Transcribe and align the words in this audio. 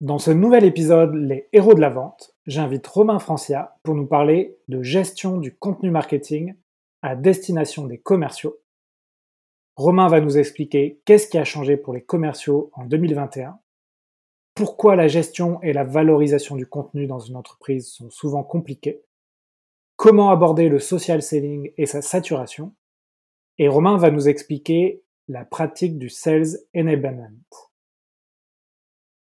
Dans 0.00 0.18
ce 0.18 0.32
nouvel 0.32 0.64
épisode 0.64 1.14
Les 1.14 1.48
héros 1.52 1.74
de 1.74 1.80
la 1.80 1.88
vente, 1.88 2.34
j'invite 2.46 2.86
Romain 2.86 3.20
Francia 3.20 3.78
pour 3.84 3.94
nous 3.94 4.06
parler 4.06 4.58
de 4.66 4.82
gestion 4.82 5.38
du 5.38 5.56
contenu 5.56 5.90
marketing 5.90 6.54
à 7.00 7.14
destination 7.14 7.86
des 7.86 7.98
commerciaux. 7.98 8.58
Romain 9.76 10.08
va 10.08 10.20
nous 10.20 10.36
expliquer 10.36 11.00
qu'est-ce 11.04 11.28
qui 11.28 11.38
a 11.38 11.44
changé 11.44 11.76
pour 11.76 11.94
les 11.94 12.02
commerciaux 12.02 12.70
en 12.74 12.86
2021, 12.86 13.58
pourquoi 14.54 14.96
la 14.96 15.06
gestion 15.06 15.62
et 15.62 15.72
la 15.72 15.84
valorisation 15.84 16.56
du 16.56 16.66
contenu 16.66 17.06
dans 17.06 17.20
une 17.20 17.36
entreprise 17.36 17.88
sont 17.88 18.10
souvent 18.10 18.42
compliquées, 18.42 19.04
comment 19.94 20.30
aborder 20.30 20.68
le 20.68 20.80
social 20.80 21.22
selling 21.22 21.72
et 21.76 21.86
sa 21.86 22.02
saturation, 22.02 22.74
et 23.58 23.68
Romain 23.68 23.96
va 23.96 24.10
nous 24.10 24.28
expliquer 24.28 25.04
la 25.28 25.44
pratique 25.44 25.98
du 25.98 26.08
sales 26.08 26.58
enablement. 26.76 27.30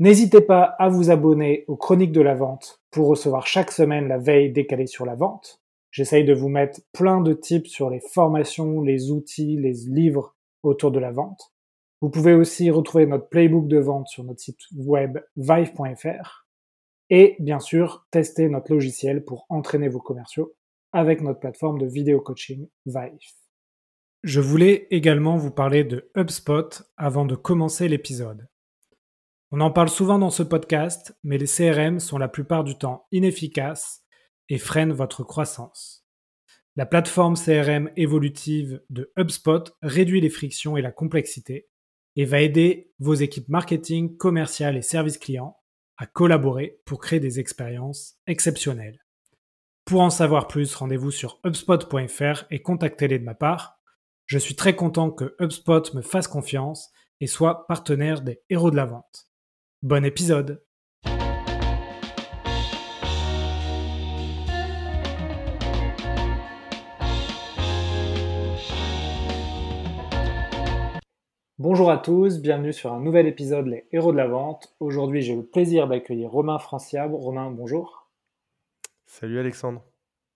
N'hésitez 0.02 0.42
pas 0.42 0.64
à 0.80 0.90
vous 0.90 1.12
abonner 1.12 1.64
aux 1.68 1.76
Chroniques 1.76 2.12
de 2.12 2.22
la 2.22 2.34
Vente 2.34 2.82
pour 2.90 3.06
recevoir 3.06 3.46
chaque 3.46 3.72
semaine 3.72 4.08
la 4.08 4.18
veille 4.18 4.52
décalée 4.52 4.88
sur 4.88 5.06
la 5.06 5.14
vente. 5.14 5.62
J'essaye 5.92 6.26
de 6.26 6.34
vous 6.34 6.50
mettre 6.50 6.82
plein 6.92 7.22
de 7.22 7.34
tips 7.34 7.70
sur 7.70 7.92
les 7.92 8.00
formations, 8.00 8.82
les 8.82 9.12
outils, 9.12 9.58
les 9.58 9.74
livres 9.86 10.36
autour 10.64 10.90
de 10.90 10.98
la 10.98 11.12
vente. 11.12 11.54
Vous 12.02 12.10
pouvez 12.10 12.34
aussi 12.34 12.72
retrouver 12.72 13.06
notre 13.06 13.30
playbook 13.30 13.68
de 13.68 13.78
vente 13.78 14.08
sur 14.08 14.24
notre 14.24 14.40
site 14.40 14.62
web 14.76 15.20
vive.fr 15.36 16.48
et 17.12 17.36
bien 17.38 17.60
sûr 17.60 18.08
tester 18.10 18.50
notre 18.50 18.74
logiciel 18.74 19.24
pour 19.24 19.46
entraîner 19.50 19.88
vos 19.88 20.02
commerciaux 20.02 20.56
avec 20.94 21.22
notre 21.22 21.40
plateforme 21.40 21.78
de 21.78 21.86
vidéo 21.86 22.22
coaching 22.22 22.68
Vive. 22.88 23.20
Je 24.24 24.42
voulais 24.42 24.88
également 24.90 25.38
vous 25.38 25.52
parler 25.52 25.84
de 25.84 26.10
HubSpot 26.18 26.82
avant 26.98 27.26
de 27.26 27.36
commencer 27.36 27.88
l'épisode. 27.88 28.48
On 29.54 29.60
en 29.60 29.70
parle 29.70 29.90
souvent 29.90 30.18
dans 30.18 30.30
ce 30.30 30.44
podcast, 30.44 31.14
mais 31.24 31.38
les 31.38 31.46
CRM 31.46 32.00
sont 32.00 32.18
la 32.18 32.30
plupart 32.30 32.64
du 32.64 32.78
temps 32.78 33.08
inefficaces 33.12 34.06
et 34.48 34.58
freinent 34.58 34.94
votre 34.94 35.26
croissance. 35.26 36.06
La 36.78 36.86
plateforme 36.86 37.36
CRM 37.36 37.90
évolutive 37.98 38.82
de 38.90 39.12
HubSpot 39.18 39.76
réduit 39.82 40.22
les 40.22 40.30
frictions 40.30 40.78
et 40.78 40.82
la 40.82 40.94
complexité 40.94 41.68
et 42.16 42.24
va 42.24 42.40
aider 42.40 42.94
vos 43.00 43.14
équipes 43.14 43.50
marketing, 43.50 44.16
commerciales 44.16 44.78
et 44.78 44.82
services 44.82 45.18
clients 45.18 45.58
à 45.98 46.06
collaborer 46.06 46.80
pour 46.86 47.02
créer 47.02 47.20
des 47.20 47.42
expériences 47.42 48.16
exceptionnelles. 48.28 49.06
Pour 49.84 50.00
en 50.00 50.10
savoir 50.10 50.48
plus, 50.48 50.74
rendez-vous 50.76 51.12
sur 51.12 51.42
hubspot.fr 51.44 52.46
et 52.52 52.62
contactez-les 52.62 53.20
de 53.20 53.26
ma 53.26 53.36
part. 53.36 53.82
Je 54.28 54.38
suis 54.38 54.56
très 54.56 54.78
content 54.78 55.12
que 55.12 55.36
HubSpot 55.42 55.94
me 55.94 56.02
fasse 56.02 56.30
confiance 56.30 56.90
et 57.20 57.28
soit 57.28 57.68
partenaire 57.68 58.22
des 58.22 58.42
héros 58.50 58.72
de 58.72 58.78
la 58.78 58.86
vente. 58.86 59.31
Bon 59.84 60.06
épisode 60.06 60.62
Bonjour 71.58 71.90
à 71.90 71.98
tous, 71.98 72.40
bienvenue 72.42 72.74
sur 72.74 72.94
un 72.94 73.00
nouvel 73.00 73.26
épisode 73.26 73.66
Les 73.66 73.88
Héros 73.92 74.12
de 74.12 74.18
la 74.18 74.28
Vente. 74.28 74.72
Aujourd'hui 74.80 75.24
j'ai 75.24 75.36
le 75.36 75.44
plaisir 75.44 75.88
d'accueillir 75.88 76.30
Romain 76.30 76.60
Franciable. 76.60 77.16
Romain, 77.16 77.50
bonjour. 77.50 78.08
Salut 79.08 79.40
Alexandre. 79.40 79.84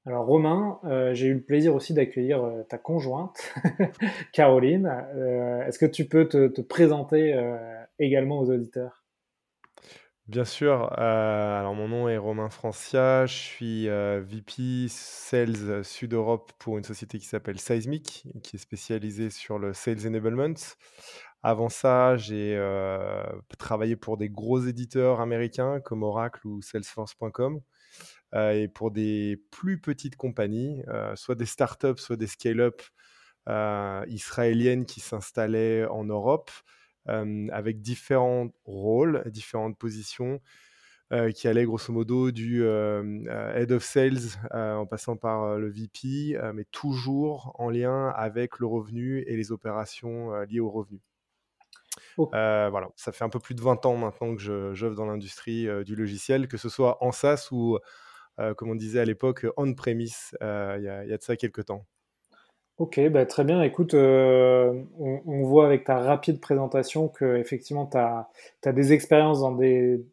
Alors 0.08 0.26
Romain, 0.26 0.80
euh, 0.86 1.14
j'ai 1.14 1.28
eu 1.28 1.36
le 1.36 1.44
plaisir 1.44 1.76
aussi 1.76 1.94
d'accueillir 1.94 2.44
euh, 2.44 2.64
ta 2.64 2.80
conjointe, 2.80 3.54
Caroline. 4.34 4.92
Euh, 5.14 5.64
est-ce 5.68 5.78
que 5.78 5.86
tu 5.86 6.06
peux 6.06 6.28
te 6.28 6.62
présenter 6.62 7.40
également 8.00 8.40
aux 8.40 8.50
auditeurs? 8.50 9.05
Bien 10.28 10.44
sûr. 10.46 10.92
Euh, 10.98 11.60
alors 11.60 11.76
mon 11.76 11.88
nom 11.88 12.10
est 12.10 12.18
Romain 12.18 12.50
Francia, 12.50 13.28
je 13.28 13.34
suis 13.36 13.88
euh, 13.90 14.22
VP 14.26 14.88
Sales 14.90 15.84
Sud 15.86 16.14
Europe 16.14 16.52
pour 16.58 16.80
une 16.80 16.84
société 16.84 17.20
qui 17.20 17.26
s'appelle 17.28 17.60
Seismic, 17.60 18.28
qui 18.42 18.56
est 18.56 18.60
spécialisée 18.60 19.30
sur 19.30 19.60
le 19.60 19.74
Sales 19.74 20.08
Enablement. 20.08 20.56
Avant 21.44 21.70
ça, 21.70 22.18
j'ai 22.18 22.56
euh, 22.58 23.24
travaillé 23.60 23.96
pour 23.96 24.18
des 24.18 24.30
gros 24.30 24.60
éditeurs 24.62 25.22
américains 25.22 25.80
comme 25.80 26.02
Oracle 26.02 26.48
ou 26.48 26.60
Salesforce.com 26.64 27.60
et 28.36 28.68
pour 28.68 28.92
des 28.92 29.38
plus 29.52 29.80
petites 29.80 30.16
compagnies, 30.18 30.82
soit 31.16 31.36
des 31.36 31.46
startups, 31.46 31.98
soit 31.98 32.18
des 32.18 32.28
scale-up 32.28 32.82
israéliennes 34.08 34.86
qui 34.86 35.00
s'installaient 35.00 35.86
en 35.86 36.04
Europe 36.06 36.52
avec 37.08 37.82
différents 37.82 38.50
rôles, 38.66 39.24
différentes 39.28 39.78
positions. 39.78 40.42
qui 41.36 41.48
allaient 41.48 41.66
grosso 41.66 41.94
modo 41.94 42.32
du 42.32 42.64
head 42.64 43.72
of 43.72 43.84
sales 43.84 44.40
en 44.52 44.86
passant 44.88 45.16
par 45.16 45.58
le 45.60 45.70
VP, 45.70 46.36
mais 46.54 46.66
toujours 46.72 47.56
en 47.60 47.70
lien 47.70 48.10
avec 48.10 48.60
le 48.60 48.66
revenu 48.66 49.24
et 49.28 49.36
les 49.36 49.52
opérations 49.52 50.34
liées 50.50 50.60
au 50.60 50.72
revenu. 50.72 51.00
voilà, 52.72 52.90
ça 52.96 53.12
fait 53.12 53.24
un 53.24 53.30
peu 53.30 53.40
plus 53.40 53.56
de 53.56 53.62
20 53.62 53.86
ans 53.86 53.98
maintenant 53.98 54.36
que 54.36 54.74
j'œuvre 54.74 54.96
dans 54.96 55.06
l'industrie 55.06 55.68
du 55.86 55.96
logiciel, 55.96 56.48
que 56.48 56.58
ce 56.58 56.70
soit 56.70 57.04
en 57.04 57.12
SaaS 57.12 57.50
ou, 57.52 57.78
comme 58.58 58.70
on 58.72 58.76
disait 58.76 59.00
à 59.00 59.06
l'époque, 59.06 59.46
on-premise, 59.58 60.36
il 60.42 60.82
y, 60.82 60.90
a 60.90 61.18
de 61.18 61.22
ça 61.22 61.36
quelques 61.36 61.66
temps. 61.66 61.86
Ok, 62.78 63.00
bah 63.10 63.26
très 63.26 63.46
bien. 63.46 63.62
Écoute, 63.62 63.94
euh, 63.94 64.84
on, 65.00 65.44
voit 65.44 65.66
avec 65.66 65.86
ta 65.86 65.98
rapide 66.00 66.42
présentation 66.42 67.08
que 67.08 67.38
effectivement 67.38 67.86
tu 67.86 67.98
as, 67.98 68.74
des 68.74 68.92
expériences 68.92 69.40
dans 69.40 69.54
des, 69.54 70.04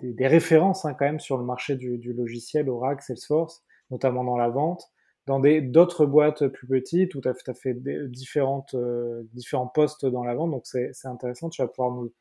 des, 0.00 0.26
références 0.26 0.84
hein, 0.84 0.94
quand 0.94 1.04
même 1.04 1.20
sur 1.20 1.38
le 1.38 1.44
marché 1.44 1.76
du, 1.76 1.98
du, 1.98 2.12
logiciel 2.12 2.68
Oracle, 2.68 3.04
Salesforce, 3.04 3.62
notamment 3.92 4.24
dans 4.24 4.36
la 4.36 4.48
vente, 4.48 4.90
dans 5.26 5.38
d'autres 5.38 6.04
boîtes 6.04 6.48
plus 6.48 6.66
petites 6.66 7.14
où 7.14 7.20
tu 7.20 7.28
as, 7.28 7.54
fait 7.54 7.76
différentes, 8.08 8.74
euh, 8.74 9.22
différents 9.32 9.68
postes 9.68 10.04
dans 10.04 10.24
la 10.24 10.34
vente. 10.34 10.50
Donc 10.50 10.66
c'est 10.66 10.90
intéressant, 11.04 11.48
tu 11.48 11.62
vas 11.62 11.68
pouvoir 11.68 11.92
nous, 11.92 12.12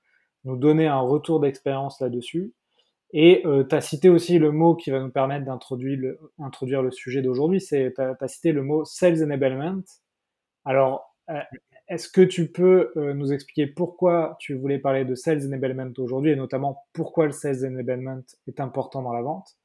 nous 0.44 0.56
donner 0.56 0.86
un 0.86 1.00
retour 1.00 1.40
d'expérience 1.40 2.00
là-dessus. 2.00 2.54
Et 3.12 3.42
euh, 3.46 3.64
tu 3.64 3.76
as 3.76 3.82
cité 3.82 4.10
aussi 4.10 4.38
le 4.38 4.52
mot 4.52 4.76
qui 4.76 4.92
va 4.92 5.00
nous 5.00 5.10
permettre 5.10 5.46
d'introduire 5.46 5.98
le, 6.00 6.20
introduire 6.38 6.84
le 6.84 6.92
sujet 6.92 7.22
d'aujourd'hui, 7.22 7.60
c'est 7.60 7.94
tu 7.96 8.02
as, 8.02 8.28
cité 8.28 8.52
le 8.52 8.64
mot 8.64 8.86
Sales 8.86 9.24
Enablement. 9.24 9.82
Alors, 10.64 11.16
euh, 11.30 11.40
est-ce 11.88 12.08
que 12.08 12.22
tu 12.22 12.52
peux 12.52 12.92
euh, 12.98 13.14
nous 13.14 13.34
expliquer 13.34 13.66
pourquoi 13.66 14.38
tu 14.40 14.54
voulais 14.54 14.78
parler 14.78 15.06
de 15.06 15.16
Sales 15.16 15.46
Enablement 15.46 15.92
aujourd'hui 15.98 16.32
et 16.32 16.36
notamment 16.36 16.86
pourquoi 16.94 17.26
le 17.26 17.32
Sales 17.32 17.66
Enablement 17.66 18.22
est 18.48 18.60
important 18.60 19.02
dans 19.02 19.14
la 19.14 19.24
vente? 19.24 19.58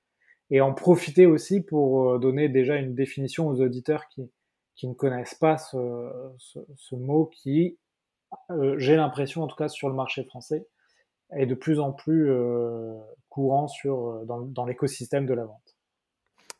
Et 0.50 0.60
en 0.60 0.72
profiter 0.72 1.26
aussi 1.26 1.62
pour 1.62 2.12
euh, 2.12 2.18
donner 2.18 2.48
déjà 2.48 2.76
une 2.76 2.94
définition 2.94 3.48
aux 3.48 3.60
auditeurs 3.60 4.08
qui, 4.08 4.30
qui 4.74 4.88
ne 4.88 4.94
connaissent 4.94 5.34
pas 5.34 5.58
ce, 5.58 6.10
ce, 6.38 6.60
ce 6.76 6.94
mot 6.94 7.26
qui, 7.26 7.78
j'ai 8.78 8.96
l'impression 8.96 9.42
en 9.42 9.46
tout 9.46 9.56
cas 9.56 9.68
sur 9.68 9.88
le 9.88 9.94
marché 9.94 10.24
français, 10.24 10.66
est 11.36 11.46
de 11.46 11.54
plus 11.54 11.80
en 11.80 11.92
plus 11.92 12.30
euh, 12.30 12.94
courant 13.28 13.66
euh, 13.84 14.24
dans, 14.24 14.42
dans 14.42 14.64
l'écosystème 14.64 15.26
de 15.26 15.34
la 15.34 15.44
vente. 15.44 15.76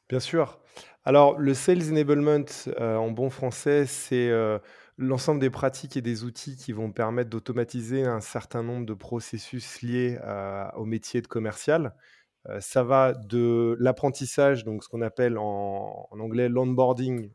Bien 0.09 0.21
sûr. 0.21 0.59
Alors, 1.05 1.39
le 1.39 1.55
Sales 1.55 1.91
Enablement, 1.91 2.45
euh, 2.81 2.97
en 2.97 3.11
bon 3.11 3.31
français, 3.31 3.87
c'est 3.87 4.31
l'ensemble 4.97 5.41
des 5.41 5.51
pratiques 5.51 5.97
et 5.97 6.03
des 6.03 6.25
outils 6.25 6.57
qui 6.57 6.73
vont 6.73 6.93
permettre 6.93 7.31
d'automatiser 7.31 8.05
un 8.05 8.21
certain 8.21 8.62
nombre 8.62 8.87
de 8.87 8.95
processus 8.95 9.83
liés 9.83 10.19
au 10.77 10.85
métier 10.85 11.21
de 11.21 11.27
commercial. 11.27 11.95
ça 12.61 12.83
va 12.85 13.12
de 13.12 13.77
l'apprentissage, 13.81 14.65
donc 14.65 14.85
ce 14.85 14.89
qu'on 14.89 15.03
appelle 15.03 15.37
en, 15.37 16.09
en 16.11 16.21
anglais 16.21 16.49
l'onboarding, 16.49 17.31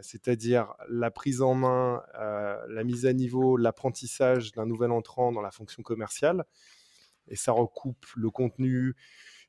c'est-à-dire 0.00 0.74
la 0.88 1.10
prise 1.10 1.42
en 1.42 1.54
main, 1.54 2.02
la 2.14 2.82
mise 2.82 3.06
à 3.06 3.12
niveau, 3.12 3.56
l'apprentissage 3.56 4.52
d'un 4.52 4.66
nouvel 4.66 4.90
entrant 4.90 5.30
dans 5.32 5.42
la 5.42 5.50
fonction 5.50 5.82
commerciale 5.82 6.44
et 7.28 7.36
ça 7.36 7.52
recoupe 7.52 8.06
le 8.16 8.30
contenu 8.30 8.94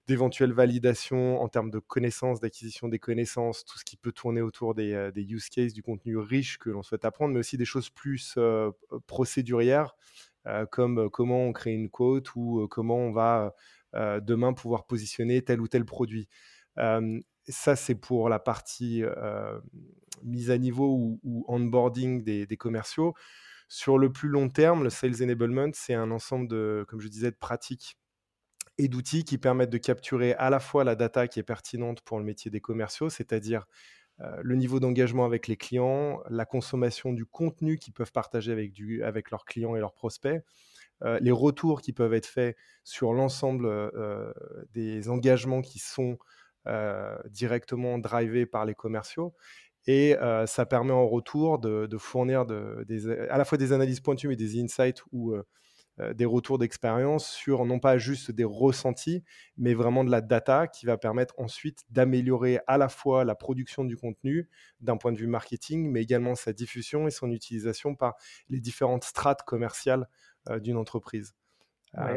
d'éventuelles 0.07 0.51
validations 0.51 1.41
en 1.41 1.47
termes 1.47 1.71
de 1.71 1.79
connaissances, 1.79 2.39
d'acquisition 2.39 2.89
des 2.89 2.99
connaissances, 2.99 3.63
tout 3.63 3.77
ce 3.77 3.85
qui 3.85 3.95
peut 3.95 4.11
tourner 4.11 4.41
autour 4.41 4.75
des, 4.75 4.93
euh, 4.93 5.11
use 5.15 5.49
cases, 5.49 5.73
du 5.73 5.81
contenu 5.81 6.17
riche 6.17 6.57
que 6.57 6.69
l'on 6.69 6.83
souhaite 6.83 7.05
apprendre, 7.05 7.33
mais 7.33 7.39
aussi 7.39 7.57
des 7.57 7.65
choses 7.65 7.89
plus 7.89 8.35
euh, 8.37 8.71
procédurières, 9.07 9.95
euh, 10.47 10.65
comme 10.65 11.09
comment 11.09 11.45
on 11.45 11.53
crée 11.53 11.71
une 11.71 11.89
quote 11.89 12.35
ou 12.35 12.67
comment 12.69 12.97
on 12.97 13.11
va 13.11 13.55
demain 14.21 14.53
pouvoir 14.53 14.87
positionner 14.87 15.43
tel 15.43 15.61
ou 15.61 15.67
tel 15.67 15.85
produit. 15.85 16.27
ça, 16.75 17.75
c'est 17.75 17.93
pour 17.93 18.27
la 18.27 18.39
partie 18.39 19.03
mise 20.23 20.49
à 20.49 20.57
niveau 20.57 21.19
ou, 21.23 21.45
onboarding 21.47 22.23
des 22.23 22.57
commerciaux. 22.57 23.13
Sur 23.75 23.97
le 23.97 24.11
plus 24.11 24.29
long 24.29 24.49
terme, 24.49 24.83
le 24.83 24.91
Sales 24.91 25.23
Enablement, 25.23 25.71
c'est 25.73 25.95
un 25.95 26.11
ensemble 26.11 26.47
de, 26.47 26.85
comme 26.87 27.01
je 27.01 27.07
disais, 27.07 27.31
de 27.31 27.35
pratiques 27.35 27.97
et 28.77 28.87
d'outils 28.87 29.23
qui 29.23 29.39
permettent 29.39 29.71
de 29.71 29.79
capturer 29.79 30.35
à 30.35 30.51
la 30.51 30.59
fois 30.59 30.83
la 30.83 30.93
data 30.93 31.27
qui 31.27 31.39
est 31.39 31.43
pertinente 31.43 32.01
pour 32.01 32.19
le 32.19 32.23
métier 32.23 32.51
des 32.51 32.61
commerciaux, 32.61 33.09
c'est-à-dire 33.09 33.65
euh, 34.19 34.39
le 34.43 34.55
niveau 34.57 34.79
d'engagement 34.79 35.25
avec 35.25 35.47
les 35.47 35.57
clients, 35.57 36.21
la 36.29 36.45
consommation 36.45 37.13
du 37.13 37.25
contenu 37.25 37.79
qu'ils 37.79 37.95
peuvent 37.95 38.11
partager 38.11 38.51
avec, 38.51 39.31
leurs 39.31 39.43
clients 39.43 39.75
et 39.75 39.79
leurs 39.79 39.95
prospects, 39.95 40.43
les 41.01 41.31
retours 41.31 41.81
qui 41.81 41.93
peuvent 41.93 42.13
être 42.13 42.27
faits 42.27 42.55
sur 42.83 43.11
l'ensemble 43.11 43.91
des 44.71 45.09
engagements 45.09 45.63
qui 45.63 45.79
sont 45.79 46.19
directement 47.25 47.97
drivés 47.97 48.45
par 48.45 48.65
les 48.65 48.75
commerciaux. 48.75 49.33
Et 49.85 50.15
ça 50.45 50.65
permet 50.65 50.93
en 50.93 51.07
retour 51.07 51.59
de, 51.59 51.97
fournir 51.97 52.45
à 53.29 53.37
la 53.37 53.45
fois 53.45 53.57
des 53.57 53.73
analyses 53.73 53.99
pointues 53.99 54.31
et 54.31 54.35
des 54.35 54.61
insights 54.61 55.03
ou 55.11 55.35
des 56.15 56.25
retours 56.25 56.57
d'expérience 56.57 57.29
sur 57.29 57.65
non 57.65 57.79
pas 57.79 57.97
juste 57.97 58.31
des 58.31 58.45
ressentis, 58.45 59.23
mais 59.57 59.73
vraiment 59.73 60.03
de 60.03 60.09
la 60.09 60.21
data 60.21 60.67
qui 60.67 60.85
va 60.85 60.97
permettre 60.97 61.35
ensuite 61.37 61.83
d'améliorer 61.89 62.59
à 62.65 62.77
la 62.77 62.89
fois 62.89 63.25
la 63.25 63.35
production 63.35 63.83
du 63.83 63.95
contenu 63.95 64.49
d'un 64.79 64.97
point 64.97 65.11
de 65.11 65.17
vue 65.17 65.27
marketing, 65.27 65.91
mais 65.91 66.01
également 66.01 66.35
sa 66.35 66.53
diffusion 66.53 67.07
et 67.07 67.11
son 67.11 67.29
utilisation 67.31 67.93
par 67.93 68.15
les 68.49 68.59
différentes 68.59 69.03
strates 69.03 69.43
commerciales 69.43 70.07
d'une 70.61 70.77
entreprise. 70.77 71.35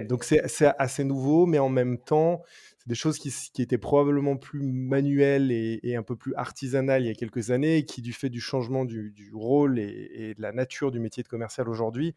Donc 0.09 0.25
c'est 0.25 0.67
assez 0.79 1.05
nouveau, 1.05 1.47
mais 1.47 1.59
en 1.59 1.69
même 1.69 1.99
temps, 1.99 2.43
c'est 2.79 2.89
des 2.89 2.95
choses 2.95 3.19
qui, 3.19 3.63
étaient 3.63 3.79
probablement 3.79 4.37
plus 4.37 4.63
manuelles 4.63 5.53
et, 5.53 5.97
un 5.97 6.03
peu 6.03 6.17
plus 6.17 6.35
artisanales 6.35 7.03
il 7.03 7.09
y 7.09 7.11
a 7.11 7.15
quelques 7.15 7.51
années, 7.51 7.79
et 7.79 7.85
qui 7.85 8.03
du 8.03 8.13
fait 8.13 8.31
du 8.31 8.41
changement 8.41 8.85
du, 8.85 9.31
rôle 9.35 9.79
et, 9.79 10.35
de 10.35 10.43
la 10.43 10.53
nature 10.53 10.91
du 10.91 11.01
métier 11.01 11.23
de 11.23 11.29
commercial 11.29 11.69
aujourd'hui, 11.69 12.15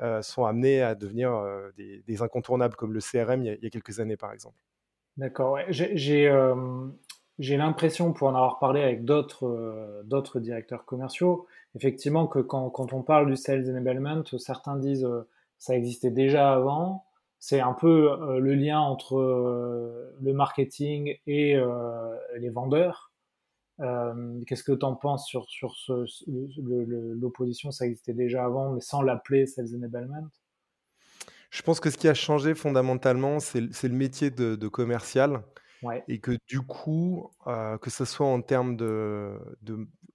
euh, 0.00 0.22
sont 0.22 0.44
amenées 0.44 0.82
à 0.82 0.94
devenir 0.94 1.34
euh, 1.34 1.70
des, 1.76 2.22
incontournables, 2.22 2.76
comme 2.76 2.92
le 2.92 3.00
CRM 3.00 3.42
il 3.42 3.58
y 3.60 3.66
a, 3.66 3.70
quelques 3.70 4.00
années 4.00 4.16
par 4.16 4.32
exemple. 4.32 4.56
D'accord, 5.16 5.58
euh, 5.58 6.90
j'ai 7.38 7.56
l'impression, 7.56 8.12
pour 8.12 8.28
en 8.28 8.34
avoir 8.34 8.58
parlé 8.58 8.82
avec 8.82 9.04
d'autres 9.04 10.40
directeurs 10.40 10.84
commerciaux, 10.84 11.46
effectivement 11.74 12.26
que 12.26 12.38
quand, 12.38 12.70
quand, 12.70 12.92
on 12.92 13.02
parle 13.02 13.28
du 13.28 13.36
sales 13.36 13.68
enablement, 13.68 14.22
certains 14.38 14.76
disent 14.76 15.08
ça 15.60 15.76
existait 15.76 16.10
déjà 16.10 16.52
avant, 16.54 17.04
c'est 17.38 17.60
un 17.60 17.74
peu 17.74 18.10
euh, 18.10 18.38
le 18.40 18.54
lien 18.54 18.80
entre 18.80 19.18
euh, 19.18 20.16
le 20.20 20.32
marketing 20.32 21.16
et 21.26 21.54
euh, 21.54 22.16
les 22.38 22.50
vendeurs. 22.50 23.12
Qu'est-ce 24.46 24.62
que 24.62 24.72
tu 24.72 24.84
en 24.84 24.94
penses 24.94 25.26
sur, 25.26 25.48
sur 25.48 25.74
l'opposition? 26.66 27.70
Ça 27.70 27.86
existait 27.86 28.12
déjà 28.12 28.44
avant, 28.44 28.72
mais 28.72 28.82
sans 28.82 29.00
l'appeler 29.00 29.46
Sales 29.46 29.74
Enablement 29.74 30.28
Je 31.50 31.62
pense 31.62 31.80
que 31.80 31.88
ce 31.88 31.96
qui 31.96 32.06
a 32.06 32.12
changé 32.12 32.54
fondamentalement, 32.54 33.40
c'est 33.40 33.60
le 33.60 33.94
métier 33.94 34.30
de, 34.30 34.68
commercial. 34.68 35.42
Et 36.08 36.20
que 36.20 36.38
du 36.46 36.60
coup, 36.60 37.30
que 37.44 37.90
ce 37.90 38.04
soit 38.04 38.26
en 38.26 38.42
termes 38.42 38.76
de, 38.76 39.38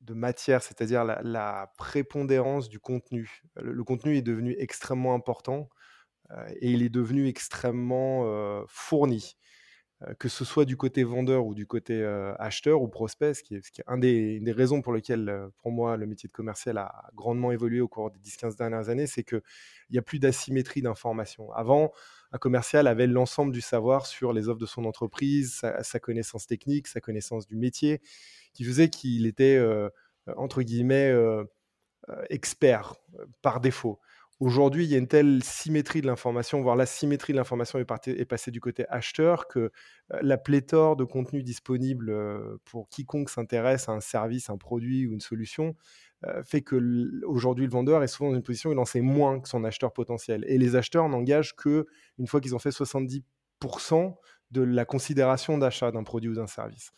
matière, 0.09 0.61
c'est-à-dire 0.61 1.03
la, 1.03 1.73
prépondérance 1.77 2.69
du 2.69 2.79
contenu, 2.79 3.41
le, 3.55 3.83
contenu 3.83 4.17
est 4.17 4.21
devenu 4.21 4.55
extrêmement 4.57 5.13
important. 5.13 5.69
Et 6.59 6.71
il 6.71 6.83
est 6.83 6.89
devenu 6.89 7.27
extrêmement 7.27 8.65
fourni 8.67 9.35
que 10.19 10.27
ce 10.27 10.43
soit 10.43 10.65
du 10.65 10.75
côté 10.77 11.03
vendeur 11.03 11.45
ou 11.45 11.55
du 11.55 11.65
côté 11.65 12.03
acheteur 12.37 12.81
ou 12.81 12.87
prospect, 12.87 13.33
ce 13.33 13.43
qui 13.43 13.55
est, 13.55 13.65
ce 13.65 13.81
un 13.87 13.97
des, 13.97 14.33
une 14.35 14.43
des 14.43 14.51
raisons 14.51 14.81
pour 14.81 14.93
lesquelles, 14.93 15.49
pour 15.61 15.71
moi, 15.71 15.97
le 15.97 16.05
métier 16.05 16.27
de 16.27 16.33
commercial 16.33 16.77
a 16.77 17.09
grandement 17.15 17.51
évolué 17.51 17.81
au 17.81 17.87
cours 17.87 18.11
des 18.11 18.19
10-15 18.19 18.57
dernières 18.57 18.89
années, 18.89 19.07
c'est 19.07 19.23
qu'il 19.23 19.41
n'y 19.91 19.97
a 19.97 20.01
plus 20.01 20.19
d'asymétrie 20.19 20.81
d'information. 20.81 21.51
Avant, 21.53 21.91
un 22.31 22.37
commercial 22.37 22.87
avait 22.87 23.07
l'ensemble 23.07 23.51
du 23.51 23.61
savoir 23.61 24.05
sur 24.05 24.33
les 24.33 24.49
offres 24.49 24.59
de 24.59 24.65
son 24.65 24.85
entreprise, 24.85 25.61
sa, 25.81 25.99
connaissance 25.99 26.47
technique, 26.47 26.87
sa 26.87 27.01
connaissance 27.01 27.47
du 27.47 27.55
métier, 27.55 28.01
qui 28.53 28.63
faisait 28.63 28.89
qu'il 28.89 29.25
était, 29.25 29.61
entre 30.35 30.61
guillemets, 30.61 31.13
expert 32.29 32.95
par 33.41 33.61
défaut. 33.61 33.99
Aujourd'hui, 34.41 34.83
il 34.83 34.91
y 34.91 34.95
a 34.95 34.97
une 34.97 35.07
telle 35.07 35.41
symétrie 35.43 36.01
de 36.01 36.07
l'information, 36.07 36.61
voire 36.61 36.75
la 36.75 36.85
symétrie 36.85 37.31
de 37.31 37.37
l'information 37.37 37.79
est, 37.79 38.25
passée 38.25 38.51
du 38.51 38.59
côté 38.59 38.85
acheteur, 38.89 39.47
que 39.47 39.59
euh, 39.59 39.69
la 40.21 40.37
pléthore 40.37 40.97
de 40.97 41.05
contenus 41.05 41.45
disponibles 41.45 42.09
euh, 42.09 42.57
pour 42.65 42.89
quiconque 42.89 43.29
s'intéresse 43.29 43.87
à 43.87 43.93
un 43.93 44.01
service, 44.01 44.49
un 44.49 44.57
produit 44.57 45.07
ou 45.07 45.13
une 45.13 45.21
solution 45.21 45.69
euh, 45.69 45.73
fait 46.43 46.61
que 46.61 47.23
aujourd'hui 47.25 47.65
le 47.65 47.71
vendeur 47.71 48.01
est 48.01 48.07
souvent 48.07 48.29
dans 48.29 48.35
une 48.35 48.43
position 48.43 48.69
où 48.69 48.73
il 48.73 48.79
en 48.79 48.85
sait 48.85 49.01
moins 49.01 49.39
que 49.39 49.47
son 49.47 49.63
acheteur 49.63 49.93
potentiel. 49.93 50.43
Et 50.47 50.57
les 50.57 50.75
acheteurs 50.75 51.07
n'engagent 51.07 51.55
que 51.55 51.85
une 52.17 52.27
fois 52.27 52.41
qu'ils 52.41 52.55
ont 52.55 52.59
fait 52.59 52.69
70% 52.69 53.21
de 54.51 54.61
la 54.61 54.85
considération 54.85 55.57
d'achat 55.57 55.91
d'un 55.91 56.03
produit 56.03 56.29
ou 56.29 56.35
d'un 56.35 56.47
service. 56.47 56.91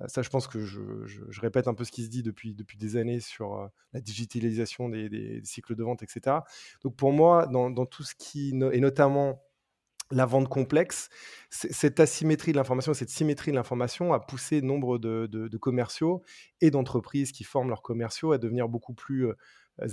Euh, 0.00 0.06
ça, 0.08 0.22
je 0.22 0.28
pense 0.28 0.46
que 0.46 0.64
je, 0.64 1.40
répète 1.40 1.68
un 1.68 1.74
peu 1.74 1.84
ce 1.84 1.92
qui 1.92 2.04
se 2.04 2.08
dit 2.08 2.22
depuis, 2.22 2.54
depuis 2.54 2.78
des 2.78 2.96
années 2.96 3.20
sur 3.20 3.54
euh, 3.54 3.66
la 3.92 4.00
digitalisation 4.00 4.88
des, 4.88 5.40
cycles 5.44 5.74
de 5.74 5.82
vente, 5.82 6.02
etc. 6.02 6.38
Donc 6.82 6.96
pour 6.96 7.12
moi, 7.12 7.46
dans, 7.46 7.86
tout 7.86 8.02
ce 8.02 8.14
qui, 8.14 8.50
et 8.72 8.80
notamment 8.80 9.42
la 10.10 10.24
vente 10.24 10.48
complexe, 10.48 11.10
cette 11.50 12.00
asymétrie 12.00 12.52
de 12.52 12.56
l'information, 12.56 12.94
cette 12.94 13.10
symétrie 13.10 13.50
de 13.50 13.56
l'information 13.56 14.12
a 14.12 14.20
poussé 14.20 14.62
nombre 14.62 14.98
de, 14.98 15.56
commerciaux 15.58 16.22
et 16.60 16.70
d'entreprises 16.70 17.32
qui 17.32 17.44
forment 17.44 17.68
leurs 17.68 17.82
commerciaux 17.82 18.32
à 18.32 18.38
devenir 18.38 18.68
beaucoup 18.68 18.94
plus 18.94 19.26
euh, 19.26 19.34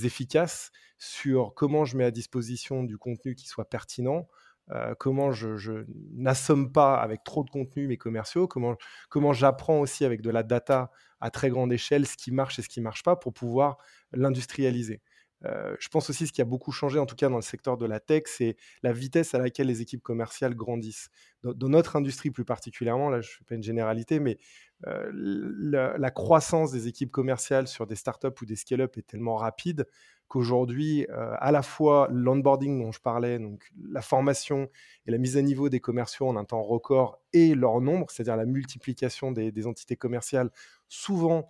efficaces 0.04 0.72
sur 0.98 1.54
comment 1.54 1.86
je 1.86 1.98
mets 1.98 2.06
à 2.06 2.12
disposition 2.12 2.84
du 2.84 2.98
contenu 2.98 3.36
qui 3.36 3.48
soit 3.48 3.70
pertinent, 3.70 4.28
euh, 4.72 4.96
comment 4.98 5.32
je, 5.32 5.86
n'assomme 6.14 6.72
pas 6.72 6.96
avec 7.00 7.24
trop 7.24 7.44
de 7.44 7.50
contenu 7.50 7.88
mes 7.88 7.98
commerciaux, 7.98 8.48
comment, 8.48 8.76
comment 9.10 9.34
j'apprends 9.34 9.80
aussi 9.80 10.06
avec 10.06 10.22
de 10.22 10.30
la 10.30 10.44
data 10.44 10.92
à 11.20 11.30
très 11.30 11.50
grande 11.50 11.72
échelle 11.72 12.08
ce 12.08 12.18
qui 12.18 12.32
marche 12.32 12.60
et 12.60 12.62
ce 12.62 12.70
qui 12.70 12.80
ne 12.80 12.86
marche 12.86 13.04
pas 13.04 13.16
pour 13.16 13.34
pouvoir 13.34 13.78
l'industrialiser. 14.12 15.02
Euh, 15.44 15.76
je 15.80 15.90
pense 15.90 16.10
aussi 16.10 16.28
ce 16.28 16.34
qui 16.34 16.42
a 16.42 16.46
beaucoup 16.46 16.72
changé, 16.72 16.98
en 16.98 17.06
tout 17.06 17.16
cas 17.16 17.30
dans 17.30 17.36
le 17.36 17.42
secteur 17.42 17.78
de 17.78 17.86
la 17.86 18.00
tech, 18.00 18.24
c'est 18.26 18.56
la 18.84 18.94
vitesse 18.94 19.36
à 19.36 19.40
laquelle 19.40 19.68
les 19.68 19.82
équipes 19.82 20.02
commerciales 20.02 20.56
grandissent. 20.56 21.10
Dans, 21.44 21.70
notre 21.70 21.96
industrie 21.96 22.32
plus 22.32 22.46
particulièrement, 22.46 23.10
là 23.10 23.22
je 23.22 23.30
ne 23.30 23.34
fais 23.34 23.44
pas 23.44 23.56
une 23.56 23.64
généralité, 23.64 24.20
mais 24.20 24.38
euh, 24.88 25.12
la, 25.12 26.12
croissance 26.12 26.72
des 26.72 26.88
équipes 26.88 27.12
commerciales 27.12 27.68
sur 27.68 27.86
des 27.86 27.96
startups 27.96 28.42
ou 28.42 28.46
des 28.46 28.56
scale-up 28.56 28.98
est 28.98 29.06
tellement 29.08 29.36
rapide 29.36 29.86
qu'aujourd'hui, 30.28 31.06
euh, 31.10 31.36
à 31.40 31.52
la 31.52 31.62
fois 31.62 32.08
l'onboarding 32.12 32.82
dont 32.82 32.92
je 32.92 33.00
parlais, 33.00 33.38
donc 33.38 33.70
la 33.90 34.02
formation 34.02 34.70
et 35.06 35.12
la 35.12 35.18
mise 35.18 35.38
à 35.38 35.42
niveau 35.42 35.70
des 35.70 35.80
commerciaux 35.80 36.28
en 36.28 36.36
un 36.36 36.46
temps 36.46 36.64
record 36.64 37.20
et 37.34 37.54
leur 37.54 37.80
nombre, 37.82 38.10
c'est-à-dire 38.10 38.36
la 38.36 38.46
multiplication 38.46 39.32
des, 39.32 39.68
entités 39.68 39.96
commerciales, 39.96 40.50
souvent 40.88 41.48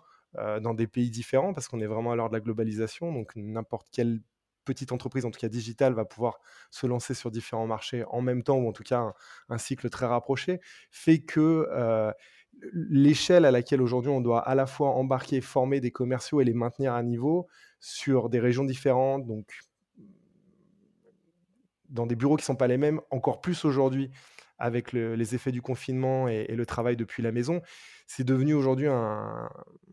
dans 0.61 0.73
des 0.73 0.87
pays 0.87 1.09
différents, 1.09 1.53
parce 1.53 1.67
qu'on 1.67 1.79
est 1.79 1.87
vraiment 1.87 2.11
à 2.11 2.15
l'heure 2.15 2.29
de 2.29 2.33
la 2.33 2.39
globalisation, 2.39 3.11
donc 3.11 3.35
n'importe 3.35 3.87
quelle 3.91 4.19
petite 4.65 4.91
entreprise, 4.91 5.25
en 5.25 5.31
tout 5.31 5.39
cas 5.39 5.47
digitale, 5.47 5.93
va 5.93 6.03
pouvoir 6.03 6.41
se 6.71 6.87
lancer 6.87 7.13
sur 7.13 7.31
différents 7.31 7.67
marchés 7.67 8.03
en 8.09 8.21
même 8.21 8.43
temps, 8.43 8.57
ou 8.57 8.67
en 8.67 8.73
tout 8.73 8.83
cas 8.83 9.13
un, 9.49 9.57
cycle 9.57 9.89
très 9.89 10.07
rapproché, 10.07 10.59
fait 10.91 11.19
que 11.19 11.67
euh, 11.71 12.11
l'échelle 12.73 13.45
à 13.45 13.51
laquelle 13.51 13.81
aujourd'hui 13.81 14.11
on 14.11 14.21
doit 14.21 14.41
à 14.41 14.55
la 14.55 14.65
fois 14.65 14.89
embarquer, 14.89 15.39
former 15.39 15.79
des 15.79 15.91
commerciaux 15.91 16.41
et 16.41 16.43
les 16.43 16.53
maintenir 16.53 16.93
à 16.93 17.03
niveau 17.03 17.47
sur 17.79 18.29
des 18.29 18.39
régions 18.39 18.65
différentes, 18.65 19.25
donc 19.25 19.59
dans 21.89 22.07
des 22.07 22.15
bureaux 22.15 22.35
qui 22.35 22.41
ne 22.41 22.47
sont 22.47 22.55
pas 22.55 22.67
les 22.67 22.77
mêmes, 22.77 22.99
encore 23.11 23.39
plus 23.39 23.63
aujourd'hui 23.63 24.11
avec 24.57 24.93
les 24.93 25.35
effets 25.35 25.51
du 25.51 25.61
confinement 25.61 26.27
et, 26.27 26.47
le 26.47 26.65
travail 26.65 26.95
depuis 26.95 27.21
la 27.21 27.31
maison, 27.31 27.61
c'est 28.07 28.23
devenu 28.23 28.53
aujourd'hui 28.53 28.87
un, 28.87 29.49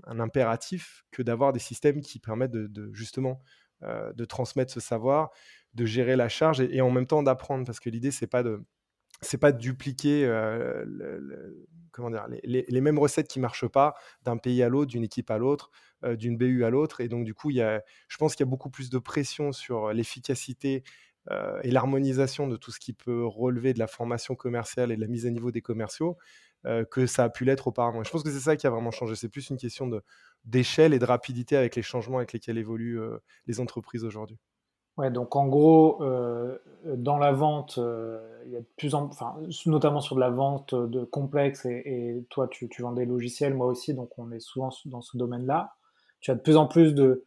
impératif 0.06 1.04
que 1.10 1.22
d'avoir 1.22 1.52
des 1.52 1.58
systèmes 1.58 2.00
qui 2.00 2.18
permettent 2.18 2.52
de, 2.52 2.90
justement 2.92 3.40
euh, 3.82 4.12
de 4.12 4.24
transmettre 4.24 4.72
ce 4.72 4.80
savoir, 4.80 5.30
de 5.74 5.84
gérer 5.84 6.16
la 6.16 6.28
charge 6.28 6.60
et, 6.60 6.80
en 6.80 6.90
même 6.90 7.06
temps 7.06 7.22
d'apprendre, 7.22 7.64
parce 7.64 7.80
que 7.80 7.90
l'idée 7.90 8.10
c'est 8.10 8.26
pas 8.26 8.42
de 8.42 8.62
c'est 9.20 9.38
pas 9.38 9.52
de 9.52 9.58
dupliquer 9.58 10.24
euh, 10.24 10.84
comment 11.92 12.10
dire, 12.10 12.26
les, 12.42 12.80
mêmes 12.80 12.98
recettes 12.98 13.28
qui 13.28 13.38
marchent 13.38 13.68
pas 13.68 13.94
d'un 14.22 14.36
pays 14.36 14.62
à 14.62 14.68
l'autre, 14.68 14.90
d'une 14.90 15.04
équipe 15.04 15.30
à 15.30 15.38
l'autre, 15.38 15.70
euh, 16.04 16.16
d'une 16.16 16.36
BU 16.36 16.64
à 16.64 16.70
l'autre. 16.70 17.00
Et 17.00 17.08
donc, 17.08 17.24
du 17.24 17.34
coup, 17.34 17.50
y 17.50 17.60
a, 17.60 17.82
je 18.08 18.16
pense 18.16 18.34
qu'il 18.34 18.44
y 18.44 18.48
a 18.48 18.50
beaucoup 18.50 18.70
plus 18.70 18.90
de 18.90 18.98
pression 18.98 19.52
sur 19.52 19.92
l'efficacité 19.92 20.82
euh, 21.30 21.60
et 21.62 21.70
l'harmonisation 21.70 22.48
de 22.48 22.56
tout 22.56 22.70
ce 22.70 22.80
qui 22.80 22.92
peut 22.92 23.24
relever 23.24 23.72
de 23.74 23.78
la 23.78 23.86
formation 23.86 24.34
commerciale 24.34 24.92
et 24.92 24.96
de 24.96 25.00
la 25.00 25.06
mise 25.06 25.26
à 25.26 25.30
niveau 25.30 25.50
des 25.50 25.62
commerciaux 25.62 26.16
que 26.92 27.06
ça 27.06 27.24
a 27.24 27.28
pu 27.28 27.44
l'être 27.44 27.66
auparavant. 27.66 28.04
je 28.04 28.10
pense 28.12 28.22
que 28.22 28.30
c'est 28.30 28.38
ça 28.38 28.54
qui 28.54 28.68
a 28.68 28.70
vraiment 28.70 28.92
changé. 28.92 29.16
C'est 29.16 29.28
plus 29.28 29.50
une 29.50 29.56
question 29.56 29.90
d'échelle 30.44 30.94
et 30.94 31.00
de 31.00 31.04
rapidité 31.04 31.56
avec 31.56 31.74
les 31.74 31.82
changements 31.82 32.18
avec 32.18 32.32
lesquels 32.32 32.56
évoluent 32.56 33.00
les 33.48 33.58
entreprises 33.58 34.04
aujourd'hui. 34.04 34.38
Ouais, 34.98 35.10
donc 35.10 35.36
en 35.36 35.48
gros, 35.48 36.02
euh, 36.02 36.58
dans 36.84 37.16
la 37.16 37.32
vente, 37.32 37.78
euh, 37.78 38.20
y 38.48 38.56
a 38.56 38.60
plus 38.76 38.94
en, 38.94 39.04
enfin, 39.06 39.34
notamment 39.64 40.00
sur 40.00 40.16
de 40.16 40.20
la 40.20 40.28
vente 40.28 40.74
de 40.74 41.04
complexe, 41.04 41.64
et, 41.64 42.26
toi, 42.28 42.46
tu, 42.48 42.68
tu, 42.68 42.82
vends 42.82 42.92
des 42.92 43.06
logiciels, 43.06 43.54
moi 43.54 43.66
aussi, 43.66 43.94
donc 43.94 44.18
on 44.18 44.30
est 44.32 44.40
souvent 44.40 44.70
dans 44.84 45.00
ce 45.00 45.16
domaine-là. 45.16 45.72
Tu 46.20 46.30
as 46.30 46.34
de 46.34 46.40
plus 46.40 46.56
en 46.56 46.66
plus 46.66 46.94
de, 46.94 47.24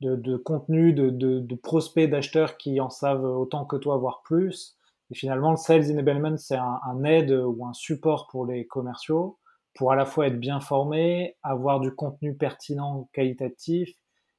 de, 0.00 0.16
de 0.16 0.36
contenu, 0.36 0.92
de, 0.92 1.10
de, 1.10 1.54
prospects, 1.54 2.08
d'acheteurs 2.08 2.56
qui 2.56 2.80
en 2.80 2.90
savent 2.90 3.24
autant 3.24 3.64
que 3.64 3.76
toi, 3.76 3.96
voire 3.96 4.22
plus. 4.22 4.76
Et 5.10 5.14
finalement, 5.14 5.50
le 5.50 5.56
sales 5.56 5.90
enablement, 5.90 6.36
c'est 6.36 6.56
un, 6.56 6.80
un, 6.86 7.04
aide 7.04 7.32
ou 7.32 7.66
un 7.66 7.72
support 7.72 8.28
pour 8.30 8.46
les 8.46 8.66
commerciaux, 8.66 9.38
pour 9.74 9.92
à 9.92 9.96
la 9.96 10.04
fois 10.04 10.26
être 10.26 10.38
bien 10.38 10.60
formés, 10.60 11.36
avoir 11.42 11.80
du 11.80 11.94
contenu 11.94 12.36
pertinent, 12.36 13.08
qualitatif, 13.12 13.90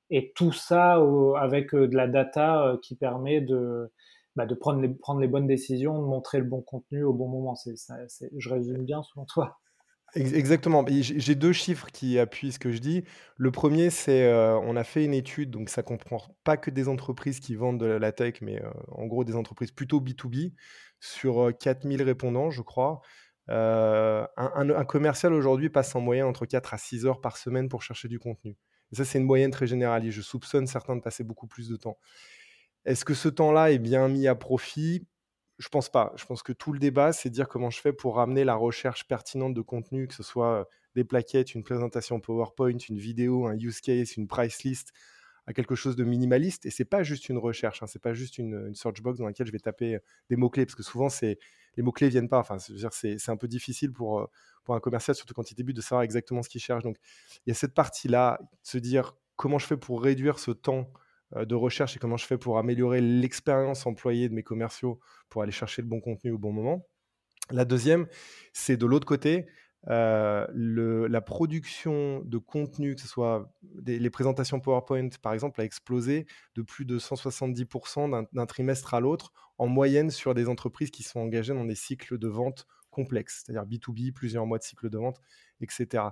et 0.09 0.31
tout 0.35 0.51
ça 0.51 1.01
avec 1.37 1.73
euh, 1.73 1.87
de 1.87 1.95
la 1.95 2.07
data 2.07 2.65
euh, 2.65 2.77
qui 2.81 2.95
permet 2.95 3.41
de, 3.41 3.91
bah, 4.35 4.45
de 4.45 4.55
prendre 4.55 4.81
les, 4.81 4.89
prendre 4.89 5.19
les 5.19 5.27
bonnes 5.27 5.47
décisions, 5.47 6.01
de 6.01 6.07
montrer 6.07 6.39
le 6.39 6.45
bon 6.45 6.61
contenu 6.61 7.03
au 7.03 7.13
bon 7.13 7.27
moment. 7.27 7.55
C'est, 7.55 7.75
je 8.35 8.49
résume 8.49 8.83
bien 8.85 9.03
selon 9.03 9.25
toi. 9.25 9.59
Exactement. 10.15 10.83
J'ai 10.87 11.35
deux 11.35 11.53
chiffres 11.53 11.87
qui 11.91 12.17
appuient 12.17 12.51
ce 12.51 12.59
que 12.59 12.71
je 12.71 12.79
dis. 12.79 13.03
Le 13.37 13.51
premier, 13.51 13.89
c'est 13.91 14.23
euh, 14.23 14.57
on 14.59 14.75
a 14.75 14.83
fait 14.83 15.05
une 15.05 15.13
étude, 15.13 15.51
donc 15.51 15.69
ça 15.69 15.83
comprend 15.83 16.19
pas 16.43 16.57
que 16.57 16.71
des 16.71 16.87
entreprises 16.87 17.39
qui 17.39 17.55
vendent 17.55 17.79
de 17.79 17.85
la 17.85 18.11
tech, 18.11 18.35
mais 18.41 18.61
euh, 18.61 18.69
en 18.89 19.05
gros 19.05 19.23
des 19.23 19.35
entreprises 19.35 19.71
plutôt 19.71 19.99
B2B, 20.01 20.53
sur 20.99 21.51
4000 21.59 22.01
répondants, 22.01 22.49
je 22.49 22.61
crois. 22.61 23.01
un, 23.47 24.27
un 24.37 24.85
commercial 24.85 25.33
aujourd'hui 25.33 25.69
passe 25.69 25.95
en 25.95 26.01
moyenne 26.01 26.25
entre 26.25 26.45
4 26.45 26.73
à 26.73 26.77
6 26.77 27.05
heures 27.05 27.21
par 27.21 27.37
semaine 27.37 27.69
pour 27.69 27.83
chercher 27.83 28.07
du 28.07 28.19
contenu. 28.19 28.57
Ça, 28.91 29.05
c'est 29.05 29.19
une 29.19 29.25
moyenne 29.25 29.51
très 29.51 29.67
généraliste. 29.67 30.17
Je 30.17 30.21
soupçonne 30.23 30.65
certains 30.67 30.95
de 30.95 31.01
passer 31.01 31.23
beaucoup 31.23 31.47
plus 31.47 31.69
de 31.69 31.75
temps. 31.75 31.99
Est-ce 32.85 33.05
que 33.05 33.15
ce 33.15 33.29
temps-là 33.29 33.71
est 33.71 33.79
bien 33.79 34.07
mis 34.09 34.27
à 34.27 34.35
profit? 34.35 35.07
Je 35.59 35.67
pense 35.67 35.89
pas. 35.89 36.13
Je 36.15 36.25
pense 36.25 36.41
que 36.41 36.53
tout 36.53 36.71
le 36.71 36.79
débat, 36.79 37.11
c'est 37.11 37.29
de 37.29 37.33
dire 37.33 37.49
comment 37.49 37.69
je 37.69 37.81
fais 37.81 37.91
pour 37.91 38.15
ramener 38.15 38.45
la 38.45 38.55
recherche 38.55 39.05
pertinente 39.07 39.53
de 39.53 39.61
contenu, 39.61 40.07
que 40.07 40.13
ce 40.13 40.23
soit 40.23 40.69
des 40.95 41.03
plaquettes, 41.03 41.53
une 41.53 41.63
présentation 41.63 42.19
PowerPoint, 42.21 42.77
une 42.77 42.97
vidéo, 42.97 43.45
un 43.45 43.57
use 43.57 43.81
case, 43.81 44.15
une 44.15 44.27
price 44.27 44.63
list, 44.63 44.93
à 45.47 45.53
quelque 45.53 45.75
chose 45.75 45.97
de 45.97 46.05
minimaliste. 46.05 46.65
Et 46.65 46.71
c'est 46.71 46.85
pas 46.85 47.03
juste 47.03 47.27
une 47.27 47.37
recherche, 47.37 47.83
hein, 47.83 47.87
c'est 47.87 48.01
pas 48.01 48.13
juste 48.13 48.37
une, 48.37 48.73
search 48.73 49.01
box 49.01 49.19
dans 49.19 49.25
laquelle 49.25 49.47
je 49.47 49.51
vais 49.51 49.59
taper 49.59 49.99
des 50.29 50.37
mots-clés, 50.37 50.65
parce 50.65 50.75
que 50.75 50.83
souvent, 50.83 51.09
c'est 51.09 51.37
les 51.75 51.83
mots-clés 51.83 52.07
viennent 52.07 52.29
pas. 52.29 52.39
Enfin, 52.39 52.57
c'est 52.59 53.29
un 53.29 53.37
peu 53.37 53.49
difficile 53.49 53.91
pour, 53.91 54.29
pour 54.63 54.75
un 54.75 54.79
commercial, 54.79 55.13
surtout 55.13 55.33
quand 55.33 55.51
il 55.51 55.55
débute, 55.55 55.75
de 55.75 55.81
savoir 55.81 56.03
exactement 56.03 56.41
ce 56.41 56.47
qu'il 56.47 56.61
cherche. 56.61 56.83
Donc, 56.83 56.95
il 57.45 57.49
y 57.49 57.51
a 57.51 57.55
cette 57.55 57.73
partie-là, 57.73 58.39
de 58.41 58.47
se 58.63 58.77
dire 58.77 59.17
comment 59.35 59.59
je 59.59 59.67
fais 59.67 59.77
pour 59.77 60.01
réduire 60.01 60.39
ce 60.39 60.51
temps 60.51 60.89
de 61.35 61.55
recherche 61.55 61.95
et 61.95 61.99
comment 61.99 62.17
je 62.17 62.25
fais 62.25 62.37
pour 62.37 62.57
améliorer 62.57 63.01
l'expérience 63.01 63.85
employée 63.85 64.29
de 64.29 64.33
mes 64.33 64.43
commerciaux 64.43 64.99
pour 65.29 65.41
aller 65.41 65.51
chercher 65.51 65.81
le 65.81 65.87
bon 65.87 65.99
contenu 65.99 66.31
au 66.31 66.37
bon 66.37 66.51
moment. 66.51 66.85
La 67.51 67.65
deuxième, 67.65 68.07
c'est 68.53 68.77
de 68.77 68.85
l'autre 68.85 69.07
côté, 69.07 69.47
le, 69.87 71.07
la 71.07 71.21
production 71.21 72.21
de 72.25 72.37
contenu, 72.37 72.95
que 72.95 73.01
ce 73.01 73.07
soit 73.07 73.51
les 73.85 74.09
présentations 74.09 74.59
PowerPoint 74.59 75.09
par 75.21 75.33
exemple, 75.33 75.61
a 75.61 75.63
explosé 75.63 76.25
de 76.55 76.61
plus 76.61 76.85
de 76.85 76.99
170% 76.99 78.27
d'un 78.31 78.45
trimestre 78.45 78.93
à 78.93 78.99
l'autre, 78.99 79.31
en 79.57 79.67
moyenne 79.67 80.09
sur 80.09 80.33
des 80.33 80.47
entreprises 80.47 80.91
qui 80.91 81.03
sont 81.03 81.19
engagées 81.19 81.53
dans 81.53 81.65
des 81.65 81.75
cycles 81.75 82.17
de 82.17 82.27
vente 82.27 82.65
complexes, 82.89 83.43
c'est-à-dire 83.45 83.65
B2B, 83.65 84.11
plusieurs 84.13 84.45
mois 84.45 84.57
de 84.57 84.63
cycle 84.63 84.89
de 84.89 84.97
vente, 84.97 85.21
etc. 85.61 86.03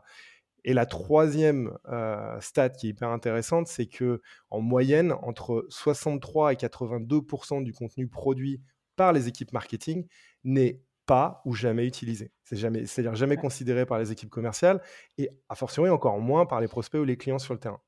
Et 0.67 0.73
la 0.73 0.85
troisième 0.85 1.77
euh, 1.87 2.37
stat 2.41 2.71
qui 2.71 2.87
est 2.87 2.89
hyper 2.89 3.07
intéressante, 3.07 3.67
c'est 3.67 3.85
que 3.85 4.21
en 4.49 4.59
moyenne, 4.59 5.13
entre 5.23 5.65
63 5.69 6.51
et 6.51 6.55
82% 6.57 7.63
du 7.63 7.71
contenu 7.71 8.09
produit 8.09 8.61
par 8.97 9.13
les 9.13 9.29
équipes 9.29 9.53
marketing 9.53 10.05
n'est 10.43 10.81
pas 11.05 11.41
ou 11.45 11.53
jamais 11.53 11.87
utilisé. 11.87 12.33
C'est 12.43 12.57
jamais, 12.57 12.85
c'est-à-dire 12.85 13.15
jamais 13.15 13.37
considéré 13.37 13.85
par 13.85 13.97
les 13.97 14.11
équipes 14.11 14.29
commerciales 14.29 14.81
et 15.17 15.29
a 15.47 15.55
fortiori 15.55 15.89
encore 15.89 16.19
moins 16.19 16.45
par 16.45 16.59
les 16.59 16.67
prospects 16.67 16.99
ou 16.99 17.05
les 17.05 17.15
clients 17.15 17.39
sur 17.39 17.53
le 17.53 17.61
terrain. 17.61 17.79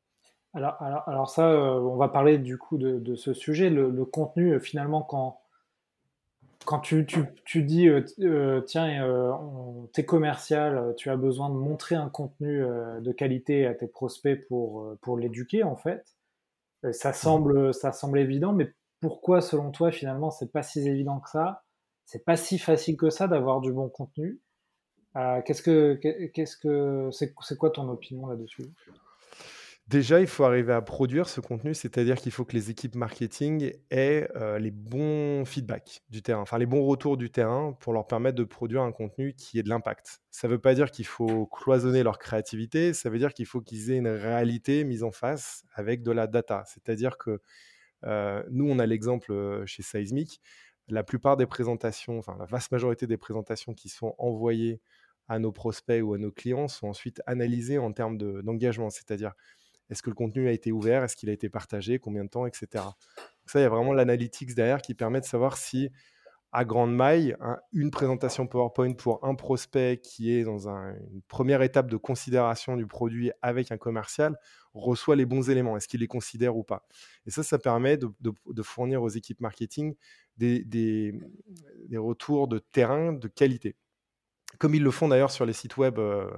Alors, 0.53 0.81
alors, 0.81 1.03
alors 1.05 1.29
ça, 1.29 1.51
euh, 1.51 1.81
on 1.81 1.97
va 1.97 2.07
parler 2.07 2.37
du 2.37 2.57
coup 2.57 2.77
de, 2.77 3.15
ce 3.15 3.33
sujet. 3.33 3.69
Le, 3.69 4.05
contenu, 4.05 4.53
euh, 4.53 4.59
finalement, 4.61 5.01
quand, 5.01 5.41
quand 6.65 6.79
tu, 6.79 7.05
tu, 7.05 7.23
tu 7.45 7.63
dis, 7.63 7.87
euh, 7.87 8.03
euh, 8.19 8.61
tiens, 8.61 9.03
euh, 9.03 9.31
t'es 9.93 10.05
commercial, 10.05 10.93
tu 10.97 11.09
as 11.09 11.15
besoin 11.15 11.49
de 11.49 11.55
montrer 11.55 11.95
un 11.95 12.09
contenu 12.09 12.59
de 12.59 13.11
qualité 13.11 13.65
à 13.65 13.73
tes 13.73 13.87
prospects 13.87 14.45
pour, 14.47 14.95
pour 15.01 15.17
l'éduquer, 15.17 15.63
en 15.63 15.75
fait, 15.75 16.05
ça 16.91 17.13
semble, 17.13 17.73
ça 17.73 17.91
semble 17.91 18.19
évident, 18.19 18.53
mais 18.53 18.73
pourquoi, 19.01 19.41
selon 19.41 19.71
toi, 19.71 19.91
finalement, 19.91 20.31
c'est 20.31 20.51
pas 20.51 20.63
si 20.63 20.87
évident 20.87 21.19
que 21.19 21.29
ça? 21.29 21.63
C'est 22.05 22.25
pas 22.25 22.35
si 22.35 22.57
facile 22.57 22.97
que 22.97 23.09
ça 23.09 23.27
d'avoir 23.27 23.61
du 23.61 23.71
bon 23.71 23.89
contenu? 23.89 24.39
Qu'est-ce 25.15 25.61
que, 25.61 25.95
qu'est-ce 26.33 26.57
que, 26.57 27.09
c'est 27.11 27.57
quoi 27.57 27.71
ton 27.71 27.89
opinion 27.89 28.27
là-dessus? 28.27 28.65
Déjà, 29.89 30.19
il 30.19 30.27
faut 30.27 30.43
arriver 30.43 30.71
à 30.71 30.83
produire 30.83 31.27
ce 31.27 31.41
contenu, 31.41 31.73
c'est-à-dire 31.73 32.17
qu'il 32.17 32.31
faut 32.31 32.45
que 32.45 32.53
les 32.53 32.69
équipes 32.69 32.93
marketing 32.93 33.73
aient 33.89 34.29
euh, 34.35 34.59
les 34.59 34.69
bons 34.69 35.45
feedbacks 35.45 36.03
du 36.11 36.21
terrain, 36.21 36.41
enfin 36.41 36.59
les 36.59 36.67
bons 36.67 36.85
retours 36.85 37.17
du 37.17 37.31
terrain 37.31 37.75
pour 37.79 37.93
leur 37.93 38.05
permettre 38.05 38.35
de 38.35 38.43
produire 38.43 38.83
un 38.83 38.91
contenu 38.91 39.33
qui 39.33 39.57
ait 39.57 39.63
de 39.63 39.69
l'impact. 39.69 40.21
Ça 40.29 40.47
ne 40.47 40.53
veut 40.53 40.59
pas 40.59 40.75
dire 40.75 40.91
qu'il 40.91 41.07
faut 41.07 41.47
cloisonner 41.47 42.03
leur 42.03 42.19
créativité, 42.19 42.93
ça 42.93 43.09
veut 43.09 43.17
dire 43.17 43.33
qu'il 43.33 43.47
faut 43.47 43.61
qu'ils 43.61 43.89
aient 43.89 43.97
une 43.97 44.09
réalité 44.09 44.83
mise 44.83 45.01
en 45.01 45.09
face 45.09 45.63
avec 45.73 46.03
de 46.03 46.11
la 46.11 46.27
data. 46.27 46.63
C'est-à-dire 46.67 47.17
que 47.17 47.41
euh, 48.05 48.43
nous, 48.51 48.69
on 48.69 48.77
a 48.77 48.85
l'exemple 48.85 49.31
euh, 49.31 49.65
chez 49.65 49.81
Seismic, 49.81 50.39
la 50.87 51.03
plupart 51.03 51.35
des 51.35 51.47
présentations, 51.47 52.19
enfin 52.19 52.35
la 52.37 52.45
vaste 52.45 52.71
majorité 52.71 53.07
des 53.07 53.17
présentations 53.17 53.73
qui 53.73 53.89
sont 53.89 54.13
envoyées 54.19 54.81
à 55.29 55.39
nos 55.39 55.51
prospects 55.51 56.01
ou 56.01 56.13
à 56.15 56.17
nos 56.17 56.31
clients 56.31 56.67
sont 56.67 56.87
ensuite 56.87 57.21
analysées 57.27 57.77
en 57.77 57.93
termes 57.93 58.17
d'engagement, 58.17 58.89
c'est-à-dire 58.89 59.33
est-ce 59.89 60.03
que 60.03 60.09
le 60.09 60.15
contenu 60.15 60.47
a 60.47 60.51
été 60.51 60.71
ouvert 60.71 61.03
Est-ce 61.03 61.15
qu'il 61.15 61.29
a 61.29 61.33
été 61.33 61.49
partagé 61.49 61.99
Combien 61.99 62.23
de 62.23 62.29
temps 62.29 62.45
Etc. 62.45 62.67
Ça, 63.45 63.59
il 63.59 63.63
y 63.63 63.65
a 63.65 63.69
vraiment 63.69 63.93
l'analytics 63.93 64.53
derrière 64.53 64.81
qui 64.81 64.93
permet 64.93 65.19
de 65.19 65.25
savoir 65.25 65.57
si, 65.57 65.89
à 66.51 66.63
grande 66.63 66.95
maille, 66.95 67.35
une 67.73 67.89
présentation 67.89 68.45
PowerPoint 68.45 68.93
pour 68.93 69.25
un 69.25 69.33
prospect 69.33 69.97
qui 69.97 70.31
est 70.31 70.43
dans 70.43 70.67
une 70.67 71.21
première 71.27 71.63
étape 71.63 71.89
de 71.89 71.97
considération 71.97 72.77
du 72.77 72.85
produit 72.85 73.31
avec 73.41 73.71
un 73.71 73.77
commercial 73.77 74.37
reçoit 74.73 75.15
les 75.15 75.25
bons 75.25 75.49
éléments. 75.49 75.75
Est-ce 75.75 75.87
qu'il 75.87 76.01
les 76.01 76.07
considère 76.07 76.55
ou 76.55 76.63
pas 76.63 76.87
Et 77.25 77.31
ça, 77.31 77.41
ça 77.41 77.57
permet 77.57 77.97
de, 77.97 78.61
fournir 78.61 79.01
aux 79.01 79.09
équipes 79.09 79.41
marketing 79.41 79.95
des, 80.37 80.63
des, 80.63 81.13
retours 81.97 82.47
de 82.47 82.59
terrain 82.59 83.13
de 83.13 83.27
qualité. 83.27 83.75
Comme 84.59 84.75
ils 84.75 84.83
le 84.83 84.91
font 84.91 85.07
d'ailleurs 85.07 85.31
sur 85.31 85.45
les 85.45 85.53
sites 85.53 85.77
web 85.77 85.99
euh, 85.99 86.29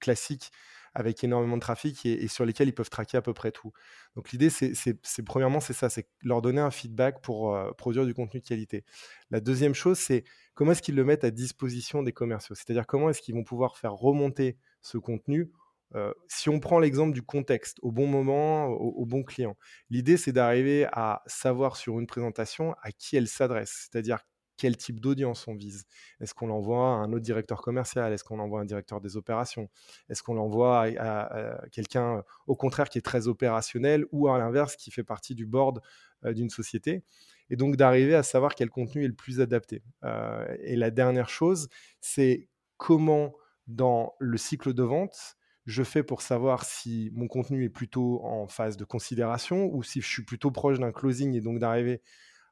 classiques 0.00 0.50
avec 0.94 1.22
énormément 1.24 1.56
de 1.56 1.60
trafic 1.60 2.04
et, 2.06 2.28
sur 2.28 2.44
lesquels 2.44 2.68
ils 2.68 2.74
peuvent 2.74 2.90
traquer 2.90 3.16
à 3.16 3.22
peu 3.22 3.34
près 3.34 3.52
tout. 3.52 3.72
Donc 4.16 4.30
l'idée, 4.30 4.50
c'est 4.50 5.22
premièrement, 5.24 5.60
c'est 5.60 5.72
ça, 5.72 5.88
c'est 5.88 6.08
leur 6.22 6.42
donner 6.42 6.60
un 6.60 6.70
feedback 6.70 7.20
pour 7.22 7.54
euh, 7.54 7.70
produire 7.72 8.06
du 8.06 8.14
contenu 8.14 8.40
de 8.40 8.46
qualité. 8.46 8.84
La 9.30 9.40
deuxième 9.40 9.74
chose, 9.74 9.98
c'est 9.98 10.24
comment 10.54 10.72
est-ce 10.72 10.82
qu'ils 10.82 10.96
le 10.96 11.04
mettent 11.04 11.24
à 11.24 11.30
disposition 11.30 12.02
des 12.02 12.12
commerciaux? 12.12 12.54
C'est-à-dire 12.54 12.86
comment 12.86 13.10
est-ce 13.10 13.22
qu'ils 13.22 13.34
vont 13.34 13.44
pouvoir 13.44 13.76
faire 13.76 13.94
remonter 13.94 14.56
ce 14.80 14.98
contenu 14.98 15.50
euh, 15.94 16.12
si 16.28 16.50
on 16.50 16.60
prend 16.60 16.78
l'exemple 16.78 17.14
du 17.14 17.22
contexte, 17.22 17.78
au 17.80 17.90
bon 17.90 18.06
moment, 18.06 18.66
au 18.66 19.06
bon 19.06 19.22
client, 19.22 19.56
l'idée 19.88 20.18
c'est 20.18 20.32
d'arriver 20.32 20.86
à 20.92 21.22
savoir 21.24 21.76
sur 21.76 21.98
une 21.98 22.06
présentation 22.06 22.74
à 22.82 22.92
qui 22.92 23.16
elle 23.16 23.26
s'adresse, 23.26 23.88
c'est-à-dire 23.90 24.18
quel 24.58 24.76
type 24.76 25.00
d'audience 25.00 25.48
on 25.48 25.54
vise. 25.54 25.86
Est-ce 26.20 26.34
qu'on 26.34 26.48
l'envoie 26.48 26.88
à 26.88 26.96
un 26.96 27.12
autre 27.12 27.24
directeur 27.24 27.62
commercial? 27.62 28.12
Est-ce 28.12 28.24
qu'on 28.24 28.36
l'envoie 28.36 28.58
à 28.58 28.62
un 28.62 28.66
directeur 28.66 29.00
des 29.00 29.16
opérations? 29.16 29.70
Est-ce 30.10 30.22
qu'on 30.22 30.34
l'envoie 30.34 30.82
à, 30.98 31.58
quelqu'un, 31.70 32.24
au 32.46 32.56
contraire, 32.56 32.90
qui 32.90 32.98
est 32.98 33.02
très 33.02 33.28
opérationnel 33.28 34.04
ou 34.12 34.28
à 34.28 34.38
l'inverse, 34.38 34.76
qui 34.76 34.90
fait 34.90 35.04
partie 35.04 35.34
du 35.34 35.46
board 35.46 35.80
euh, 36.24 36.34
d'une 36.34 36.50
société? 36.50 37.02
Et 37.50 37.56
donc 37.56 37.76
d'arriver 37.76 38.14
à 38.14 38.22
savoir 38.22 38.54
quel 38.54 38.68
contenu 38.68 39.04
est 39.04 39.08
le 39.08 39.14
plus 39.14 39.40
adapté. 39.40 39.82
Euh, 40.04 40.44
et 40.60 40.76
la 40.76 40.90
dernière 40.90 41.30
chose, 41.30 41.68
c'est 42.00 42.48
comment, 42.76 43.34
dans 43.68 44.14
le 44.18 44.36
cycle 44.36 44.74
de 44.74 44.82
vente, 44.82 45.36
je 45.64 45.82
fais 45.82 46.02
pour 46.02 46.22
savoir 46.22 46.64
si 46.64 47.10
mon 47.12 47.28
contenu 47.28 47.64
est 47.64 47.70
plutôt 47.70 48.24
en 48.24 48.48
phase 48.48 48.76
de 48.76 48.84
considération 48.84 49.70
ou 49.72 49.82
si 49.82 50.00
je 50.00 50.08
suis 50.08 50.24
plutôt 50.24 50.50
proche 50.50 50.78
d'un 50.78 50.92
closing 50.92 51.34
et 51.34 51.40
donc 51.40 51.58
d'arriver 51.58 52.02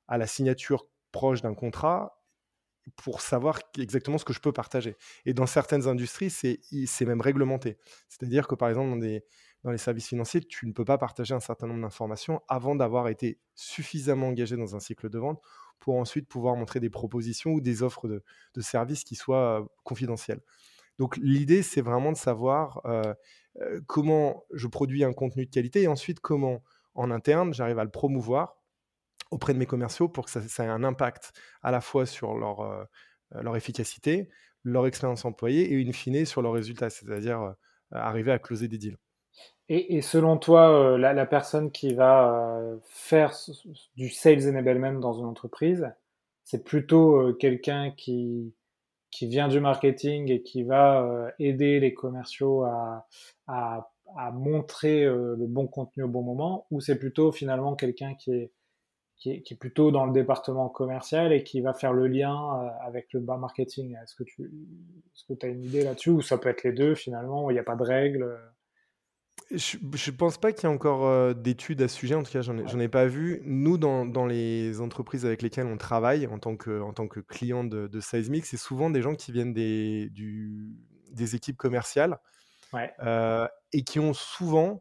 à 0.06 0.18
la 0.18 0.26
signature 0.26 0.86
proche 1.16 1.40
d'un 1.40 1.54
contrat 1.54 2.22
pour 2.94 3.20
savoir 3.20 3.58
exactement 3.78 4.18
ce 4.18 4.24
que 4.24 4.34
je 4.34 4.40
peux 4.40 4.52
partager. 4.52 4.96
Et 5.24 5.32
dans 5.34 5.46
certaines 5.46 5.88
industries, 5.88 6.30
c'est 6.30 7.06
même 7.06 7.20
réglementé. 7.20 7.78
C'est-à-dire 8.08 8.46
que 8.46 8.54
par 8.54 8.68
exemple, 8.68 9.00
dans, 9.00 9.20
dans 9.64 9.70
les 9.70 9.78
services 9.78 10.08
financiers, 10.08 10.42
tu 10.42 10.66
ne 10.66 10.72
peux 10.72 10.84
pas 10.84 10.98
partager 10.98 11.34
un 11.34 11.40
certain 11.40 11.66
nombre 11.66 11.80
d'informations 11.80 12.42
avant 12.48 12.76
d'avoir 12.76 13.08
été 13.08 13.40
suffisamment 13.54 14.28
engagé 14.28 14.56
dans 14.56 14.76
un 14.76 14.80
cycle 14.80 15.08
de 15.08 15.18
vente 15.18 15.40
pour 15.80 15.96
ensuite 15.96 16.28
pouvoir 16.28 16.54
montrer 16.54 16.80
des 16.80 16.90
propositions 16.90 17.52
ou 17.52 17.60
des 17.60 17.82
offres 17.82 18.08
de, 18.08 18.22
de 18.54 18.60
services 18.60 19.04
qui 19.04 19.14
soient 19.14 19.60
euh, 19.60 19.64
confidentielles. 19.84 20.42
Donc 20.98 21.16
l'idée, 21.16 21.62
c'est 21.62 21.82
vraiment 21.82 22.12
de 22.12 22.16
savoir 22.16 22.80
euh, 22.84 23.14
euh, 23.60 23.80
comment 23.86 24.44
je 24.52 24.66
produis 24.66 25.04
un 25.04 25.12
contenu 25.12 25.46
de 25.46 25.50
qualité 25.50 25.82
et 25.82 25.88
ensuite 25.88 26.20
comment, 26.20 26.62
en 26.94 27.10
interne, 27.10 27.52
j'arrive 27.52 27.78
à 27.78 27.84
le 27.84 27.90
promouvoir 27.90 28.56
auprès 29.30 29.54
de 29.54 29.58
mes 29.58 29.66
commerciaux 29.66 30.08
pour 30.08 30.24
que 30.24 30.30
ça, 30.30 30.64
ait 30.64 30.68
un 30.68 30.84
impact 30.84 31.32
à 31.62 31.70
la 31.70 31.80
fois 31.80 32.06
sur 32.06 32.34
leur, 32.34 32.60
euh, 32.60 32.84
leur 33.42 33.56
efficacité, 33.56 34.28
leur 34.62 34.86
expérience 34.86 35.24
employée 35.24 35.72
et 35.72 35.86
in 35.86 35.92
fine 35.92 36.24
sur 36.24 36.42
leurs 36.42 36.52
résultats, 36.52 36.90
c'est-à-dire 36.90 37.40
euh, 37.42 37.52
arriver 37.92 38.32
à 38.32 38.38
closer 38.38 38.68
des 38.68 38.78
deals. 38.78 38.98
Et, 39.68 40.00
selon 40.00 40.38
toi, 40.38 40.70
euh, 40.70 40.96
la, 40.96 41.26
personne 41.26 41.72
qui 41.72 41.92
va 41.92 42.62
faire 42.84 43.36
du 43.96 44.08
sales 44.10 44.48
enablement 44.48 45.00
dans 45.00 45.14
une 45.14 45.24
entreprise, 45.24 45.92
c'est 46.44 46.62
plutôt 46.62 47.34
quelqu'un 47.34 47.90
qui, 47.90 48.54
qui 49.10 49.26
vient 49.26 49.48
du 49.48 49.58
marketing 49.58 50.30
et 50.30 50.42
qui 50.42 50.62
va 50.62 51.32
aider 51.40 51.80
les 51.80 51.94
commerciaux 51.94 52.62
à, 52.62 53.08
à, 53.48 53.90
à 54.16 54.30
montrer 54.30 55.04
le 55.04 55.46
bon 55.48 55.66
contenu 55.66 56.04
au 56.04 56.08
bon 56.08 56.22
moment, 56.22 56.68
ou 56.70 56.80
c'est 56.80 56.96
plutôt 56.96 57.32
finalement 57.32 57.74
quelqu'un 57.74 58.14
qui 58.14 58.32
est 58.32 58.52
qui 59.18 59.30
est, 59.30 59.58
plutôt 59.58 59.90
dans 59.90 60.04
le 60.06 60.12
département 60.12 60.68
commercial 60.68 61.32
et 61.32 61.42
qui 61.42 61.60
va 61.60 61.72
faire 61.72 61.92
le 61.92 62.06
lien 62.06 62.36
avec 62.82 63.12
le 63.12 63.20
bas 63.20 63.36
marketing. 63.36 63.96
Est-ce 64.02 64.14
que 64.14 64.24
tu 64.24 64.42
est 64.44 65.36
que 65.40 65.46
as 65.46 65.48
une 65.48 65.64
idée 65.64 65.84
là-dessus 65.84 66.10
ou 66.10 66.20
ça 66.20 66.38
peut 66.38 66.48
être 66.48 66.62
les 66.64 66.72
deux 66.72 66.94
finalement, 66.94 67.50
il 67.50 67.54
n'y 67.54 67.58
a 67.58 67.64
pas 67.64 67.76
de 67.76 67.82
règles 67.82 68.38
je 69.52 69.76
ne 69.78 70.16
pense 70.16 70.38
pas 70.38 70.52
qu'il 70.52 70.68
y 70.68 70.72
ait 70.72 70.74
encore 70.74 71.34
d'études 71.34 71.80
à 71.80 71.86
ce 71.86 71.96
sujet, 71.96 72.16
en 72.16 72.24
tout 72.24 72.32
cas, 72.32 72.40
j'en 72.40 72.58
ai, 72.58 72.82
ai 72.82 72.88
pas 72.88 73.06
vu. 73.06 73.42
Nous, 73.44 73.78
dans, 73.78 74.04
dans, 74.04 74.26
les 74.26 74.80
entreprises 74.80 75.24
avec 75.24 75.40
lesquelles 75.40 75.66
on 75.66 75.76
travaille 75.76 76.26
en 76.26 76.40
tant 76.40 76.56
que, 76.56 76.80
en 76.80 76.92
tant 76.92 77.06
que 77.06 77.20
client 77.20 77.62
de, 77.62 77.86
de 77.86 78.00
Seismic, 78.00 78.44
c'est 78.44 78.56
souvent 78.56 78.90
des 78.90 79.02
gens 79.02 79.14
qui 79.14 79.30
viennent 79.30 79.54
des, 79.54 80.08
du, 80.10 80.74
des 81.12 81.36
équipes 81.36 81.56
commerciales 81.56 82.18
et 83.72 83.84
qui 83.84 84.00
ont 84.00 84.12
souvent 84.12 84.80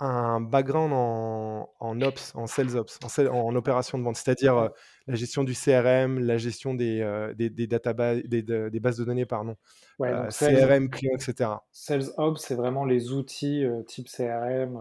un 0.00 0.40
background 0.40 0.92
en, 0.92 1.70
en 1.78 2.00
ops, 2.00 2.34
en 2.34 2.46
sales 2.46 2.76
ops, 2.76 2.98
en, 3.02 3.26
en 3.26 3.54
opération 3.54 3.98
de 3.98 4.02
vente, 4.02 4.16
c'est-à-dire 4.16 4.70
la 5.06 5.14
gestion 5.14 5.44
du 5.44 5.54
CRM, 5.54 6.18
la 6.18 6.36
gestion 6.36 6.74
des, 6.74 7.32
des, 7.36 7.50
des, 7.50 7.66
databases, 7.66 8.22
des, 8.24 8.42
des, 8.42 8.80
bases 8.80 8.98
de 8.98 9.04
données, 9.04 9.26
pardon, 9.26 9.56
CRM, 9.98 10.90
client, 10.90 11.12
etc. 11.14 11.50
Sales 11.72 12.10
ops, 12.16 12.42
c'est 12.42 12.54
vraiment 12.54 12.84
les 12.84 13.12
outils 13.12 13.64
type 13.86 14.08
CRM, 14.08 14.80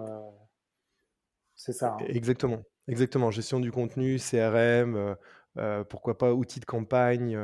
c'est 1.56 1.74
ça. 1.74 1.98
Hein. 2.00 2.06
Exactement, 2.08 2.64
exactement. 2.88 3.32
Gestion 3.32 3.60
du 3.60 3.72
contenu, 3.72 4.18
CRM, 4.18 5.16
pourquoi 5.90 6.18
pas 6.18 6.34
outils 6.34 6.60
de 6.60 6.66
campagne, 6.66 7.38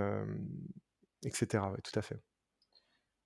etc. 1.24 1.64
tout 1.84 2.00
à 2.00 2.02
fait. 2.02 2.20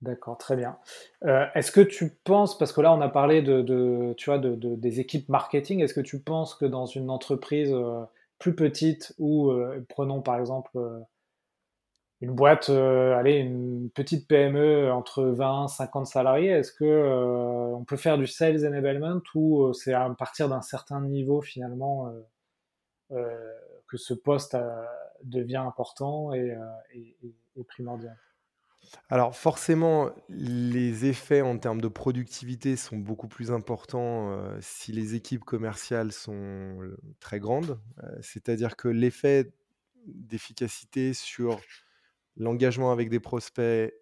D'accord, 0.04 0.36
très 0.36 0.54
bien. 0.54 0.76
Euh, 1.24 1.46
est-ce 1.54 1.72
que 1.72 1.80
tu 1.80 2.10
penses, 2.24 2.58
parce 2.58 2.72
que 2.74 2.82
là 2.82 2.92
on 2.92 3.00
a 3.00 3.08
parlé 3.08 3.40
de, 3.40 4.12
tu 4.18 4.26
vois, 4.26 4.38
de, 4.38 4.54
des 4.54 5.00
équipes 5.00 5.30
marketing, 5.30 5.80
est-ce 5.80 5.94
que 5.94 6.02
tu 6.02 6.20
penses 6.20 6.54
que 6.54 6.66
dans 6.66 6.84
une 6.84 7.08
entreprise 7.08 7.72
euh, 7.72 8.04
plus 8.38 8.54
petite 8.54 9.14
ou 9.18 9.50
euh, 9.50 9.82
prenons 9.88 10.20
par 10.20 10.36
exemple 10.38 10.78
une 12.20 12.32
boîte, 12.32 12.70
allez, 12.70 13.36
une 13.36 13.90
petite 13.90 14.28
PME 14.28 14.90
entre 14.92 15.24
20 15.24 15.68
50 15.68 16.06
salariés, 16.06 16.50
est-ce 16.50 16.72
que 16.72 17.72
on 17.74 17.84
peut 17.84 17.96
faire 17.96 18.18
du 18.18 18.26
sales 18.26 18.66
enablement 18.66 19.20
ou 19.34 19.72
c'est 19.74 19.94
à 19.94 20.08
partir 20.10 20.48
d'un 20.48 20.62
certain 20.62 21.00
niveau 21.02 21.40
finalement 21.40 22.12
que 23.10 23.96
ce 23.96 24.14
poste 24.14 24.56
devient 25.22 25.56
important 25.56 26.32
et 26.34 26.56
primordial? 27.68 28.18
Alors 29.08 29.36
forcément, 29.36 30.10
les 30.28 31.06
effets 31.06 31.40
en 31.40 31.58
termes 31.58 31.80
de 31.80 31.88
productivité 31.88 32.76
sont 32.76 32.96
beaucoup 32.96 33.28
plus 33.28 33.50
importants, 33.50 34.32
euh, 34.32 34.58
si 34.60 34.92
les 34.92 35.14
équipes 35.14 35.44
commerciales 35.44 36.12
sont, 36.12 36.32
euh, 36.34 36.96
très 37.20 37.38
grandes. 37.38 37.80
Euh, 38.02 38.16
c'est-à-dire 38.22 38.76
que 38.76 38.88
l'effet 38.88 39.52
d'efficacité 40.06 41.14
sur 41.14 41.60
l'engagement 42.36 42.92
avec 42.92 43.10
des 43.10 43.20
prospects, 43.20 43.94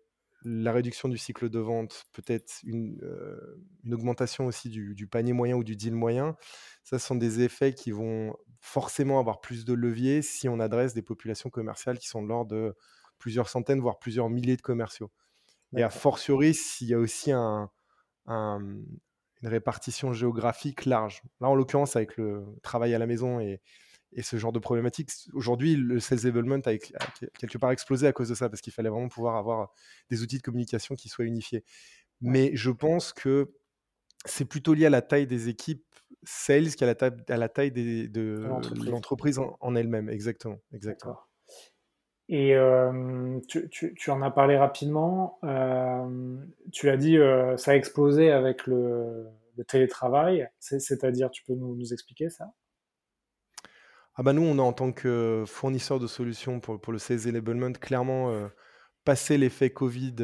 la 0.44 0.72
réduction 0.72 1.08
du 1.08 1.18
cycle 1.18 1.48
de 1.48 1.58
vente, 1.60 2.04
peut-être 2.12 2.60
une, 2.64 2.98
augmentation 3.92 4.46
aussi 4.46 4.68
du 4.68 4.94
du 4.94 5.06
panier 5.06 5.32
moyen 5.32 5.56
ou 5.56 5.62
du 5.62 5.76
deal 5.76 5.94
moyen, 5.94 6.36
ça 6.82 6.98
sont 6.98 7.14
des 7.14 7.42
effets 7.42 7.72
qui 7.72 7.92
vont 7.92 8.34
forcément 8.60 9.20
avoir 9.20 9.40
plus 9.40 9.64
de 9.64 9.72
levier 9.72 10.22
si 10.22 10.48
on 10.48 10.58
adresse 10.58 10.94
des 10.94 11.02
populations 11.02 11.50
commerciales 11.50 11.98
qui 11.98 12.08
sont 12.08 12.22
de 12.22 12.28
l'ordre 12.28 12.50
de 12.50 12.74
plusieurs 13.22 13.48
centaines, 13.48 13.80
voire 13.80 14.00
plusieurs 14.00 14.28
milliers 14.28 14.56
de 14.56 14.62
commerciaux. 14.62 15.10
Et 15.74 15.82
a 15.82 15.88
fortiori, 15.88 16.52
s'il 16.52 16.88
y 16.88 16.94
a 16.94 16.98
aussi 16.98 17.32
un, 17.32 17.70
une 18.26 19.48
répartition 19.48 20.12
géographique 20.12 20.84
large. 20.84 21.22
Là, 21.40 21.48
en 21.48 21.54
l'occurrence, 21.54 21.96
avec 21.96 22.16
le 22.18 22.44
travail 22.62 22.94
à 22.94 22.98
la 22.98 23.06
maison 23.06 23.40
et, 23.40 23.62
et 24.12 24.22
ce 24.22 24.36
genre 24.36 24.52
de 24.52 24.58
problématique, 24.58 25.10
aujourd'hui, 25.32 25.76
le 25.76 25.98
sales 26.00 26.18
enablement 26.24 26.60
a, 26.66 26.76
quelque 26.76 27.58
part 27.58 27.70
explosé 27.70 28.06
à 28.06 28.12
cause 28.12 28.28
de 28.28 28.34
ça, 28.34 28.50
parce 28.50 28.60
qu'il 28.60 28.72
fallait 28.72 28.90
vraiment 28.90 29.08
pouvoir 29.08 29.36
avoir 29.36 29.72
des 30.10 30.22
outils 30.22 30.38
de 30.38 30.42
communication 30.42 30.94
qui 30.94 31.08
soient 31.08 31.24
unifiés. 31.24 31.64
Mais 32.20 32.50
je 32.54 32.70
pense 32.70 33.12
que 33.12 33.54
c'est 34.26 34.44
plutôt 34.44 34.74
lié 34.74 34.86
à 34.86 34.90
la 34.90 35.00
taille 35.00 35.26
des 35.26 35.48
équipes 35.48 35.86
sales 36.24 36.74
qu'à 36.74 36.86
la, 36.86 36.94
taille, 36.94 37.16
à 37.28 37.36
la 37.36 37.48
taille 37.48 37.72
des, 37.72 38.08
de 38.08 38.46
l'entreprise 38.90 39.38
en, 39.38 39.56
en 39.60 39.74
elle-même. 39.74 40.10
Exactement. 40.10 40.58
exactement. 40.72 41.18
Et 42.28 42.54
euh, 42.54 43.40
tu, 43.48 44.10
en 44.10 44.22
as 44.22 44.30
parlé 44.30 44.56
rapidement. 44.56 45.38
Euh, 45.44 46.36
tu 46.72 46.88
as 46.88 46.96
dit 46.96 47.18
euh, 47.18 47.56
ça 47.56 47.72
a 47.72 47.74
explosé 47.74 48.30
avec 48.30 48.66
le, 48.66 49.26
télétravail. 49.68 50.48
C'est-à-dire, 50.58 51.30
tu 51.30 51.42
peux 51.44 51.54
nous, 51.54 51.92
expliquer 51.92 52.30
ça? 52.30 52.52
Ah 54.14 54.22
bah 54.22 54.32
nous, 54.32 54.42
on 54.42 54.58
a 54.58 54.62
en 54.62 54.72
tant 54.72 54.92
que 54.92 55.44
fournisseur 55.46 55.98
de 55.98 56.06
solutions 56.06 56.60
pour, 56.60 56.80
pour 56.80 56.92
le 56.92 56.98
Sales 56.98 57.28
Enablement, 57.28 57.72
clairement, 57.72 58.30
euh, 58.30 58.48
passé 59.04 59.38
l'effet 59.38 59.70
Covid 59.70 60.16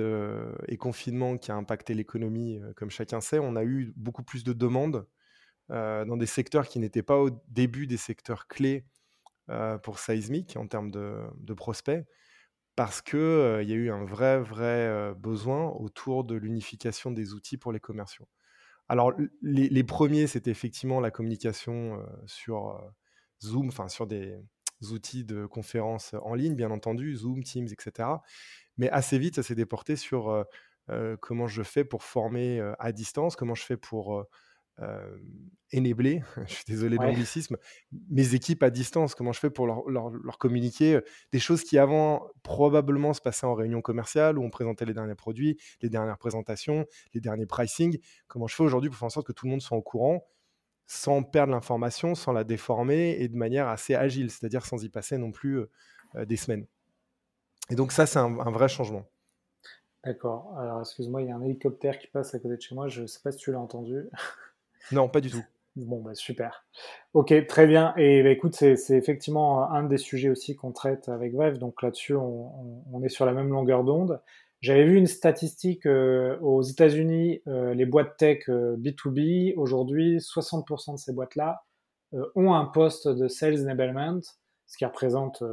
et 0.69 0.77
confinement 0.77 1.37
qui 1.37 1.51
a 1.51 1.57
impacté 1.57 1.95
l'économie, 1.95 2.61
comme 2.77 2.91
chacun 2.91 3.21
sait, 3.21 3.39
on 3.39 3.57
a 3.57 3.65
eu 3.65 3.93
beaucoup 3.97 4.23
plus 4.23 4.45
de 4.45 4.53
demandes 4.53 5.07
dans 5.69 6.17
des 6.17 6.27
secteurs 6.27 6.69
qui 6.69 6.79
n'étaient 6.79 7.03
pas 7.03 7.19
au 7.19 7.31
début 7.49 7.87
des 7.87 7.97
secteurs 7.97 8.47
clés 8.47 8.87
euh, 9.51 9.79
pour 9.79 9.99
Seismic 9.99 10.57
en 10.57 10.67
termes 10.67 10.91
de, 10.91 11.55
prospects, 11.55 12.05
parce 12.77 13.01
qu'il 13.01 13.19
euh, 13.19 13.63
y 13.63 13.73
a 13.73 13.77
eu 13.77 13.91
un 13.91 14.05
vrai, 14.05 14.39
vrai 14.41 14.87
euh, 14.87 15.15
besoin 15.15 15.71
autour 15.71 16.25
de 16.25 16.35
l'unification 16.35 17.11
des 17.11 17.33
outils 17.33 17.57
pour 17.57 17.73
les 17.73 17.81
commerciaux. 17.81 18.29
Alors, 18.89 19.13
les, 19.43 19.85
premiers, 19.85 20.27
c'était 20.27 20.51
effectivement 20.51 21.01
la 21.01 21.11
communication 21.11 22.03
sur 22.25 22.81
Zoom, 23.43 23.69
enfin 23.69 23.89
sur 23.89 24.07
des 24.07 24.35
outils 24.91 25.25
de 25.25 25.45
conférence 25.45 26.15
en 26.23 26.35
ligne, 26.35 26.55
bien 26.55 26.71
entendu, 26.71 27.15
Zoom, 27.15 27.43
Teams, 27.43 27.69
etc. 27.71 28.09
Mais 28.79 28.89
assez 28.89 29.19
vite, 29.19 29.35
ça 29.35 29.43
s'est 29.43 29.55
déporté 29.55 29.95
sur 29.95 30.47
comment 31.21 31.47
je 31.49 31.63
fais 31.63 31.85
pour 31.85 32.03
former 32.03 32.61
à 32.79 32.93
distance, 32.93 33.37
comment 33.37 33.55
je 33.55 33.65
fais 33.65 33.77
pour 33.77 34.27
euh, 34.81 35.19
enabler, 35.75 36.23
je 36.47 36.55
suis 36.55 36.64
désolé 36.67 36.97
de 36.97 37.03
l'anglicisme, 37.03 37.57
mes 38.11 38.35
équipes 38.35 38.62
à 38.62 38.71
distance, 38.71 39.14
comment 39.14 39.33
je 39.33 39.41
fais 39.41 39.51
pour 39.51 39.67
leur, 39.67 39.88
leur, 39.88 40.38
communiquer 40.38 41.01
des 41.33 41.38
choses 41.38 41.62
qui 41.62 41.79
avant 41.79 42.29
probablement 42.43 43.12
se 43.12 43.21
passaient 43.21 43.47
en 43.47 43.55
réunion 43.55 43.83
commerciale 43.83 44.38
où 44.38 44.43
on 44.43 44.51
présentait 44.51 44.87
les 44.87 44.95
derniers 44.95 45.14
produits, 45.14 45.59
les 45.83 45.91
dernières 45.91 46.19
présentations, 46.19 46.87
les 47.12 47.21
derniers 47.21 47.47
pricing, 47.47 47.99
comment 48.29 48.47
je 48.47 48.55
fais 48.55 48.62
aujourd'hui 48.62 48.88
pour 48.88 48.99
faire 48.99 49.07
en 49.07 49.11
sorte 49.11 49.27
que 49.27 49.33
tout 49.33 49.47
le 49.47 49.51
monde 49.51 49.62
soit 49.62 49.77
au 49.77 49.83
courant 49.83 50.25
sans 50.88 51.23
perdre 51.23 51.53
l'information, 51.53 52.14
sans 52.14 52.33
la 52.33 52.45
déformer 52.45 53.17
et 53.21 53.29
de 53.29 53.37
manière 53.37 53.69
assez 53.69 53.95
agile, 53.95 54.31
c'est-à-dire 54.31 54.64
sans 54.64 54.83
y 54.83 54.88
passer 54.88 55.19
non 55.19 55.31
plus 55.31 55.67
euh, 56.14 56.25
des 56.25 56.37
semaines. 56.37 56.67
Et 57.71 57.75
donc 57.75 57.93
ça, 57.93 58.07
c'est 58.07 58.19
un, 58.19 58.38
un 58.41 58.51
vrai 58.51 58.69
changement. 58.69 59.05
D'accord. 60.03 60.57
Alors, 60.59 60.81
excuse-moi, 60.81 61.21
il 61.23 61.29
y 61.29 61.31
a 61.31 61.37
un 61.37 61.43
hélicoptère 61.43 61.99
qui 61.99 62.07
passe 62.07 62.35
à 62.35 62.38
côté 62.38 62.57
de 62.57 62.61
chez 62.62 62.75
moi. 62.75 62.88
Je 62.88 63.03
ne 63.03 63.07
sais 63.07 63.21
pas 63.23 63.33
si 63.33 63.38
tu 63.38 63.53
l'as 63.53 63.61
entendu. 63.61 64.09
Non, 64.92 65.09
pas 65.09 65.20
du 65.20 65.31
tout. 65.31 65.42
Bon, 65.79 66.03
bah, 66.03 66.14
super. 66.14 66.66
Ok, 67.14 67.33
très 67.46 67.66
bien. 67.66 67.94
Et 67.96 68.22
bah, 68.22 68.31
écoute, 68.31 68.55
c'est 68.55 68.90
effectivement 68.90 69.70
un 69.70 69.85
des 69.85 69.98
sujets 69.98 70.29
aussi 70.29 70.57
qu'on 70.57 70.72
traite 70.72 71.09
avec 71.09 71.33
Bref. 71.33 71.59
Donc 71.59 71.83
là-dessus, 71.83 72.14
on, 72.14 73.03
est 73.05 73.09
sur 73.09 73.27
la 73.27 73.33
même 73.33 73.48
longueur 73.48 73.85
d'onde. 73.85 74.20
J'avais 74.61 74.85
vu 74.85 74.96
une 74.96 75.07
statistique 75.07 75.87
euh, 75.87 76.37
aux 76.40 76.62
États-Unis, 76.62 77.42
euh, 77.46 77.74
les 77.74 77.87
boîtes 77.87 78.16
tech 78.16 78.48
B2B, 78.48 79.53
euh, 79.53 79.61
aujourd'hui, 79.61 80.18
60% 80.18 80.94
de 80.94 80.98
ces 80.98 81.12
boîtes-là 81.12 81.62
ont 82.35 82.55
un 82.55 82.64
poste 82.64 83.07
de 83.07 83.29
Sales 83.29 83.61
Enablement, 83.61 84.20
ce 84.66 84.79
qui 84.79 84.87
représente 84.87 85.44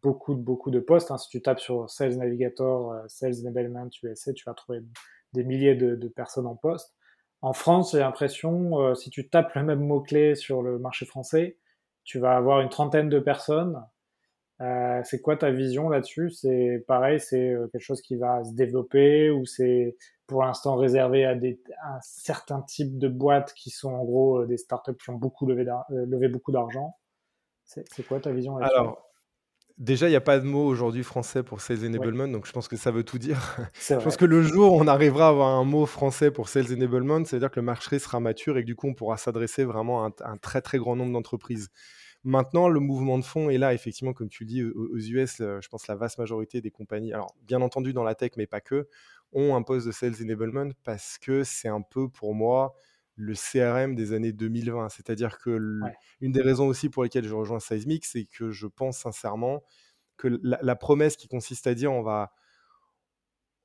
beaucoup, 0.00 0.36
beaucoup 0.36 0.70
de 0.70 0.78
postes. 0.78 1.10
Hein. 1.10 1.18
Si 1.18 1.28
tu 1.28 1.42
tapes 1.42 1.58
sur 1.58 1.90
Sales 1.90 2.16
Navigator, 2.18 2.94
Sales 3.08 3.40
Enablement 3.40 3.88
USA, 4.04 4.32
tu 4.32 4.44
vas 4.44 4.54
trouver 4.54 4.78
des 5.32 5.42
milliers 5.42 5.74
de 5.74 6.08
personnes 6.08 6.46
en 6.46 6.54
poste. 6.54 6.95
En 7.46 7.52
France, 7.52 7.92
j'ai 7.92 8.00
l'impression, 8.00 8.80
euh, 8.80 8.96
si 8.96 9.08
tu 9.08 9.28
tapes 9.28 9.54
le 9.54 9.62
même 9.62 9.78
mot-clé 9.78 10.34
sur 10.34 10.62
le 10.62 10.80
marché 10.80 11.06
français, 11.06 11.56
tu 12.02 12.18
vas 12.18 12.34
avoir 12.34 12.60
une 12.60 12.70
trentaine 12.70 13.08
de 13.08 13.20
personnes. 13.20 13.80
Euh, 14.60 15.00
c'est 15.04 15.20
quoi 15.20 15.36
ta 15.36 15.52
vision 15.52 15.88
là-dessus? 15.88 16.30
C'est 16.30 16.84
pareil, 16.88 17.20
c'est 17.20 17.50
euh, 17.50 17.68
quelque 17.68 17.84
chose 17.84 18.02
qui 18.02 18.16
va 18.16 18.42
se 18.42 18.52
développer 18.52 19.30
ou 19.30 19.46
c'est 19.46 19.96
pour 20.26 20.42
l'instant 20.42 20.74
réservé 20.74 21.24
à, 21.24 21.36
des, 21.36 21.60
un 21.84 22.00
certain 22.02 22.62
type 22.62 22.98
de 22.98 23.06
boîtes 23.06 23.52
qui 23.54 23.70
sont 23.70 23.92
en 23.92 24.04
gros 24.04 24.44
des 24.44 24.56
startups 24.56 24.96
qui 25.00 25.10
ont 25.10 25.14
beaucoup 25.14 25.46
levé 25.46 26.26
beaucoup 26.26 26.50
d'argent? 26.50 26.96
C'est 27.64 28.02
quoi 28.08 28.18
ta 28.18 28.32
vision 28.32 28.56
là-dessus? 28.58 28.90
Déjà, 29.78 30.06
il 30.08 30.10
n'y 30.10 30.16
a 30.16 30.22
pas 30.22 30.38
de 30.38 30.44
mot 30.46 30.66
aujourd'hui 30.66 31.02
français 31.02 31.42
pour 31.42 31.60
Sales 31.60 31.84
Enablement, 31.84 32.28
donc 32.28 32.46
je 32.46 32.52
pense 32.52 32.66
que 32.66 32.78
ça 32.78 32.90
veut 32.90 33.04
tout 33.04 33.18
dire. 33.18 33.58
je 33.74 33.94
pense 33.96 34.16
que 34.16 34.24
le 34.24 34.40
jour 34.40 34.72
où 34.72 34.80
on 34.80 34.86
arrivera 34.86 35.26
à 35.26 35.28
avoir 35.28 35.48
un 35.48 35.64
mot 35.64 35.84
français 35.84 36.30
pour 36.30 36.48
Sales 36.48 36.72
Enablement, 36.72 37.22
ça 37.26 37.36
veut 37.36 37.40
dire 37.40 37.50
que 37.50 37.60
le 37.60 37.66
marché 37.66 37.98
sera 37.98 38.18
mature 38.18 38.56
et 38.56 38.62
que 38.62 38.66
du 38.66 38.74
coup, 38.74 38.88
on 38.88 38.94
pourra 38.94 39.18
s'adresser 39.18 39.64
vraiment 39.64 40.06
à 40.06 40.12
un, 40.24 40.38
très 40.38 40.62
très 40.62 40.78
grand 40.78 40.96
nombre 40.96 41.12
d'entreprises. 41.12 41.68
Maintenant, 42.24 42.68
le 42.68 42.80
mouvement 42.80 43.18
de 43.18 43.24
fond 43.24 43.50
est 43.50 43.58
là, 43.58 43.74
effectivement, 43.74 44.14
comme 44.14 44.30
tu 44.30 44.46
dis, 44.46 44.64
aux, 44.64 44.96
US, 44.96 45.40
euh, 45.40 45.60
je 45.60 45.68
pense 45.68 45.86
la 45.88 45.94
vaste 45.94 46.16
majorité 46.16 46.62
des 46.62 46.70
compagnies, 46.70 47.12
alors 47.12 47.34
bien 47.46 47.60
entendu 47.60 47.92
dans 47.92 48.02
la 48.02 48.14
tech, 48.14 48.30
mais 48.38 48.46
pas 48.46 48.62
que, 48.62 48.88
ont 49.32 49.54
un 49.56 49.62
poste 49.62 49.86
de 49.86 49.92
Sales 49.92 50.14
Enablement 50.22 50.70
parce 50.84 51.18
que 51.18 51.44
c'est 51.44 51.68
un 51.68 51.82
peu 51.82 52.08
pour 52.08 52.34
moi 52.34 52.74
le 53.16 53.34
CRM 53.34 53.94
des 53.94 54.12
années 54.12 54.32
2020. 54.32 54.90
C'est-à-dire 54.90 55.38
que 55.38 55.80
une 56.20 56.32
des 56.32 56.42
raisons 56.42 56.66
aussi 56.66 56.88
pour 56.88 57.02
lesquelles 57.02 57.26
je 57.26 57.34
rejoins 57.34 57.60
Seismic, 57.60 58.04
c'est 58.04 58.26
que 58.26 58.50
je 58.50 58.66
pense 58.66 58.98
sincèrement 58.98 59.62
que 60.16 60.40
la, 60.42 60.76
promesse 60.76 61.16
qui 61.16 61.28
consiste 61.28 61.66
à 61.66 61.74
dire 61.74 61.92
on 61.92 62.02
va, 62.02 62.32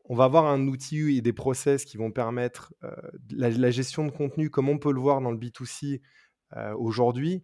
on 0.05 0.15
va 0.15 0.25
avoir 0.25 0.45
un 0.45 0.67
outil 0.67 1.17
et 1.17 1.21
des 1.21 1.33
process 1.33 1.85
qui 1.85 1.97
vont 1.97 2.11
permettre 2.11 2.73
euh, 2.83 2.93
la, 3.29 3.71
gestion 3.71 4.05
de 4.05 4.11
contenu 4.11 4.49
comme 4.49 4.69
on 4.69 4.77
peut 4.77 4.91
le 4.91 4.99
voir 4.99 5.21
dans 5.21 5.31
le 5.31 5.37
B2C 5.37 6.01
euh, 6.57 6.73
aujourd'hui, 6.75 7.43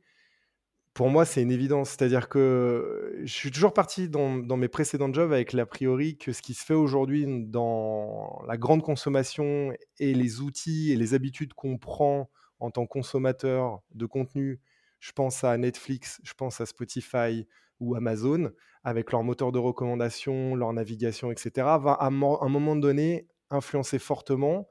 pour 0.97 1.11
moi, 1.11 1.25
c'est 1.25 1.43
une 1.43 1.51
évidence. 1.51 1.91
C'est-à-dire 1.91 2.27
que 2.27 3.19
je 3.23 3.31
suis 3.31 3.51
toujours 3.51 3.71
parti 3.71 4.09
dans, 4.09 4.57
mes 4.57 4.67
précédents 4.67 5.13
jobs 5.13 5.31
avec 5.31 5.53
l'a 5.53 5.67
priori 5.67 6.17
que 6.17 6.33
ce 6.33 6.41
qui 6.41 6.55
se 6.55 6.65
fait 6.65 6.73
aujourd'hui 6.73 7.27
dans 7.27 8.41
la 8.47 8.57
grande 8.57 8.81
consommation 8.81 9.71
et 9.99 10.15
les 10.15 10.41
outils 10.41 10.91
et 10.91 10.95
les 10.95 11.13
habitudes 11.13 11.53
qu'on 11.53 11.77
prend 11.77 12.31
en 12.59 12.71
tant 12.71 12.87
que 12.87 12.89
consommateur 12.89 13.83
de 13.93 14.07
contenu, 14.07 14.59
je 14.99 15.11
pense 15.11 15.43
à 15.43 15.55
Netflix, 15.59 16.19
je 16.23 16.33
pense 16.33 16.61
à 16.61 16.65
Spotify 16.65 17.45
ou 17.79 17.93
Amazon, 17.93 18.49
avec 18.83 19.11
leur 19.11 19.21
moteur 19.21 19.51
de 19.51 19.59
recommandation, 19.59 20.55
leur 20.55 20.73
navigation, 20.73 21.31
etc., 21.31 21.51
va 21.79 21.91
à 21.91 22.07
un 22.07 22.09
moment 22.09 22.75
donné 22.75 23.27
influencer 23.51 23.99
fortement 23.99 24.67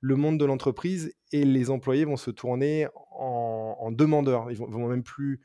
le 0.00 0.16
monde 0.16 0.40
de 0.40 0.44
l'entreprise 0.44 1.14
et 1.30 1.44
les 1.44 1.70
employés 1.70 2.04
vont 2.04 2.16
se 2.16 2.32
tourner 2.32 2.88
en, 3.12 3.92
demandeurs. 3.92 4.50
Ils 4.50 4.56
vont, 4.56 4.66
vont 4.66 4.88
même 4.88 5.04
plus 5.04 5.40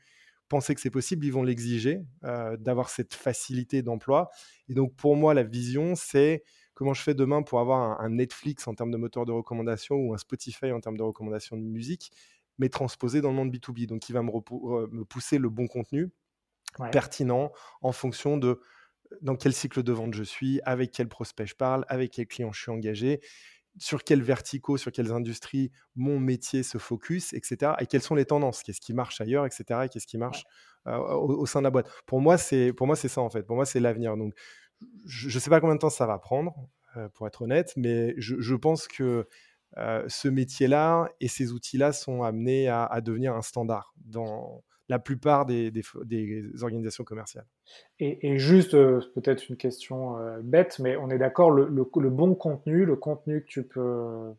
penser 0.48 0.74
que 0.74 0.80
c'est 0.80 0.90
possible, 0.90 1.24
ils 1.26 1.32
vont 1.32 1.42
l'exiger, 1.42 2.02
euh, 2.24 2.56
d'avoir 2.56 2.90
cette 2.90 3.14
facilité 3.14 3.82
d'emploi. 3.82 4.30
Et 4.68 4.74
donc, 4.74 4.94
pour 4.94 5.16
moi, 5.16 5.34
la 5.34 5.42
vision, 5.42 5.94
c'est 5.94 6.44
comment 6.74 6.94
je 6.94 7.02
fais 7.02 7.14
demain 7.14 7.42
pour 7.42 7.60
avoir 7.60 8.00
un, 8.00 8.10
Netflix 8.10 8.66
en 8.66 8.74
termes 8.74 8.90
de 8.90 8.96
moteur 8.96 9.26
de 9.26 9.32
recommandation 9.32 9.96
ou 9.96 10.14
un 10.14 10.18
Spotify 10.18 10.72
en 10.72 10.80
termes 10.80 10.96
de 10.96 11.02
recommandation 11.02 11.56
de 11.56 11.62
musique, 11.62 12.12
mais 12.58 12.68
transposé 12.68 13.20
dans 13.20 13.30
le 13.30 13.36
monde 13.36 13.54
B2B. 13.54 13.86
Donc, 13.86 14.08
il 14.08 14.12
va 14.12 14.22
me, 14.22 14.30
me 14.30 15.04
pousser 15.04 15.38
le 15.38 15.48
bon 15.48 15.66
contenu 15.66 16.10
pertinent 16.90 17.52
en 17.82 17.92
fonction 17.92 18.36
de 18.36 18.60
dans 19.20 19.36
quel 19.36 19.52
cycle 19.52 19.82
de 19.82 19.92
vente 19.92 20.14
je 20.14 20.24
suis, 20.24 20.60
avec 20.64 20.90
quel 20.90 21.08
prospect 21.08 21.46
je 21.46 21.54
parle, 21.54 21.84
avec 21.88 22.12
quel 22.12 22.26
client 22.26 22.52
je 22.52 22.60
suis 22.60 22.70
engagé 22.70 23.20
sur 23.78 24.04
quels 24.04 24.22
verticaux, 24.22 24.76
sur 24.76 24.92
quelles 24.92 25.12
industries 25.12 25.72
mon 25.96 26.18
métier 26.20 26.62
se 26.62 26.78
focus, 26.78 27.32
etc. 27.32 27.72
Et 27.80 27.86
quelles 27.86 28.02
sont 28.02 28.14
les 28.14 28.24
tendances, 28.24 28.62
qu'est-ce 28.62 28.80
qui 28.80 28.94
marche 28.94 29.20
ailleurs, 29.20 29.46
etc. 29.46 29.80
Et 29.84 29.88
qu'est-ce 29.88 30.06
qui 30.06 30.18
marche 30.18 30.44
euh, 30.86 30.96
au, 30.96 31.46
sein 31.46 31.60
de 31.60 31.64
la 31.64 31.70
boîte? 31.70 31.90
Pour 32.06 32.20
moi, 32.20 32.38
c'est 32.38 32.72
pour 32.72 32.86
moi 32.86 32.96
c'est 32.96 33.08
ça 33.08 33.20
en 33.20 33.30
fait. 33.30 33.42
Pour 33.42 33.56
moi, 33.56 33.66
c'est 33.66 33.80
l'avenir. 33.80 34.16
Donc, 34.16 34.34
je 35.06 35.34
ne 35.34 35.40
sais 35.40 35.50
pas 35.50 35.60
combien 35.60 35.74
de 35.74 35.80
temps 35.80 35.90
ça 35.90 36.06
va 36.06 36.18
prendre, 36.18 36.54
euh, 36.96 37.08
pour 37.08 37.26
être 37.26 37.42
honnête, 37.42 37.72
mais 37.76 38.14
je, 38.18 38.54
pense 38.54 38.86
que 38.86 39.26
euh, 39.78 40.04
ce 40.08 40.28
métier-là 40.28 41.08
et 41.20 41.28
ces 41.28 41.52
outils-là 41.52 41.92
sont 41.92 42.22
amenés 42.22 42.68
à, 42.68 43.00
devenir 43.00 43.34
un 43.34 43.42
standard 43.42 43.94
dans 43.96 44.62
la 44.88 44.98
plupart 44.98 45.46
des, 45.46 45.72
organisations 46.62 47.04
commerciales. 47.04 47.46
Et, 48.00 48.38
juste, 48.38 48.74
euh, 48.74 49.00
peut-être 49.14 49.48
une 49.48 49.56
question 49.56 50.18
euh, 50.18 50.40
bête, 50.42 50.78
mais 50.78 50.96
on 50.96 51.10
est 51.10 51.18
d'accord, 51.18 51.50
le, 51.50 51.66
bon 52.10 52.34
contenu, 52.34 52.84
le 52.84 52.96
contenu 52.96 53.42
que 53.42 53.46
tu 53.46 53.62
peux 53.62 54.34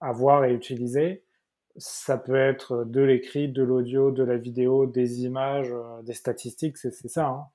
avoir 0.00 0.44
et 0.44 0.52
utiliser, 0.52 1.22
ça 1.76 2.18
peut 2.18 2.36
être 2.36 2.84
de 2.84 3.00
l'écrit, 3.00 3.48
de 3.48 3.62
l'audio, 3.62 4.10
de 4.10 4.22
la 4.22 4.36
vidéo, 4.36 4.86
des 4.86 5.24
images, 5.24 5.72
euh, 5.72 6.02
des 6.02 6.12
statistiques, 6.14 6.76
c'est 6.76 6.92
ça. 7.08 7.26
Hein 7.26 7.46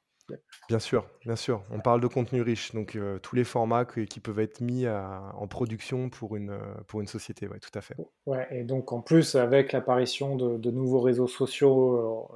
Bien 0.67 0.79
sûr, 0.79 1.07
bien 1.25 1.35
sûr. 1.35 1.63
On 1.71 1.79
parle 1.79 2.01
de 2.01 2.07
contenu 2.07 2.41
riche, 2.41 2.73
donc 2.73 2.97
tous 3.21 3.35
les 3.35 3.43
formats 3.43 3.85
qui 3.85 4.19
peuvent 4.19 4.39
être 4.39 4.61
mis 4.61 4.87
en 4.87 5.47
production 5.47 6.09
pour 6.09 6.35
une, 6.35 6.57
pour 6.87 7.01
une 7.01 7.07
société, 7.07 7.47
tout 7.47 7.77
à 7.77 7.81
fait. 7.81 7.95
Ouais, 8.25 8.47
et 8.51 8.63
donc 8.63 8.91
en 8.91 9.01
plus, 9.01 9.35
avec 9.35 9.71
l'apparition 9.71 10.35
de, 10.35 10.71
nouveaux 10.71 11.01
réseaux 11.01 11.27
sociaux, 11.27 12.29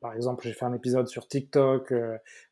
par 0.00 0.14
exemple, 0.14 0.44
j'ai 0.44 0.52
fait 0.52 0.64
un 0.64 0.74
épisode 0.74 1.08
sur 1.08 1.26
TikTok, 1.26 1.92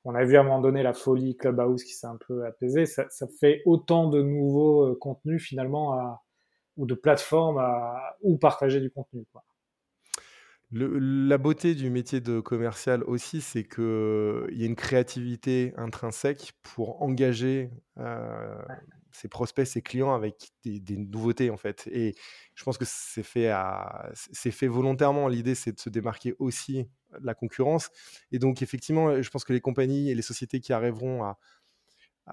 on 0.04 0.14
a 0.14 0.24
vu 0.24 0.36
à 0.36 0.40
un 0.40 0.44
moment 0.44 0.60
donné 0.60 0.82
la 0.82 0.92
folie 0.92 1.36
Clubhouse 1.36 1.84
qui 1.84 1.94
s'est 1.94 2.06
un 2.06 2.18
peu 2.26 2.44
apaisée, 2.44 2.86
ça, 2.86 3.06
fait 3.38 3.62
autant 3.66 4.08
de 4.08 4.22
nouveaux 4.22 4.94
contenus 4.96 5.42
finalement 5.42 6.20
ou 6.76 6.86
de 6.86 6.94
plateformes 6.94 7.62
où 8.22 8.38
partager 8.38 8.80
du 8.80 8.90
contenu. 8.90 9.24
Quoi 9.32 9.44
la 10.72 11.38
beauté 11.38 11.74
du 11.74 11.90
métier 11.90 12.20
de 12.20 12.38
commercial 12.38 13.02
aussi, 13.04 13.40
c'est 13.40 13.64
qu'il 13.64 13.82
y 14.52 14.62
a 14.62 14.66
une 14.66 14.76
créativité 14.76 15.72
intrinsèque 15.76 16.52
pour 16.62 17.02
engager 17.02 17.70
ses 19.12 19.28
prospects, 19.28 19.66
ses 19.66 19.82
clients 19.82 20.14
avec 20.14 20.52
des, 20.64 20.96
nouveautés 20.96 21.50
en 21.50 21.56
fait. 21.56 21.88
Et 21.92 22.14
je 22.54 22.64
pense 22.64 22.78
que 22.78 22.84
c'est 22.86 23.24
fait, 23.24 23.52
c'est 24.32 24.52
fait 24.52 24.68
volontairement. 24.68 25.28
L'idée, 25.28 25.54
c'est 25.56 25.72
de 25.72 25.80
se 25.80 25.90
démarquer 25.90 26.34
aussi 26.38 26.88
de 27.18 27.26
la 27.26 27.34
concurrence. 27.34 27.90
Et 28.30 28.38
donc, 28.38 28.62
effectivement, 28.62 29.20
je 29.20 29.30
pense 29.30 29.44
que 29.44 29.52
les 29.52 29.60
compagnies 29.60 30.10
et 30.10 30.14
les 30.14 30.22
sociétés 30.22 30.60
qui 30.60 30.72
arriveront 30.72 31.24
à, 31.24 31.38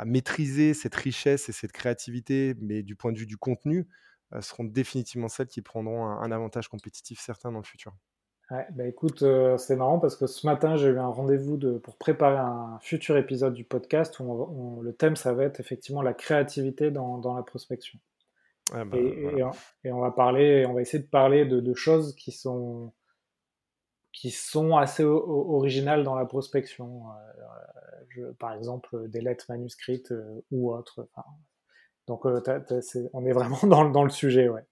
maîtriser 0.06 0.76
cette 0.76 0.93
richesse 0.93 1.50
et 1.50 1.52
cette 1.52 1.71
créativité, 1.71 2.54
mais 2.62 2.84
du 2.84 2.95
point 2.95 3.12
de 3.12 3.17
vue 3.17 3.26
du 3.26 3.38
contenu, 3.38 3.88
seront 4.41 4.65
définitivement 4.65 5.28
celles 5.28 5.47
qui 5.47 5.63
prendront 5.63 6.06
un 6.06 6.32
avantage 6.32 6.67
compétitif 6.67 7.19
certain 7.19 7.52
dans 7.52 7.58
le 7.60 7.65
futur. 7.65 7.95
Ouais, 8.49 8.65
bah 8.71 8.88
écoute, 8.88 9.23
euh, 9.23 9.57
c'est 9.57 9.75
marrant 9.75 9.99
parce 9.99 10.15
que 10.15 10.25
ce 10.25 10.47
matin, 10.47 10.77
j'ai 10.77 10.88
eu 10.88 10.99
un 10.99 11.07
rendez-vous 11.07 11.60
pour 11.79 11.97
préparer 11.97 12.38
un 12.38 12.79
futur 12.81 13.17
épisode 13.17 13.53
du 13.53 13.65
podcast 13.65 14.19
où, 14.21 14.81
le 14.81 14.93
thème, 14.93 15.17
ça 15.17 15.33
va 15.33 15.43
être 15.43 15.60
effectivement 15.60 16.01
la 16.01 16.13
créativité 16.13 16.89
dans, 16.89 17.36
la 17.36 17.43
prospection. 17.43 17.99
Bah, 18.71 18.86
et, 18.93 19.91
on, 19.91 19.99
va 19.99 20.12
parler, 20.12 20.65
on 20.65 20.73
va 20.73 20.81
essayer 20.81 21.03
de 21.03 21.10
parler 21.10 21.45
de, 21.45 21.73
choses 21.73 22.15
qui 22.15 22.31
sont, 22.31 22.93
qui 24.13 24.31
sont 24.31 24.77
assez 24.77 25.03
originales 25.03 26.05
dans 26.05 26.15
la 26.15 26.25
prospection. 26.25 27.03
Euh, 28.17 28.31
par 28.39 28.53
exemple, 28.53 29.10
des 29.10 29.19
lettres 29.19 29.45
manuscrites 29.49 30.12
euh, 30.12 30.41
ou 30.51 30.73
autres. 30.73 31.10
donc, 32.07 32.25
on 32.25 33.25
est 33.25 33.33
vraiment 33.33 33.60
dans, 33.63 33.89
dans 33.89 34.03
le 34.05 34.10
sujet, 34.10 34.47
ouais. 34.47 34.65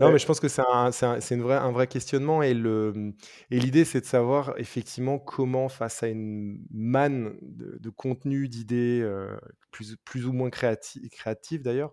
Non, 0.00 0.10
mais 0.10 0.18
je 0.18 0.26
pense 0.26 0.40
que 0.40 0.48
c'est 0.48 0.62
un, 0.72 0.90
c'est 0.92 1.34
une 1.34 1.42
vraie, 1.42 1.56
un 1.56 1.72
vrai 1.72 1.86
questionnement 1.86 2.42
et 2.42 2.54
le, 2.54 3.14
et 3.50 3.58
l'idée, 3.58 3.84
c'est 3.84 4.00
de 4.00 4.06
savoir 4.06 4.54
effectivement 4.58 5.18
comment, 5.18 5.68
face 5.68 6.02
à 6.02 6.08
une 6.08 6.64
manne 6.70 7.36
de, 7.42 7.90
contenu, 7.90 8.48
d'idées 8.48 9.00
euh, 9.02 9.36
plus, 9.70 9.96
plus 10.04 10.26
ou 10.26 10.32
moins 10.32 10.48
créati- 10.48 11.08
créatives 11.10 11.62
d'ailleurs, 11.62 11.92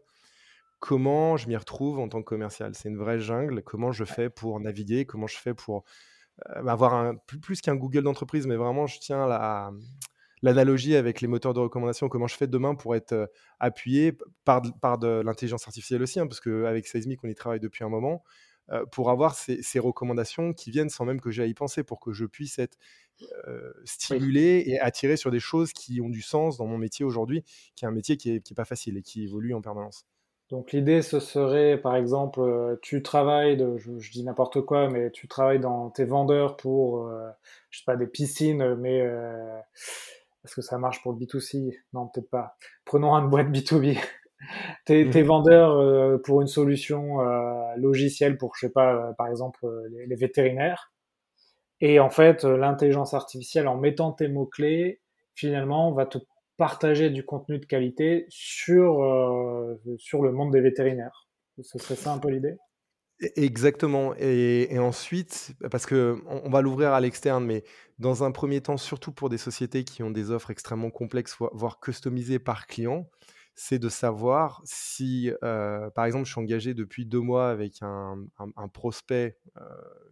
comment 0.80 1.38
je 1.38 1.48
m'y 1.48 1.58
retrouve 1.58 2.00
en 2.00 2.10
tant 2.10 2.20
que 2.20 2.26
commercial? 2.28 2.74
C'est 2.76 2.90
une 2.90 2.98
vraie 2.98 3.20
jungle. 3.20 3.64
Comment 3.64 3.92
je 3.92 4.06
fais 4.06 4.30
pour 4.30 4.60
naviguer, 4.60 5.06
comment 5.06 5.28
je 5.28 5.38
fais 5.38 5.54
pour 5.54 5.84
euh, 6.50 6.68
avoir 6.68 6.94
un, 6.94 7.16
plus, 7.16 7.40
plus 7.40 7.62
qu'un 7.62 7.76
Google 7.76 8.04
d'entreprise, 8.04 8.48
mais 8.48 8.56
vraiment, 8.56 8.88
je 8.88 9.00
tiens 9.00 9.28
la, 9.28 9.72
l'analogie 10.42 10.96
avec 10.96 11.22
les 11.22 11.28
moteurs 11.28 11.54
de 11.54 11.60
recommandation, 11.60 12.10
comment 12.10 12.28
je 12.28 12.36
fais 12.36 12.48
demain 12.48 12.76
pour 12.76 12.96
être 12.96 13.14
euh, 13.14 13.28
appuyé 13.60 14.18
par, 14.46 14.62
par 14.82 14.98
de 14.98 15.22
l'intelligence 15.22 15.68
artificielle 15.68 16.02
aussi, 16.02 16.20
hein, 16.20 16.28
parce 16.28 16.40
qu'avec 16.40 16.88
Seismic, 16.88 17.24
on 17.24 17.28
y 17.28 17.36
travaille 17.36 17.60
depuis 17.60 17.84
un 17.84 17.90
moment, 17.90 18.24
euh, 18.72 18.86
pour 18.86 19.10
avoir 19.10 19.36
ces, 19.36 19.80
recommandations 19.80 20.54
qui 20.54 20.72
viennent 20.72 20.90
sans 20.90 21.06
même 21.06 21.20
que 21.20 21.32
j'aille 21.32 21.52
y 21.52 21.54
penser, 21.56 21.84
pour 21.84 22.00
que 22.00 22.14
je 22.14 22.26
puisse 22.26 22.60
être 22.60 22.78
euh, 23.48 23.74
stimulé 23.84 24.64
et 24.66 24.80
attiré 24.80 25.18
sur 25.18 25.32
des 25.32 25.40
choses 25.40 25.74
qui 25.74 26.00
ont 26.02 26.10
du 26.10 26.22
sens 26.22 26.58
dans 26.58 26.68
mon 26.68 26.78
métier 26.78 27.04
aujourd'hui, 27.04 27.44
qui 27.76 27.86
est 27.86 27.88
un 27.88 27.92
métier 27.92 28.16
qui 28.16 28.32
n'est 28.32 28.40
qui 28.40 28.54
est 28.54 28.56
pas 28.56 28.66
facile 28.66 28.98
et 28.98 29.02
qui 29.02 29.24
évolue 29.24 29.54
en 29.54 29.62
permanence. 29.62 30.06
Donc 30.50 30.72
l'idée, 30.72 31.04
ce 31.04 31.20
serait, 31.20 31.80
par 31.80 31.96
exemple, 31.96 32.80
tu 32.82 33.04
travailles, 33.04 33.56
de, 33.56 33.78
je, 33.78 34.12
dis 34.12 34.24
n'importe 34.24 34.62
quoi, 34.62 34.90
mais 34.90 35.12
tu 35.12 35.28
travailles 35.28 35.60
dans 35.60 35.92
tes 35.92 36.06
vendeurs 36.06 36.58
pour, 36.58 37.08
je 37.70 37.78
sais 37.78 37.84
pas, 37.86 37.96
des 37.96 38.08
piscines, 38.08 38.74
mais 38.74 39.08
est-ce 40.50 40.56
que 40.56 40.62
ça 40.62 40.80
marche 40.80 41.04
pour 41.04 41.14
le 41.14 41.20
B2C 41.20 41.76
Non, 41.94 42.08
peut-être 42.08 42.30
pas. 42.30 42.58
Prenons 42.86 43.14
une 43.14 43.30
boîte 43.30 43.50
B2B. 43.50 44.00
t'es, 44.86 45.06
mhm. 45.06 45.22
vendeur 45.22 45.78
euh, 45.78 46.18
pour 46.18 46.42
une 46.42 46.48
solution 46.48 47.22
euh, 47.22 47.76
logicielle 47.78 48.38
pour, 48.38 48.56
je 48.56 48.62
sais 48.62 48.72
pas, 48.72 48.96
euh, 48.96 49.14
par 49.14 49.28
exemple, 49.28 49.60
les, 50.08 50.16
vétérinaires. 50.16 50.92
Et 51.82 52.00
en 52.00 52.10
fait, 52.10 52.44
l'intelligence 52.44 53.14
artificielle, 53.14 53.68
en 53.68 53.78
mettant 53.78 54.12
tes 54.12 54.28
mots-clés, 54.28 55.02
finalement, 55.36 55.94
va 55.94 56.08
te 56.08 56.18
partager 56.58 57.12
du 57.12 57.24
contenu 57.24 57.60
de 57.60 57.66
qualité 57.66 58.26
sur, 58.28 58.98
sur 59.98 60.22
le 60.22 60.32
monde 60.34 60.52
des 60.52 60.60
vétérinaires. 60.60 61.30
Ce 61.62 61.78
serait 61.78 61.96
ça 61.96 62.12
un 62.12 62.18
peu 62.18 62.30
l'idée? 62.30 62.58
Exactement. 63.22 64.14
Et, 64.18 64.78
ensuite, 64.80 65.54
parce 65.72 65.86
que 65.86 66.22
on, 66.26 66.50
va 66.50 66.62
l'ouvrir 66.62 66.94
à 66.94 67.02
l'externe, 67.02 67.46
mais 67.46 67.64
dans 67.98 68.24
un 68.24 68.32
premier 68.32 68.62
temps, 68.62 68.78
surtout 68.78 69.12
pour 69.12 69.30
des 69.30 69.38
sociétés 69.38 69.84
qui 69.84 70.04
ont 70.04 70.12
des 70.12 70.32
offres 70.32 70.52
extrêmement 70.52 70.90
complexes, 70.90 71.36
voire 71.52 71.80
customisées 71.82 72.40
par 72.40 72.66
client, 72.66 73.10
c'est 73.56 73.78
de 73.78 73.90
savoir 73.90 74.62
si, 74.64 75.34
euh, 75.44 75.90
par 75.90 76.06
exemple, 76.06 76.26
je 76.26 76.32
suis 76.32 76.40
engagé 76.40 76.74
depuis 76.74 77.06
deux 77.06 77.20
mois 77.20 77.50
avec 77.50 77.82
un, 77.82 78.26
prospect 78.74 79.38
euh, 79.58 79.62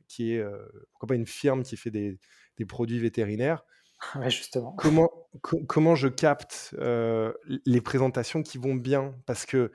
qui 0.09 0.33
est, 0.33 0.39
euh, 0.39 0.57
pourquoi 0.91 1.07
pas 1.07 1.15
une 1.15 1.25
firme 1.25 1.63
qui 1.63 1.77
fait 1.77 1.91
des, 1.91 2.19
produits 2.67 2.99
vétérinaires. 2.99 3.63
Ouais, 4.15 4.29
justement. 4.29 4.75
Comment, 4.77 5.09
comment 5.41 5.95
je 5.95 6.07
capte 6.07 6.75
les 6.77 7.81
présentations 7.81 8.43
qui 8.43 8.59
vont 8.59 8.75
bien? 8.75 9.15
Parce 9.25 9.47
que 9.47 9.71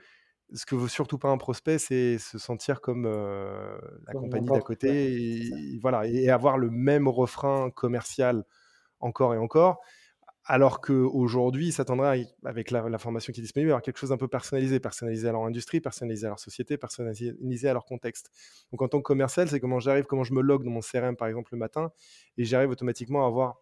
ce 0.53 0.65
que 0.65 0.75
veut 0.75 0.87
surtout 0.87 1.17
pas 1.17 1.29
un 1.29 1.37
prospect, 1.37 1.79
c'est 1.79 2.17
se 2.17 2.37
sentir 2.37 2.81
comme, 2.81 3.05
la 3.05 4.13
Comme 4.13 4.23
compagnie 4.23 4.47
d'à 4.47 4.53
ouais, 4.53 4.61
côté 4.61 5.13
et 5.13 5.79
voilà 5.81 6.07
et 6.07 6.29
avoir 6.29 6.57
le 6.57 6.69
même 6.69 7.07
refrain 7.07 7.69
commercial 7.71 8.45
encore 8.99 9.33
et 9.33 9.37
encore. 9.37 9.81
Alors 10.45 10.81
qu'aujourd'hui, 10.81 11.73
à 11.77 12.15
avec 12.43 12.71
la 12.71 12.89
la 12.89 12.97
formation 12.97 13.31
qui 13.31 13.39
est 13.39 13.43
disponible, 13.43 13.71
à 13.71 13.73
avoir 13.73 13.81
quelque 13.81 13.97
chose 13.97 14.09
d'un 14.09 14.17
peu 14.17 14.27
personnalisé. 14.27 14.79
Personnalisé 14.79 15.29
à 15.29 15.31
leur 15.31 15.43
industrie, 15.43 15.79
personnalisé 15.79 16.25
à 16.25 16.29
leur 16.29 16.39
société, 16.39 16.77
personnalisé 16.77 17.69
à 17.69 17.73
leur 17.73 17.85
contexte. 17.85 18.29
Donc 18.71 18.81
en 18.81 18.89
tant 18.89 18.97
que 18.97 19.03
commercial, 19.03 19.47
c'est 19.47 19.61
comment 19.61 19.79
j'arrive, 19.79 20.03
comment 20.03 20.25
je 20.25 20.33
me 20.33 20.41
log 20.41 20.65
dans 20.65 20.71
mon 20.71 20.81
CRM, 20.81 21.15
par 21.15 21.29
exemple, 21.29 21.53
le 21.53 21.59
matin 21.59 21.91
et 22.37 22.43
j'arrive 22.43 22.69
automatiquement 22.69 23.23
à 23.23 23.27
avoir 23.27 23.61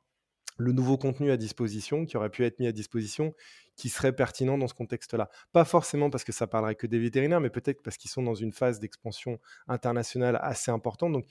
le 0.58 0.72
nouveau 0.72 0.98
contenu 0.98 1.32
à 1.32 1.38
disposition, 1.38 2.06
qui 2.06 2.18
aurait 2.18 2.30
pu 2.30 2.46
être 2.46 2.60
mis 2.60 2.68
à 2.68 2.72
disposition, 2.72 3.34
qui 3.82 3.90
serait 3.90 4.14
pertinent 4.14 4.60
dans 4.60 4.68
ce 4.68 4.76
contexte-là. 4.76 5.28
Pas 5.54 5.66
forcément 5.66 6.12
parce 6.12 6.24
que 6.24 6.32
ça 6.32 6.46
parlerait 6.46 6.76
que 6.76 6.86
des 6.86 7.00
vétérinaires, 7.00 7.42
mais 7.42 7.50
peut-être 7.50 7.82
parce 7.82 7.98
qu'ils 7.98 8.12
sont 8.12 8.22
dans 8.22 8.36
une 8.36 8.52
phase 8.52 8.80
d'expansion 8.80 9.40
internationale 9.68 10.38
assez 10.44 10.70
importante. 10.70 11.14
Donc, 11.14 11.26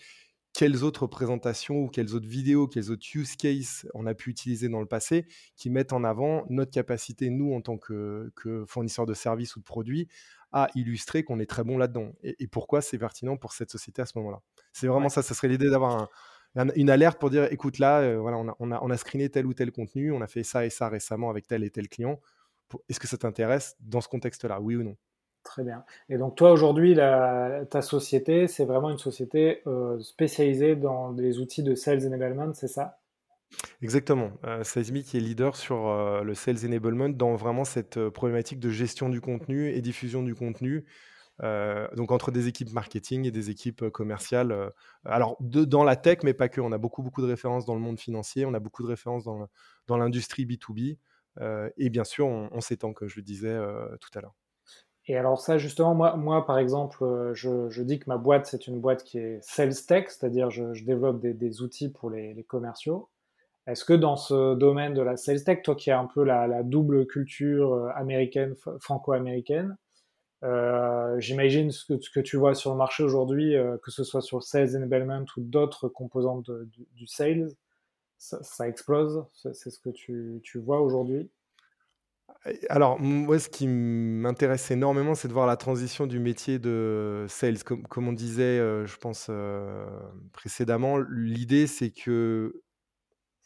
quelles 0.52 0.82
autres 0.82 1.06
présentations 1.06 1.76
ou 1.84 1.88
quelles 1.88 2.12
autres 2.16 2.26
vidéos, 2.26 2.66
quels 2.66 2.90
autres 2.90 3.06
use 3.14 3.36
cases 3.36 3.86
on 3.94 4.04
a 4.04 4.14
pu 4.14 4.30
utiliser 4.30 4.68
dans 4.68 4.80
le 4.80 4.86
passé 4.86 5.28
qui 5.54 5.70
mettent 5.70 5.92
en 5.92 6.02
avant 6.02 6.44
notre 6.50 6.72
capacité, 6.72 7.30
nous, 7.30 7.54
en 7.54 7.60
tant 7.60 7.78
que, 7.78 8.32
que 8.34 8.64
fournisseurs 8.66 9.06
de 9.06 9.14
services 9.14 9.54
ou 9.54 9.60
de 9.60 9.64
produits, 9.64 10.08
à 10.50 10.66
illustrer 10.74 11.22
qu'on 11.22 11.38
est 11.38 11.46
très 11.48 11.62
bon 11.62 11.78
là-dedans? 11.78 12.10
Et, 12.24 12.34
et 12.42 12.48
pourquoi 12.48 12.80
c'est 12.82 12.98
pertinent 12.98 13.36
pour 13.36 13.52
cette 13.52 13.70
société 13.70 14.02
à 14.02 14.06
ce 14.06 14.18
moment-là? 14.18 14.40
C'est 14.72 14.88
vraiment 14.88 15.04
Ouais. 15.04 15.08
ça, 15.08 15.22
ça 15.22 15.34
serait 15.34 15.46
l'idée 15.46 15.70
d'avoir 15.70 16.08
un, 16.56 16.68
une 16.74 16.90
alerte 16.90 17.20
pour 17.20 17.30
dire 17.30 17.44
écoute 17.52 17.78
là, 17.78 18.00
euh, 18.00 18.18
voilà, 18.18 18.36
on 18.36 18.48
a, 18.48 18.56
on, 18.58 18.72
a, 18.72 18.80
on 18.82 18.90
a 18.90 18.96
screené 18.96 19.28
tel 19.30 19.46
ou 19.46 19.54
tel 19.54 19.70
contenu, 19.70 20.10
on 20.10 20.20
a 20.20 20.26
fait 20.26 20.42
ça 20.42 20.66
et 20.66 20.70
ça 20.70 20.88
récemment 20.88 21.30
avec 21.30 21.46
tel 21.46 21.62
et 21.62 21.70
tel 21.70 21.88
client. 21.88 22.20
Est-ce 22.88 23.00
que 23.00 23.06
ça 23.08 23.18
t'intéresse 23.18 23.76
dans 23.80 24.00
ce 24.00 24.08
contexte-là, 24.08 24.60
oui 24.60 24.76
ou 24.76 24.82
non? 24.82 24.96
Très 25.42 25.64
bien. 25.64 25.84
Et 26.08 26.16
donc 26.18 26.34
toi 26.36 26.50
aujourd'hui, 26.52 26.94
ta 26.94 27.82
société, 27.82 28.46
c'est 28.46 28.64
vraiment 28.64 28.90
une 28.90 28.98
société 28.98 29.62
euh, 29.66 29.98
spécialisée 30.00 30.76
dans 30.76 31.12
les 31.12 31.38
outils 31.38 31.62
de 31.62 31.74
sales 31.74 32.06
enablement, 32.06 32.52
c'est 32.54 32.68
ça? 32.68 33.00
Exactement. 33.82 34.32
Euh, 34.44 34.64
Seismic 34.64 35.14
est 35.14 35.20
leader 35.20 35.56
sur 35.56 35.88
euh, 35.88 36.22
le 36.22 36.34
sales 36.34 36.64
enablement 36.64 37.08
dans 37.08 37.34
vraiment 37.36 37.64
cette 37.64 37.96
euh, 37.96 38.10
problématique 38.10 38.60
de 38.60 38.70
gestion 38.70 39.08
du 39.08 39.20
contenu 39.20 39.68
et 39.70 39.80
diffusion 39.80 40.22
du 40.22 40.34
contenu. 40.34 40.84
Donc 41.96 42.12
entre 42.12 42.30
des 42.32 42.48
équipes 42.48 42.70
marketing 42.72 43.24
et 43.26 43.30
des 43.30 43.48
équipes 43.48 43.88
commerciales. 43.88 44.72
alors 45.06 45.38
de- 45.40 45.64
dans 45.64 45.84
la 45.84 45.96
tech, 45.96 46.18
mais 46.22 46.34
pas 46.34 46.50
que. 46.50 46.60
On 46.60 46.70
a 46.72 46.76
beaucoup 46.78 47.02
beaucoup 47.02 47.22
de 47.22 47.26
références 47.26 47.64
dans 47.64 47.74
le 47.74 47.80
monde 47.80 47.98
financier. 47.98 48.44
On 48.44 48.52
a 48.52 48.60
beaucoup 48.60 48.82
de 48.82 48.88
références 48.88 49.24
dans, 49.24 49.38
le- 49.38 49.46
dans 49.86 49.96
l'industrie 49.96 50.44
B2B. 50.44 50.98
Euh, 51.40 51.70
et 51.76 51.90
bien 51.90 52.04
sûr, 52.04 52.26
on, 52.26 52.48
on 52.52 52.60
s'étend, 52.60 52.92
comme 52.92 53.08
je 53.08 53.16
le 53.16 53.22
disais 53.22 53.48
euh, 53.48 53.96
tout 54.00 54.10
à 54.18 54.20
l'heure. 54.20 54.34
Et 55.06 55.16
alors 55.16 55.40
ça, 55.40 55.58
justement, 55.58 55.94
moi, 55.94 56.46
par 56.46 56.58
exemple, 56.58 57.02
euh, 57.02 57.34
je, 57.34 57.82
dis 57.82 57.98
que 57.98 58.08
ma 58.08 58.18
boîte, 58.18 58.46
c'est 58.46 58.66
une 58.66 58.80
boîte 58.80 59.02
qui 59.02 59.18
est 59.18 59.38
sales 59.42 59.74
tech, 59.86 60.06
c'est-à-dire 60.08 60.50
je, 60.50 60.84
développe 60.84 61.20
des, 61.20 61.62
outils 61.62 61.88
pour 61.88 62.10
les, 62.10 62.44
commerciaux. 62.44 63.08
Est-ce 63.66 63.84
que 63.84 63.92
dans 63.92 64.16
ce 64.16 64.54
domaine 64.54 64.94
de 64.94 65.02
la 65.02 65.16
sales 65.16 65.42
tech, 65.42 65.62
toi 65.62 65.74
qui 65.74 65.90
as 65.90 65.98
un 65.98 66.06
peu 66.06 66.22
la, 66.22 66.62
double 66.62 67.06
culture 67.06 67.90
américaine, 67.96 68.54
franco-américaine, 68.80 69.76
j'imagine 71.18 71.70
ce 71.70 71.84
que, 71.86 72.20
tu 72.20 72.36
vois 72.36 72.54
sur 72.54 72.70
le 72.70 72.76
marché 72.76 73.02
aujourd'hui, 73.02 73.54
que 73.82 73.90
ce 73.90 74.04
soit 74.04 74.22
sur 74.22 74.36
le 74.36 74.42
sales 74.42 74.76
enablement 74.76 75.24
ou 75.36 75.40
d'autres 75.40 75.88
composantes 75.88 76.50
du 76.94 77.06
sales, 77.06 77.48
ça, 78.20 78.40
ça 78.44 78.68
explose. 78.68 79.24
C'est 79.34 79.70
ce 79.70 79.80
que 79.80 79.90
tu, 79.90 80.40
tu 80.44 80.60
vois 80.60 80.80
aujourd'hui? 80.80 81.28
Alors, 82.70 82.98
moi, 83.00 83.38
ce 83.38 83.48
qui 83.50 83.66
m'intéresse 83.68 84.70
énormément, 84.70 85.14
c'est 85.14 85.28
de 85.28 85.32
voir 85.32 85.46
la 85.46 85.56
transition 85.56 86.06
du 86.06 86.18
métier 86.18 86.58
de 86.58 87.26
sales. 87.28 87.62
Comme, 87.64 87.82
comme 87.86 88.08
on 88.08 88.12
disait, 88.12 88.42
euh, 88.58 88.86
je 88.86 88.96
pense, 88.96 89.26
euh, 89.30 89.86
précédemment, 90.32 90.98
l'idée, 90.98 91.66
c'est 91.66 91.90
que 91.90 92.62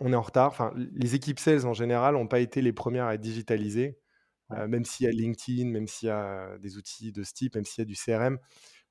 on 0.00 0.12
est 0.12 0.16
en 0.16 0.22
retard. 0.22 0.48
Enfin, 0.48 0.72
les 0.76 1.14
équipes 1.16 1.40
sales, 1.40 1.66
en 1.66 1.74
général, 1.74 2.14
n'ont 2.14 2.28
pas 2.28 2.40
été 2.40 2.62
les 2.62 2.72
premières 2.72 3.06
à 3.06 3.14
être 3.16 3.20
digitalisées, 3.22 3.98
Ouais, 4.50 4.58
euh, 4.58 4.68
même 4.68 4.84
s'il 4.84 5.06
y 5.06 5.08
a 5.08 5.12
LinkedIn, 5.12 5.66
même 5.70 5.88
s'il 5.88 6.08
y 6.08 6.12
a 6.12 6.58
des 6.58 6.78
outils 6.78 7.12
de 7.12 7.24
ce 7.24 7.34
type, 7.34 7.56
même 7.56 7.64
s'il 7.66 7.82
y 7.82 7.84
a 7.84 7.86
du 7.86 7.96
CRM. 7.96 8.38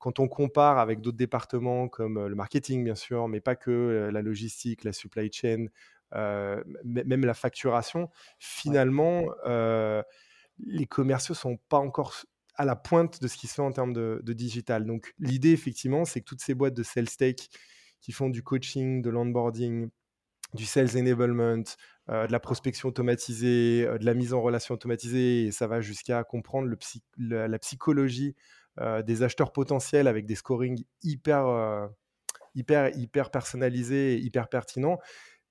Quand 0.04 0.18
on 0.18 0.28
compare 0.28 0.78
avec 0.78 1.00
d'autres 1.00 1.16
départements 1.16 1.88
comme 1.88 2.18
euh, 2.18 2.28
le 2.28 2.34
marketing, 2.34 2.84
bien 2.84 2.94
sûr, 2.94 3.26
mais 3.26 3.40
pas 3.40 3.56
que, 3.56 3.70
euh, 3.70 4.10
la 4.10 4.20
logistique, 4.20 4.84
la 4.84 4.92
supply 4.92 5.32
chain, 5.32 5.68
euh, 6.14 6.62
même 6.84 7.24
la 7.24 7.32
facturation, 7.32 8.02
ouais, 8.02 8.08
finalement, 8.38 9.24
euh, 9.46 10.02
les 10.58 10.84
commerciaux 10.84 11.34
sont 11.34 11.56
pas 11.70 11.78
encore 11.78 12.16
à 12.54 12.66
la 12.66 12.76
pointe 12.76 13.22
de 13.22 13.28
ce 13.28 13.38
qui 13.38 13.46
se 13.46 13.54
fait 13.54 13.62
en 13.62 13.72
termes 13.72 13.94
de, 13.94 14.20
de 14.22 14.32
digital. 14.34 14.84
Donc, 14.84 15.14
l'idée, 15.18 15.52
effectivement, 15.52 16.04
c'est 16.04 16.20
que 16.20 16.26
toutes 16.26 16.42
ces 16.42 16.52
boîtes 16.52 16.74
de 16.74 16.82
sales 16.82 17.08
tech 17.08 17.36
qui 18.02 18.12
font 18.12 18.28
du 18.28 18.42
coaching, 18.42 19.00
de 19.00 19.08
l'onboarding, 19.08 19.88
du 20.52 20.66
sales 20.66 20.98
enablement, 20.98 21.64
euh, 22.10 22.26
de 22.26 22.32
la 22.32 22.40
prospection 22.40 22.90
automatisée, 22.90 23.86
de 23.86 24.04
la 24.04 24.12
mise 24.12 24.34
en 24.34 24.42
relation 24.42 24.74
automatisée, 24.74 25.46
et 25.46 25.50
ça 25.50 25.66
va 25.66 25.80
jusqu'à 25.80 26.22
comprendre 26.24 26.68
le 26.68 26.76
psy- 26.76 27.02
la, 27.16 27.48
la 27.48 27.58
psychologie 27.58 28.36
des 28.78 29.22
acheteurs 29.22 29.52
potentiels 29.52 30.08
avec 30.08 30.26
des 30.26 30.34
scorings 30.34 30.84
hyper, 31.02 31.46
euh, 31.46 31.86
hyper, 32.54 32.96
hyper 32.96 33.30
personnalisés 33.30 34.14
et 34.14 34.18
hyper 34.18 34.48
pertinents. 34.48 34.98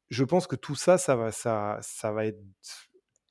Je 0.10 0.24
pense 0.24 0.48
que 0.48 0.56
tout 0.56 0.76
ça, 0.76 0.98
ça 0.98 1.16
va, 1.16 1.32
ça, 1.32 1.80
ça 1.82 2.12
va 2.12 2.26
être 2.26 2.40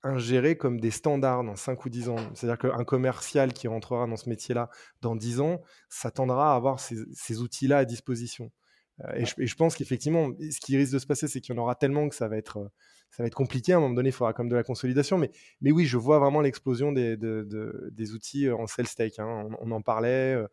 ingéré 0.03 0.57
comme 0.57 0.81
des 0.81 0.91
standards 0.91 1.45
dans 1.45 1.57
5 1.57 1.85
ou 1.85 1.89
10 1.89 2.09
ans. 2.09 2.17
C'est-à-dire 2.35 2.59
qu'un 2.59 2.85
commercial 2.85 3.53
qui 3.53 3.69
rentrera 3.69 4.07
dans 4.07 4.17
ce 4.17 4.29
métier-là 4.29 4.69
dans 5.01 5.15
10 5.15 5.41
ans 5.41 5.63
s'attendra 5.89 6.53
à 6.53 6.57
avoir 6.57 6.81
ces, 6.81 7.41
outils-là 7.41 7.79
à 7.79 7.85
disposition. 7.85 8.51
Euh, 9.05 9.25
et, 9.39 9.47
je, 9.47 9.55
pense 9.55 9.77
qu'effectivement, 9.77 10.31
ce 10.39 10.61
qui 10.61 10.77
risque 10.77 10.93
de 10.93 10.99
se 10.99 11.07
passer, 11.07 11.29
c'est 11.29 11.41
qu'il 11.41 11.55
y 11.55 11.59
en 11.59 11.63
aura 11.63 11.75
tellement 11.75 12.09
que 12.09 12.15
ça 12.15 12.29
va 12.29 12.37
être, 12.37 12.59
euh, 12.59 12.69
ça 13.13 13.23
va 13.23 13.29
être 13.29 13.35
compliqué. 13.35 13.73
À 13.75 13.77
un 13.77 13.81
moment 13.81 13.95
donné, 13.95 14.09
il 14.09 14.13
faudra 14.13 14.33
comme 14.33 14.49
de 14.49 14.57
la 14.57 14.65
consolidation. 14.65 15.19
Mais, 15.19 15.31
mais 15.61 15.71
oui, 15.71 15.85
je 15.87 15.99
vois 15.99 16.19
vraiment 16.19 16.41
l'explosion 16.41 16.93
des, 16.93 17.17
de- 17.17 17.45
de- 17.49 17.91
des 17.93 18.15
outils 18.15 18.49
euh, 18.49 18.57
en 18.57 18.67
tech. 18.67 19.19
hein. 19.19 19.49
On, 19.61 19.71
en 19.71 19.83
parlait, 19.83 20.35
euh, 20.35 20.49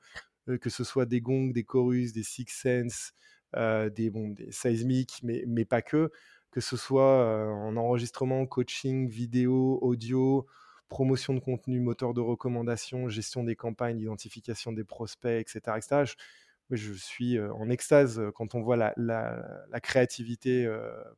euh, 0.50 0.58
que 0.58 0.70
ce 0.70 0.84
soit 0.84 1.06
des 1.06 1.22
Gong, 1.22 1.52
des 1.54 1.64
Chorus, 1.64 2.14
des 2.14 2.24
Six 2.24 2.46
Sense, 2.50 3.14
des, 3.56 4.10
bon, 4.12 4.30
des 4.30 4.52
Seismic, 4.52 5.20
mais, 5.24 5.44
mais 5.48 5.66
pas 5.66 5.82
que. 5.82 6.12
Que 6.52 6.62
ce 6.62 6.78
soit 6.78 7.48
en 7.48 7.78
enregistrement, 7.78 8.46
coaching, 8.48 9.08
vidéo, 9.08 9.80
audio, 9.82 10.48
promotion 10.90 11.36
de 11.36 11.40
contenu, 11.40 11.80
moteur 11.80 12.14
de 12.16 12.22
recommandation, 12.22 13.08
gestion 13.10 13.44
des 13.44 13.56
campagnes, 13.56 14.00
identification 14.00 14.72
des 14.72 14.84
prospects, 14.84 15.48
etc. 15.48 15.78
je 16.72 16.94
suis 16.94 17.40
en 17.40 17.70
extase 17.70 18.22
quand 18.36 18.56
on 18.56 18.62
voit 18.62 18.78
la, 18.78 19.80
créativité 19.82 20.70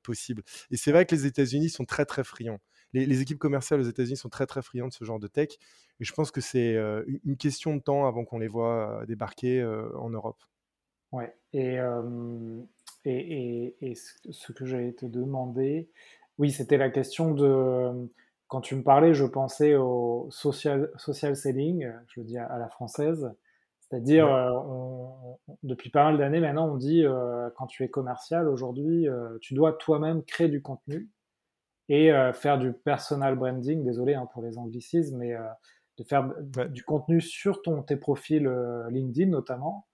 possible. 0.04 0.44
Et 0.70 0.78
c'est 0.78 0.92
vrai 0.92 1.06
que 1.06 1.16
les 1.16 1.26
États-Unis 1.26 1.70
sont 1.70 1.86
très 1.86 2.06
très 2.06 2.24
friands. 2.24 2.60
Les, 2.94 3.22
équipes 3.22 3.40
commerciales 3.40 3.80
aux 3.80 3.90
États-Unis 3.90 4.18
sont 4.18 4.30
très 4.30 4.46
très 4.46 4.62
friands 4.62 4.88
de 4.88 4.94
ce 4.94 5.04
genre 5.04 5.20
de 5.20 5.28
tech. 5.28 5.50
Et 6.00 6.06
je 6.06 6.14
pense 6.14 6.32
que 6.32 6.42
c'est 6.42 6.76
une 7.24 7.38
question 7.38 7.76
de 7.76 7.82
temps 7.82 8.06
avant 8.06 8.26
qu'on 8.26 8.40
les 8.40 8.48
voit 8.48 9.04
débarquer 9.08 9.64
en 9.64 10.10
Europe. 10.10 10.42
ouais. 11.12 11.34
Et, 11.54 11.78
et, 13.06 13.76
et, 13.82 13.96
ce 13.96 14.52
que 14.52 14.66
j'allais 14.66 14.94
te 14.94 15.06
demander, 15.06 15.90
oui, 16.38 16.52
c'était 16.52 16.78
la 16.78 16.90
question 16.90 17.34
de, 17.34 18.10
quand 18.48 18.62
tu 18.62 18.76
me 18.76 18.84
parlais, 18.84 19.14
je 19.14 19.26
pensais 19.26 19.76
au 19.76 20.28
social, 20.30 20.92
social 20.98 21.36
selling, 21.36 21.90
je 22.08 22.20
le 22.20 22.26
dis 22.26 22.38
à 22.38 22.58
la 22.58 22.68
française, 22.68 23.32
c'est-à-dire, 23.92 24.28
Ouais, 24.28 24.34
euh, 24.34 24.52
on- 24.52 25.40
on- 25.48 25.58
depuis 25.64 25.90
pas 25.92 26.06
mal 26.06 26.18
d'années 26.18 26.40
maintenant, 26.40 26.70
on 26.72 26.78
dit, 26.78 27.06
euh, 27.06 27.50
quand 27.58 27.68
tu 27.68 27.84
es 27.84 27.90
commercial 27.90 28.48
aujourd'hui, 28.48 29.08
euh, 29.10 29.38
tu 29.42 29.54
dois 29.54 29.74
toi-même 29.74 30.24
créer 30.24 30.50
du 30.50 30.62
contenu 30.62 31.10
et 31.90 32.12
euh, 32.14 32.34
faire 32.34 32.58
du 32.60 32.74
personal 32.74 33.36
branding, 33.36 33.84
désolé 33.84 34.14
hein, 34.16 34.28
pour 34.34 34.44
les 34.44 34.58
anglicismes, 34.58 35.18
mais 35.18 35.34
euh, 35.36 35.42
de 35.98 36.04
faire 36.04 36.34
ouais. 36.58 36.70
du 36.70 36.84
contenu 36.84 37.22
sur 37.22 37.62
ton, 37.62 37.84
tes 37.84 37.98
profils 37.98 38.48
LinkedIn 38.90 39.30
notamment, 39.32 39.88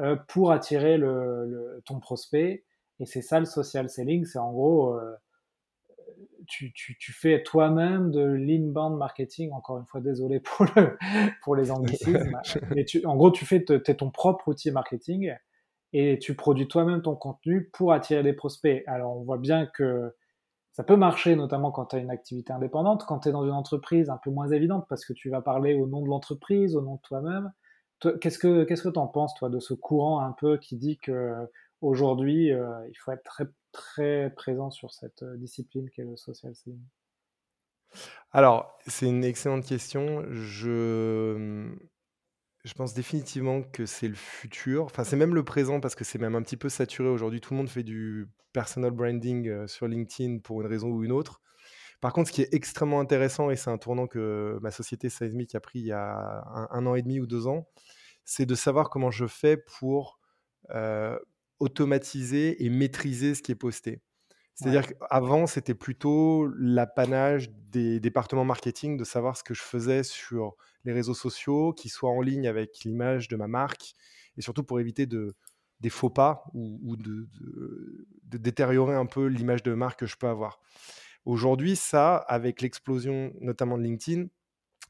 euh, 0.00 0.16
pour 0.28 0.52
attirer 0.52 0.98
le, 0.98 1.46
le- 1.46 1.82
ton 1.86 2.00
prospect. 2.00 2.64
Et 3.00 3.06
c'est 3.06 3.22
ça 3.22 3.40
le 3.40 3.46
social 3.46 3.88
selling, 3.90 4.24
c'est 4.24 4.38
en 4.38 4.52
gros, 4.52 4.94
euh, 4.96 5.14
tu, 6.48 6.72
tu, 6.72 6.96
tu 6.98 7.12
fais 7.12 7.42
toi-même 7.42 8.10
de 8.10 8.22
l'inbound 8.22 8.96
marketing, 8.96 9.52
encore 9.52 9.78
une 9.78 9.86
fois, 9.86 10.00
désolé 10.00 10.40
pour, 10.40 10.66
le, 10.74 10.96
pour 11.42 11.54
les 11.54 11.70
anglicismes, 11.70 12.40
mais 12.74 12.84
tu, 12.84 13.04
en 13.06 13.16
gros, 13.16 13.30
tu 13.30 13.44
fais 13.44 13.64
t'es 13.64 13.94
ton 13.94 14.10
propre 14.10 14.48
outil 14.48 14.70
marketing 14.70 15.32
et 15.92 16.18
tu 16.18 16.34
produis 16.34 16.68
toi-même 16.68 17.02
ton 17.02 17.16
contenu 17.16 17.70
pour 17.72 17.92
attirer 17.92 18.22
des 18.22 18.32
prospects. 18.32 18.82
Alors, 18.86 19.16
on 19.16 19.22
voit 19.22 19.38
bien 19.38 19.66
que 19.66 20.14
ça 20.72 20.84
peut 20.84 20.96
marcher, 20.96 21.34
notamment 21.34 21.70
quand 21.70 21.86
tu 21.86 21.96
as 21.96 21.98
une 21.98 22.10
activité 22.10 22.52
indépendante, 22.52 23.04
quand 23.06 23.20
tu 23.20 23.30
es 23.30 23.32
dans 23.32 23.44
une 23.44 23.52
entreprise 23.52 24.10
un 24.10 24.18
peu 24.22 24.30
moins 24.30 24.48
évidente, 24.48 24.86
parce 24.88 25.04
que 25.04 25.12
tu 25.12 25.30
vas 25.30 25.40
parler 25.40 25.74
au 25.74 25.86
nom 25.86 26.02
de 26.02 26.08
l'entreprise, 26.08 26.76
au 26.76 26.82
nom 26.82 26.96
de 26.96 27.00
toi-même. 27.00 27.52
Toi, 28.00 28.12
Qu'est-ce 28.20 28.38
que 28.38 28.64
qu'est-ce 28.64 28.82
que 28.82 28.88
t'en 28.88 29.08
penses, 29.08 29.34
toi, 29.34 29.48
de 29.48 29.58
ce 29.58 29.74
courant 29.74 30.20
un 30.20 30.32
peu 30.32 30.56
qui 30.58 30.76
dit 30.76 30.98
que 30.98 31.34
aujourd'hui, 31.80 32.52
euh, 32.52 32.86
il 32.88 32.96
faut 32.96 33.12
être 33.12 33.24
très 33.24 33.46
très 33.72 34.32
présent 34.34 34.70
sur 34.70 34.92
cette 34.92 35.22
euh, 35.22 35.36
discipline 35.36 35.88
qu'est 35.90 36.04
le 36.04 36.16
social 36.16 36.54
selling. 36.54 36.80
Alors, 38.32 38.78
c'est 38.86 39.06
une 39.06 39.24
excellente 39.24 39.64
question. 39.64 40.24
Je 40.30 41.70
Je 42.64 42.74
pense 42.74 42.92
définitivement 42.94 43.62
que 43.62 43.86
c'est 43.86 44.08
le 44.08 44.14
futur. 44.14 44.84
Enfin, 44.84 45.04
c'est 45.04 45.16
même 45.16 45.34
le 45.34 45.44
présent 45.44 45.80
parce 45.80 45.94
que 45.94 46.04
c'est 46.04 46.18
même 46.18 46.34
un 46.34 46.42
petit 46.42 46.56
peu 46.56 46.68
saturé 46.68 47.08
aujourd'hui. 47.08 47.40
Tout 47.40 47.54
le 47.54 47.58
monde 47.58 47.70
fait 47.70 47.82
du 47.82 48.28
personal 48.52 48.90
branding 48.90 49.48
euh, 49.48 49.66
sur 49.66 49.88
LinkedIn 49.88 50.38
pour 50.38 50.60
une 50.60 50.66
raison 50.66 50.88
ou 50.88 51.04
une 51.04 51.12
autre. 51.12 51.40
Par 52.00 52.12
contre, 52.12 52.28
ce 52.28 52.32
qui 52.32 52.42
est 52.42 52.54
extrêmement 52.54 53.00
intéressant, 53.00 53.50
et 53.50 53.56
c'est 53.56 53.70
un 53.70 53.78
tournant 53.78 54.06
que 54.06 54.58
ma 54.62 54.70
société 54.70 55.08
Seismic 55.08 55.54
a 55.54 55.60
pris 55.60 55.80
il 55.80 55.86
y 55.86 55.92
a 55.92 56.44
un, 56.70 56.86
an 56.86 56.94
et 56.94 57.02
demi 57.02 57.18
ou 57.18 57.26
deux 57.26 57.48
ans, 57.48 57.68
c'est 58.24 58.46
de 58.46 58.54
savoir 58.54 58.88
comment 58.88 59.10
je 59.10 59.26
fais 59.26 59.56
pour 59.56 60.20
automatiser 61.60 62.64
et 62.64 62.70
maîtriser 62.70 63.34
ce 63.34 63.42
qui 63.42 63.52
est 63.52 63.56
posté. 63.56 64.00
C'est-à-dire 64.54 64.88
qu'avant, 64.88 65.46
c'était 65.46 65.74
plutôt 65.74 66.48
l'apanage 66.58 67.50
des 67.70 68.00
départements 68.00 68.44
marketing 68.44 68.96
de 68.96 69.04
savoir 69.04 69.36
ce 69.36 69.44
que 69.44 69.54
je 69.54 69.62
faisais 69.62 70.02
sur 70.02 70.56
les 70.84 70.92
réseaux 70.92 71.14
sociaux, 71.14 71.72
qui 71.72 71.88
soient 71.88 72.10
en 72.10 72.20
ligne 72.20 72.48
avec 72.48 72.80
l'image 72.84 73.28
de 73.28 73.36
ma 73.36 73.46
marque, 73.46 73.94
et 74.36 74.42
surtout 74.42 74.64
pour 74.64 74.80
éviter 74.80 75.06
de, 75.06 75.36
des 75.78 75.90
faux 75.90 76.10
pas 76.10 76.44
ou, 76.54 76.96
de, 76.96 77.28
de, 77.40 78.38
détériorer 78.38 78.96
un 78.96 79.06
peu 79.06 79.26
l'image 79.26 79.62
de 79.62 79.74
marque 79.74 80.00
que 80.00 80.06
je 80.06 80.16
peux 80.16 80.26
avoir. 80.26 80.60
Aujourd'hui, 81.24 81.76
ça, 81.76 82.16
avec 82.16 82.60
l'explosion 82.60 83.32
notamment 83.40 83.78
de 83.78 83.82
LinkedIn, 83.84 84.26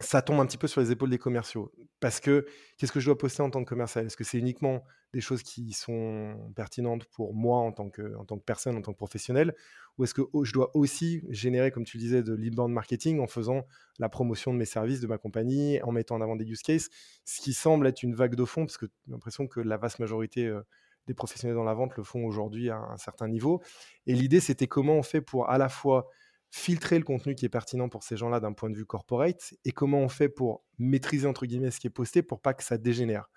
ça 0.00 0.22
tombe 0.22 0.40
un 0.40 0.46
petit 0.46 0.58
peu 0.58 0.68
sur 0.68 0.80
les 0.80 0.92
épaules 0.92 1.10
des 1.10 1.18
commerciaux. 1.18 1.72
Parce 2.00 2.20
que 2.20 2.46
qu'est-ce 2.76 2.92
que 2.92 3.00
je 3.00 3.06
dois 3.06 3.18
poster 3.18 3.42
en 3.42 3.50
tant 3.50 3.64
que 3.64 3.68
commercial? 3.68 4.06
Est-ce 4.06 4.16
que 4.16 4.24
c'est 4.24 4.38
uniquement 4.38 4.84
des 5.12 5.20
choses 5.20 5.42
qui 5.42 5.72
sont 5.72 6.36
pertinentes 6.54 7.04
pour 7.06 7.34
moi 7.34 7.58
en 7.58 7.72
tant 7.72 7.90
que, 7.90 8.14
en 8.16 8.24
tant 8.24 8.38
que 8.38 8.44
personne, 8.44 8.76
en 8.76 8.82
tant 8.82 8.92
que 8.92 8.96
professionnel? 8.98 9.54
Ou 9.96 10.04
est-ce 10.04 10.14
que 10.14 10.22
oh, 10.32 10.44
je 10.44 10.52
dois 10.52 10.70
aussi 10.76 11.24
générer, 11.30 11.72
comme 11.72 11.84
tu 11.84 11.98
disais, 11.98 12.22
de 12.22 12.32
l'inbound 12.34 12.72
marketing 12.72 13.18
en 13.18 13.26
faisant 13.26 13.66
la 13.98 14.08
promotion 14.08 14.52
de 14.52 14.58
mes 14.58 14.64
services, 14.64 15.00
de 15.00 15.08
ma 15.08 15.18
compagnie, 15.18 15.82
en 15.82 15.90
mettant 15.90 16.14
en 16.14 16.20
avant 16.20 16.36
des 16.36 16.44
use 16.44 16.62
cases? 16.62 16.88
Ce 17.24 17.40
qui 17.40 17.52
semble 17.52 17.86
être 17.88 18.04
une 18.04 18.14
vague 18.14 18.36
de 18.36 18.44
fond, 18.44 18.66
parce 18.66 18.78
que 18.78 18.86
j'ai 19.06 19.12
l'impression 19.12 19.48
que 19.48 19.58
la 19.58 19.76
vaste 19.76 19.98
majorité 19.98 20.46
euh, 20.46 20.62
des 21.08 21.14
professionnels 21.14 21.56
dans 21.56 21.64
la 21.64 21.74
vente 21.74 21.96
le 21.96 22.04
font 22.04 22.24
aujourd'hui 22.24 22.70
à 22.70 22.76
un 22.76 22.98
certain 22.98 23.26
niveau. 23.26 23.60
Et 24.06 24.14
l'idée, 24.14 24.38
c'était 24.38 24.68
comment 24.68 24.94
on 24.94 25.02
fait 25.02 25.20
pour 25.22 25.50
à 25.50 25.58
la 25.58 25.68
fois 25.68 26.08
filtrer 26.50 26.98
le 26.98 27.04
contenu 27.04 27.34
qui 27.34 27.44
est 27.44 27.50
pertinent 27.50 27.88
pour 27.88 28.02
ces 28.02 28.16
gens-là 28.16 28.40
d'un 28.40 28.52
point 28.52 28.70
de 28.70 28.76
vue 28.76 28.86
corporate 28.86 29.54
et 29.64 29.72
comment 29.72 29.98
on 29.98 30.08
fait 30.08 30.28
pour 30.28 30.64
maîtriser 30.78 31.26
entre 31.26 31.46
guillemets 31.46 31.70
ce 31.70 31.80
qui 31.80 31.86
est 31.86 31.90
posté 31.90 32.22
pour 32.22 32.40
pas 32.40 32.54
que 32.54 32.64
ça 32.64 32.78
dégénère. 32.78 33.28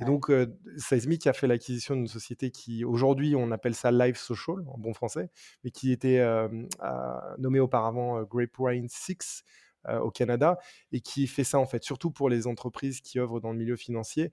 Et 0.00 0.04
donc, 0.04 0.30
euh, 0.30 0.46
Seismic 0.76 1.26
a 1.26 1.32
fait 1.32 1.46
l'acquisition 1.46 1.96
d'une 1.96 2.06
société 2.06 2.50
qui, 2.50 2.84
aujourd'hui, 2.84 3.34
on 3.34 3.50
appelle 3.50 3.74
ça 3.74 3.90
Live 3.90 4.16
Social, 4.16 4.56
en 4.66 4.76
bon 4.76 4.92
français, 4.92 5.30
mais 5.64 5.70
qui 5.70 5.90
était 5.90 6.18
euh, 6.18 6.48
nommée 7.38 7.60
auparavant 7.60 8.18
euh, 8.18 8.24
Grapevine 8.24 8.88
6 8.90 9.42
euh, 9.88 9.98
au 10.00 10.10
Canada, 10.10 10.58
et 10.92 11.00
qui 11.00 11.26
fait 11.26 11.44
ça, 11.44 11.58
en 11.58 11.66
fait, 11.66 11.82
surtout 11.82 12.10
pour 12.10 12.28
les 12.28 12.46
entreprises 12.46 13.00
qui 13.00 13.18
œuvrent 13.18 13.40
dans 13.40 13.52
le 13.52 13.58
milieu 13.58 13.76
financier, 13.76 14.32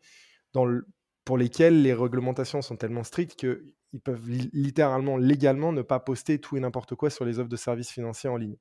dans 0.51 0.65
le, 0.65 0.86
pour 1.23 1.38
lesquelles 1.38 1.81
les 1.81 1.93
réglementations 1.93 2.62
sont 2.62 2.75
tellement 2.75 3.03
strictes 3.03 3.39
que 3.39 3.73
ils 3.93 4.01
peuvent 4.01 4.27
littéralement, 4.27 5.17
légalement, 5.17 5.71
ne 5.71 5.84
pas 5.84 5.99
poster 5.99 6.39
tout 6.39 6.58
et 6.58 6.60
n'importe 6.60 6.95
quoi 6.95 7.10
sur 7.10 7.25
les 7.25 7.39
offres 7.39 7.49
de 7.49 7.56
services 7.56 7.91
financiers 7.91 8.29
en 8.29 8.38
ligne. 8.38 8.58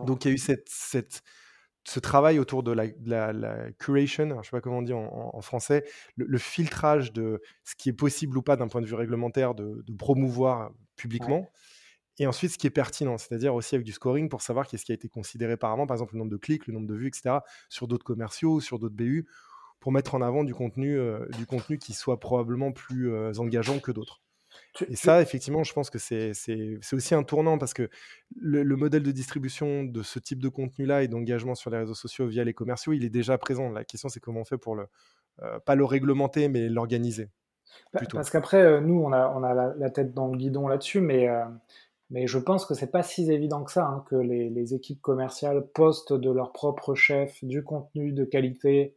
Donc 0.00 0.24
il 0.24 0.28
y 0.28 0.30
a 0.30 0.34
eu 0.34 0.38
cette, 0.38 0.68
cette, 0.68 1.22
ce 1.86 2.00
travail 2.00 2.38
autour 2.38 2.62
de 2.62 2.72
la, 2.72 2.86
la, 3.04 3.70
curation, 3.72 4.28
je 4.28 4.34
ne 4.34 4.42
sais 4.42 4.50
pas 4.50 4.60
comment 4.60 4.78
on 4.78 4.82
dit 4.82 4.94
en, 4.94 5.40
français, 5.42 5.84
le, 6.16 6.38
filtrage 6.38 7.12
de 7.12 7.42
ce 7.64 7.74
qui 7.76 7.90
est 7.90 7.94
possible 7.94 8.38
ou 8.38 8.42
pas 8.42 8.56
d'un 8.56 8.68
point 8.68 8.80
de 8.80 8.86
vue 8.86 8.94
réglementaire 8.94 9.54
de, 9.54 9.84
promouvoir 9.98 10.72
publiquement. 10.96 11.50
Et 12.18 12.26
ensuite, 12.26 12.52
ce 12.52 12.58
qui 12.58 12.68
est 12.68 12.70
pertinent, 12.70 13.18
c'est-à-dire 13.18 13.54
aussi 13.54 13.74
avec 13.74 13.84
du 13.84 13.92
scoring 13.92 14.28
pour 14.28 14.40
savoir 14.40 14.68
qu'est-ce 14.68 14.84
qui 14.84 14.92
a 14.92 14.94
été 14.94 15.08
considéré 15.08 15.56
par 15.56 15.72
avant, 15.72 15.86
par 15.86 15.96
exemple 15.96 16.14
le 16.14 16.20
nombre 16.20 16.30
de 16.30 16.36
clics, 16.36 16.68
le 16.68 16.72
nombre 16.72 16.86
de 16.86 16.94
vues, 16.94 17.08
etc., 17.08 17.38
sur 17.68 17.88
d'autres 17.88 18.04
commerciaux, 18.04 18.60
sur 18.60 18.78
d'autres 18.78 18.94
BU, 18.94 19.26
pour 19.80 19.90
mettre 19.90 20.14
en 20.14 20.22
avant 20.22 20.44
du 20.44 20.54
contenu, 20.54 20.96
euh, 20.96 21.26
du 21.36 21.44
contenu 21.44 21.76
qui 21.76 21.92
soit 21.92 22.20
probablement 22.20 22.70
plus 22.70 23.12
euh, 23.12 23.32
engageant 23.38 23.80
que 23.80 23.90
d'autres 23.90 24.22
et 24.88 24.96
ça, 24.96 25.22
effectivement, 25.22 25.62
je 25.62 25.72
pense 25.72 25.90
que 25.90 25.98
c'est 25.98 26.32
aussi 26.92 27.14
un 27.14 27.22
tournant 27.22 27.58
parce 27.58 27.74
que 27.74 27.88
le, 28.36 28.76
modèle 28.76 29.02
de 29.02 29.12
distribution 29.12 29.84
de 29.84 30.02
ce 30.02 30.18
type 30.18 30.42
de 30.42 30.48
contenu-là 30.48 31.02
et 31.02 31.08
d'engagement 31.08 31.54
sur 31.54 31.70
les 31.70 31.78
réseaux 31.78 31.94
sociaux 31.94 32.26
via 32.26 32.44
les 32.44 32.54
commerciaux, 32.54 32.92
il 32.92 33.04
est 33.04 33.10
déjà 33.10 33.38
présent. 33.38 33.70
La 33.70 33.84
question, 33.84 34.08
c'est 34.08 34.20
comment 34.20 34.40
on 34.40 34.44
fait 34.44 34.58
pour 34.58 34.74
le, 34.74 34.86
euh, 35.42 35.58
pas 35.60 35.74
le 35.74 35.84
réglementer, 35.84 36.48
mais 36.48 36.68
l'organiser. 36.68 37.30
Parce 38.12 38.30
qu'après, 38.30 38.62
euh, 38.62 38.80
nous, 38.80 39.00
on 39.00 39.12
a, 39.12 39.32
on 39.36 39.42
a 39.42 39.74
la, 39.76 39.90
tête 39.90 40.12
dans 40.12 40.28
le 40.28 40.36
guidon 40.36 40.66
là-dessus, 40.66 41.00
mais, 41.00 41.28
euh, 41.28 41.44
mais 42.10 42.26
je 42.26 42.38
pense 42.38 42.66
que 42.66 42.74
c'est 42.74 42.90
pas 42.90 43.02
si 43.02 43.30
évident 43.30 43.62
que 43.64 43.72
ça, 43.72 43.86
hein, 43.86 44.04
que 44.08 44.16
les, 44.16 44.50
les, 44.50 44.74
équipes 44.74 45.00
commerciales 45.00 45.66
postent 45.72 46.12
de 46.12 46.30
leur 46.30 46.52
propre 46.52 46.94
chef 46.94 47.42
du 47.44 47.62
contenu 47.62 48.12
de 48.12 48.24
qualité 48.24 48.96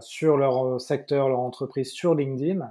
sur 0.00 0.36
leur 0.36 0.80
secteur, 0.80 1.28
leur 1.28 1.38
entreprise, 1.38 1.92
sur 1.92 2.16
LinkedIn 2.16 2.68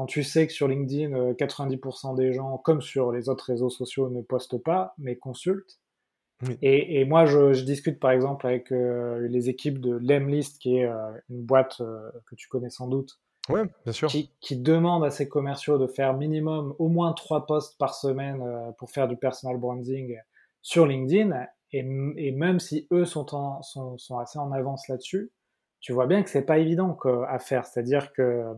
quand 0.00 0.06
tu 0.06 0.24
sais 0.24 0.46
que 0.46 0.52
sur 0.54 0.66
LinkedIn, 0.66 1.32
90% 1.32 2.12
euh, 2.12 2.16
des 2.16 2.32
gens, 2.32 2.56
comme 2.56 2.80
sur 2.80 3.12
les 3.12 3.28
autres 3.28 3.44
réseaux 3.44 3.68
sociaux, 3.68 4.08
ne 4.08 4.22
postent 4.22 4.56
pas, 4.56 4.94
mais 4.96 5.16
consultent. 5.16 5.78
Et, 6.62 7.04
moi, 7.04 7.26
je, 7.26 7.62
discute 7.62 8.00
par 8.00 8.10
exemple 8.12 8.46
avec 8.46 8.72
euh, 8.72 9.28
les 9.28 9.50
équipes 9.50 9.78
de 9.78 9.98
Lemlist, 9.98 10.58
qui 10.58 10.78
est 10.78 10.86
euh, 10.86 11.12
une 11.28 11.42
boîte 11.42 11.82
que 12.24 12.34
tu 12.34 12.48
connais 12.48 12.70
sans 12.70 12.88
doute, 12.88 13.20
ouais, 13.50 13.64
bien 13.84 13.92
sûr. 13.92 14.08
Qui, 14.08 14.56
demande 14.56 15.04
à 15.04 15.10
ses 15.10 15.28
commerciaux 15.28 15.76
de 15.76 15.86
faire 15.86 16.14
minimum 16.14 16.74
au 16.78 16.88
moins 16.88 17.12
trois 17.12 17.44
posts 17.44 17.76
par 17.76 17.94
semaine 17.94 18.42
pour 18.78 18.90
faire 18.90 19.06
du 19.06 19.18
personal 19.18 19.58
branding 19.58 20.16
sur 20.62 20.86
LinkedIn. 20.86 21.44
Et, 21.72 21.82
même 21.82 22.58
si 22.58 22.88
eux 22.90 23.04
sont, 23.04 23.26
sont, 23.60 23.98
sont 23.98 24.18
assez 24.18 24.38
en 24.38 24.50
avance 24.50 24.88
là-dessus, 24.88 25.30
tu 25.80 25.92
vois 25.92 26.06
bien 26.06 26.22
que 26.22 26.30
c'est 26.30 26.46
pas 26.46 26.56
évident 26.56 26.96
à 27.28 27.38
faire. 27.38 27.66
C'est-à-dire 27.66 28.14
que 28.14 28.54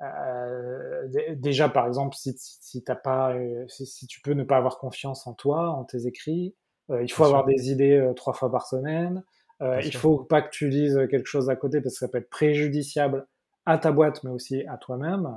euh, 0.00 1.08
déjà, 1.36 1.68
par 1.68 1.86
exemple, 1.86 2.16
si, 2.16 2.34
si, 2.36 2.84
t'as 2.84 2.94
pas, 2.94 3.34
euh, 3.34 3.64
si, 3.68 4.06
tu 4.06 4.20
peux 4.20 4.32
ne 4.32 4.44
pas 4.44 4.56
avoir 4.56 4.78
confiance 4.78 5.26
en 5.26 5.34
toi, 5.34 5.70
en 5.70 5.84
tes 5.84 6.06
écrits, 6.06 6.54
euh, 6.90 7.02
il 7.02 7.10
faut 7.10 7.24
avoir 7.24 7.44
des 7.44 7.70
idées 7.70 8.12
trois 8.16 8.32
fois 8.32 8.50
par 8.50 8.66
semaine. 8.66 9.24
il 9.60 9.94
faut 9.94 10.18
pas 10.18 10.42
que 10.42 10.50
tu 10.50 10.68
lises 10.68 10.98
quelque 11.10 11.26
chose 11.26 11.50
à 11.50 11.56
côté 11.56 11.80
parce 11.80 11.94
que 11.94 11.98
ça 11.98 12.08
peut 12.08 12.18
être 12.18 12.30
préjudiciable 12.30 13.26
à 13.66 13.76
ta 13.78 13.92
boîte, 13.92 14.22
mais 14.24 14.30
aussi 14.30 14.64
à 14.66 14.78
toi-même, 14.78 15.28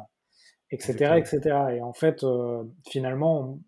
etc., 0.70 1.16
etc. 1.18 1.42
Et 1.76 1.82
en 1.82 1.94
fait, 1.94 2.24
finalement, 2.88 3.60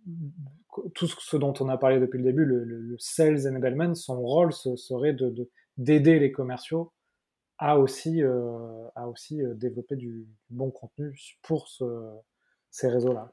tout 0.94 1.08
ce 1.08 1.38
dont 1.38 1.54
on 1.60 1.70
a 1.70 1.78
parlé 1.78 2.00
depuis 2.00 2.20
le 2.20 2.24
début, 2.24 2.46
le, 2.46 2.64
le, 2.64 2.96
sales 3.00 3.48
enablement, 3.48 3.96
son 3.96 4.22
rôle 4.22 4.54
serait 4.54 5.14
de 5.14 5.50
d'aider 5.78 6.20
les 6.20 6.32
commerciaux 6.32 6.94
a 7.64 7.78
aussi, 7.78 8.22
euh, 8.22 8.88
a 8.96 9.08
aussi 9.08 9.42
euh, 9.42 9.54
développé 9.54 9.96
du, 9.96 10.28
bon 10.50 10.70
contenu 10.70 11.18
pour 11.42 11.70
ces 12.70 12.88
réseaux-là. 12.88 13.32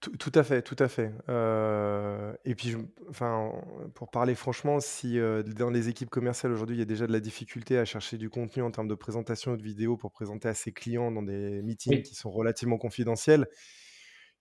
Tout, 0.00 0.32
à 0.34 0.42
fait, 0.42 0.62
tout 0.62 0.76
à 0.78 0.88
fait. 0.88 1.12
Euh, 1.28 2.32
et 2.46 2.54
puis, 2.54 2.74
enfin, 3.10 3.52
pour 3.94 4.10
parler 4.10 4.34
franchement, 4.34 4.80
si 4.80 5.18
dans 5.18 5.68
les 5.68 5.90
équipes 5.90 6.08
commerciales 6.08 6.52
aujourd'hui, 6.52 6.76
il 6.76 6.78
y 6.78 6.82
a 6.82 6.86
déjà 6.86 7.06
de 7.06 7.12
la 7.12 7.20
difficulté 7.20 7.76
à 7.76 7.84
chercher 7.84 8.16
du 8.16 8.30
contenu 8.30 8.62
en 8.62 8.70
termes 8.70 8.88
de 8.88 8.94
présentation 8.94 9.52
ou 9.52 9.56
de 9.58 9.62
vidéo 9.62 9.98
pour 9.98 10.10
présenter 10.10 10.48
à 10.48 10.54
ses 10.54 10.72
clients 10.72 11.12
dans 11.12 11.22
des 11.22 11.60
meetings 11.62 12.02
qui 12.02 12.14
sont 12.14 12.30
relativement 12.30 12.78
confidentiels 12.78 13.46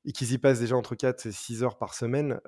et 0.05 0.13
qu'ils 0.13 0.31
y 0.31 0.37
passent 0.37 0.61
déjà 0.61 0.77
entre 0.77 0.95
4 0.95 1.25
et 1.25 1.31
6 1.33 1.61
heures 1.63 1.77
par 1.77 1.93
semaine, 1.93 2.39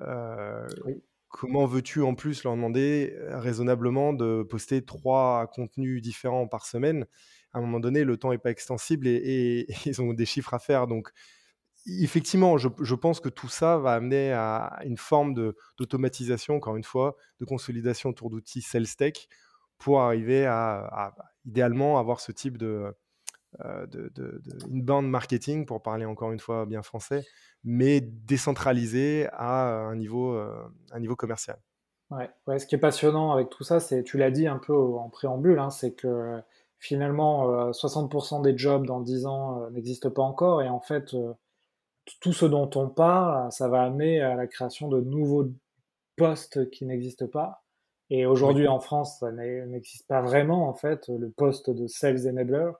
oui 0.86 1.02
comment 1.32 1.66
veux-tu 1.66 2.02
en 2.02 2.14
plus 2.14 2.44
leur 2.44 2.54
demander 2.54 3.16
raisonnablement 3.30 4.12
de 4.12 4.44
poster 4.48 4.84
trois 4.84 5.48
contenus 5.48 6.00
différents 6.00 6.46
par 6.46 6.66
semaine? 6.66 7.06
À 7.52 7.58
un 7.58 7.62
moment 7.62 7.80
donné, 7.80 8.04
le 8.04 8.16
temps 8.16 8.30
n'est 8.30 8.38
pas 8.38 8.50
extensible 8.50 9.08
et, 9.08 9.66
ils 9.86 10.00
ont 10.00 10.12
des 10.12 10.26
chiffres 10.26 10.54
à 10.54 10.58
faire. 10.58 10.86
Donc, 10.86 11.10
effectivement, 11.86 12.58
je, 12.58 12.94
pense 12.94 13.18
que 13.18 13.28
tout 13.28 13.48
ça 13.48 13.78
va 13.78 13.94
amener 13.94 14.32
à 14.32 14.78
une 14.84 14.98
forme 14.98 15.34
d'automatisation, 15.78 16.56
encore 16.56 16.76
une 16.76 16.84
fois, 16.84 17.16
de 17.40 17.44
consolidation 17.44 18.10
autour 18.10 18.30
d'outils 18.30 18.62
SalesTech 18.62 19.28
pour 19.78 20.00
arriver 20.00 20.46
à, 20.46 21.14
idéalement 21.44 21.98
avoir 21.98 22.20
ce 22.20 22.30
type 22.30 22.56
de, 22.56 22.94
de, 23.60 24.10
de, 24.14 24.40
inbound 24.72 25.08
marketing, 25.08 25.66
pour 25.66 25.82
parler 25.82 26.04
encore 26.04 26.32
une 26.32 26.38
fois 26.38 26.66
bien 26.66 26.82
français, 26.82 27.24
mais 27.64 28.00
décentralisé 28.00 29.28
à 29.32 29.68
un 29.70 29.96
niveau, 29.96 30.34
euh, 30.34 30.62
un 30.92 31.00
niveau 31.00 31.16
commercial. 31.16 31.58
Ouais. 32.10 32.28
ouais, 32.46 32.58
ce 32.58 32.66
qui 32.66 32.74
est 32.74 32.78
passionnant 32.78 33.32
avec 33.32 33.48
tout 33.48 33.64
ça, 33.64 33.80
c'est, 33.80 34.02
tu 34.02 34.18
l'as 34.18 34.30
dit 34.30 34.46
un 34.46 34.58
peu 34.58 34.74
en 34.74 35.08
préambule, 35.08 35.58
hein, 35.58 35.70
c'est 35.70 35.94
que 35.94 36.40
finalement, 36.78 37.70
60% 37.70 38.40
euh, 38.40 38.42
des 38.42 38.58
jobs 38.58 38.86
dans 38.86 39.00
10 39.00 39.26
ans 39.26 39.62
euh, 39.62 39.70
n'existent 39.70 40.10
pas 40.10 40.22
encore, 40.22 40.62
et 40.62 40.68
en 40.68 40.80
fait, 40.80 41.16
tout 42.20 42.32
ce 42.32 42.44
dont 42.44 42.68
on 42.74 42.88
parle, 42.88 43.50
ça 43.52 43.68
va 43.68 43.82
amener 43.82 44.20
à 44.20 44.34
la 44.34 44.46
création 44.46 44.88
de 44.88 45.00
nouveaux 45.00 45.46
postes 46.16 46.68
qui 46.70 46.84
n'existent 46.84 47.28
pas. 47.28 47.62
Et 48.10 48.26
aujourd'hui 48.26 48.68
en 48.68 48.78
France, 48.78 49.20
ça 49.20 49.32
n'existe 49.32 50.06
pas 50.06 50.20
vraiment 50.20 50.68
en 50.68 50.74
fait 50.74 51.08
le 51.08 51.30
poste 51.30 51.70
de 51.70 51.86
sales 51.86 52.28
enabler 52.28 52.70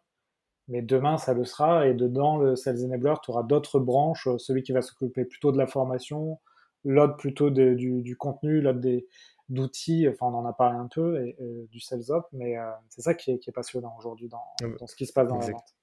mais 0.73 0.83
demain 0.83 1.19
ça 1.19 1.35
le 1.35 1.45
sera 1.45 1.87
et 1.87 1.95
dedans 1.95 2.39
le 2.39 2.57
Sales 2.57 2.85
Enabler, 2.85 3.15
tu 3.23 3.31
auras 3.31 3.45
d'autres 3.45 3.79
branches, 3.79 4.27
euh, 4.27 4.39
celui 4.39 4.63
qui 4.63 4.73
va 4.73 4.83
s'occuper 4.83 5.25
plutôt 5.25 5.53
de 5.53 5.59
la 5.59 5.67
formation, 5.67 6.41
l'autre 6.85 7.17
plutôt 7.17 7.51
du, 7.51 8.03
du, 8.03 8.17
contenu, 8.17 8.61
l'autre 8.61 8.81
des, 8.81 9.07
d'outils. 9.49 10.09
Enfin, 10.09 10.27
on 10.27 10.35
en 10.39 10.47
a 10.47 10.53
parlé 10.53 10.77
un 10.77 10.89
peu 10.89 11.25
et, 11.25 11.37
du 11.71 11.79
sales 11.79 12.11
op, 12.11 12.27
mais 12.33 12.57
c'est 12.89 13.03
ça 13.03 13.15
qui 13.15 13.31
est, 13.31 13.39
qui 13.39 13.51
est 13.51 13.53
passionnant 13.53 13.95
aujourd'hui 13.99 14.29
dans, 14.29 14.43
ah 14.63 14.67
bah, 14.67 14.75
dans, 14.81 14.87
ce 14.87 14.97
qui 14.97 15.07
se 15.07 15.13
passe 15.13 15.29
dans 15.29 15.39
la 15.39 15.51
vente. 15.51 15.77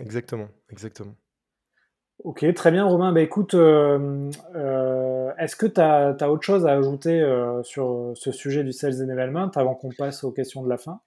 Exactement, 0.00 0.48
exactement. 0.70 1.14
Ok, 2.22 2.46
très 2.54 2.70
bien 2.70 2.84
Romain. 2.84 3.12
Bah, 3.12 3.20
écoute, 3.20 3.54
euh, 3.54 4.30
euh, 4.54 5.32
est-ce 5.38 5.56
que 5.56 5.66
tu 5.66 5.80
as, 5.80 6.30
autre 6.30 6.42
chose 6.42 6.66
à 6.66 6.72
ajouter 6.72 7.20
euh, 7.20 7.62
sur 7.62 8.12
ce 8.14 8.30
sujet 8.30 8.62
du 8.62 8.72
sales 8.72 9.02
enablement 9.02 9.50
avant 9.54 9.74
qu'on 9.74 9.90
passe 9.90 10.22
aux 10.24 10.32
questions 10.32 10.62
de 10.62 10.68
la 10.68 10.78
fin? 10.78 11.00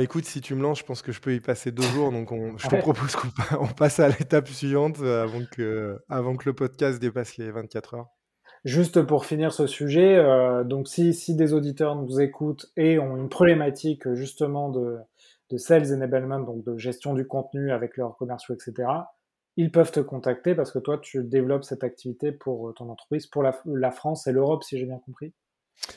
Écoute, 0.00 0.24
si 0.24 0.40
tu 0.40 0.54
me 0.54 0.62
lances, 0.62 0.80
je 0.80 0.84
pense 0.84 1.02
que 1.02 1.12
je 1.12 1.20
peux 1.20 1.34
y 1.34 1.40
passer 1.40 1.72
deux 1.72 1.82
jours, 1.82 2.12
donc 2.12 2.30
je 2.58 2.68
te 2.68 2.76
propose 2.76 3.16
qu'on 3.16 3.66
passe 3.76 4.00
à 4.00 4.08
l'étape 4.08 4.48
suivante 4.48 5.00
avant 5.00 5.42
que, 5.50 5.98
avant 6.08 6.36
que 6.36 6.48
le 6.48 6.54
podcast 6.54 7.00
dépasse 7.00 7.36
les 7.36 7.50
24 7.50 7.94
heures. 7.94 8.06
Juste 8.64 9.02
pour 9.02 9.26
finir 9.26 9.52
ce 9.52 9.66
sujet, 9.66 10.20
donc 10.64 10.88
si, 10.88 11.14
si, 11.14 11.36
des 11.36 11.52
auditeurs 11.52 11.94
nous 11.96 12.20
écoutent 12.20 12.66
et 12.76 12.98
ont 12.98 13.16
une 13.16 13.28
problématique 13.28 14.12
justement 14.14 14.70
de, 14.70 14.98
de 15.50 15.56
sales 15.56 15.92
enablement, 15.92 16.40
donc 16.40 16.64
de 16.64 16.76
gestion 16.76 17.14
du 17.14 17.26
contenu 17.26 17.70
avec 17.70 17.96
leurs 17.96 18.16
commerciaux, 18.16 18.54
etc., 18.54 18.88
ils 19.56 19.70
peuvent 19.70 19.90
te 19.90 20.00
contacter 20.00 20.54
parce 20.54 20.70
que 20.70 20.78
toi, 20.78 20.98
tu 20.98 21.24
développes 21.24 21.64
cette 21.64 21.82
activité 21.82 22.30
pour 22.30 22.68
euh, 22.68 22.72
ton 22.72 22.90
entreprise, 22.90 23.26
pour 23.26 23.42
la, 23.42 23.90
France 23.90 24.26
et 24.26 24.32
l'Europe, 24.32 24.62
si 24.62 24.78
j'ai 24.78 24.84
bien 24.84 24.98
compris. 24.98 25.32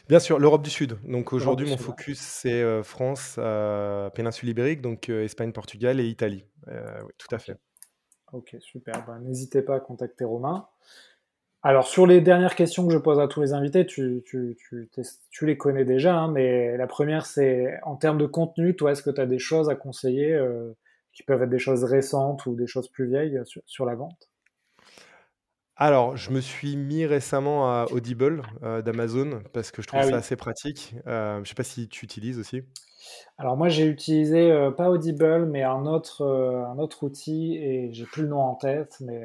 Bien 0.07 0.19
sûr, 0.19 0.39
l'Europe 0.39 0.63
du 0.63 0.69
Sud. 0.69 0.97
Donc 1.03 1.33
aujourd'hui, 1.33 1.69
mon 1.69 1.77
focus, 1.77 2.19
c'est 2.19 2.61
euh, 2.61 2.83
France, 2.83 3.35
euh, 3.37 4.09
péninsule 4.09 4.49
ibérique, 4.49 4.81
donc 4.81 5.09
Espagne, 5.09 5.51
Portugal 5.51 5.99
et 5.99 6.07
Italie. 6.07 6.45
oui, 6.67 7.11
tout 7.17 7.33
à 7.33 7.39
fait. 7.39 7.57
Ok, 8.31 8.55
super. 8.59 9.05
Ben, 9.07 9.19
n'hésitez 9.19 9.61
pas 9.61 9.75
à 9.75 9.79
contacter 9.79 10.23
Romain. 10.23 10.67
Alors, 11.61 11.87
sur 11.87 12.07
les 12.07 12.21
dernières 12.21 12.55
questions 12.55 12.87
que 12.87 12.93
je 12.93 12.97
pose 12.97 13.19
à 13.19 13.27
tous 13.27 13.41
les 13.41 13.53
invités, 13.53 13.85
tu, 13.85 14.23
les 15.41 15.57
connais 15.57 15.83
déjà, 15.83 16.15
hein, 16.15 16.31
mais 16.31 16.77
la 16.77 16.87
première, 16.87 17.25
c'est 17.25 17.79
en 17.83 17.97
termes 17.97 18.17
de 18.17 18.27
contenu, 18.27 18.75
toi, 18.75 18.91
est-ce 18.91 19.03
que 19.03 19.09
tu 19.09 19.19
as 19.19 19.25
des 19.25 19.39
choses 19.39 19.69
à 19.69 19.75
conseiller 19.75 20.39
qui 21.11 21.23
peuvent 21.23 21.43
être 21.43 21.49
des 21.49 21.59
choses 21.59 21.83
récentes 21.83 22.45
ou 22.45 22.55
des 22.55 22.67
choses 22.67 22.87
plus 22.87 23.07
vieilles 23.07 23.41
sur, 23.65 23.85
la 23.85 23.95
vente? 23.95 24.29
Alors, 25.81 26.17
je 26.17 26.31
me 26.31 26.41
suis 26.41 26.75
mis 26.75 27.05
récemment 27.05 27.71
à 27.71 27.85
Audible 27.91 28.43
euh, 28.63 28.81
d'Amazon 28.81 29.41
parce 29.53 29.71
que 29.71 29.81
je 29.81 29.87
trouve 29.87 30.01
ah 30.03 30.09
ça 30.09 30.17
assez 30.17 30.35
pratique. 30.35 30.93
Euh, 31.07 31.35
je 31.35 31.39
ne 31.39 31.45
sais 31.45 31.55
pas 31.55 31.63
si 31.63 31.87
tu 31.87 32.03
utilises 32.03 32.37
aussi. 32.37 32.63
Alors 33.37 33.55
moi, 33.55 33.69
j'ai 33.69 33.85
utilisé 33.85 34.51
euh, 34.51 34.71
pas 34.71 34.89
Audible, 34.89 35.45
mais 35.45 35.63
un 35.63 35.85
autre, 35.85 36.25
un 36.25 36.77
autre 36.79 37.03
outil 37.03 37.55
et 37.55 37.93
j'ai 37.93 38.03
plus 38.03 38.23
le 38.23 38.27
nom 38.27 38.41
en 38.41 38.55
tête, 38.55 38.97
mais, 38.99 39.23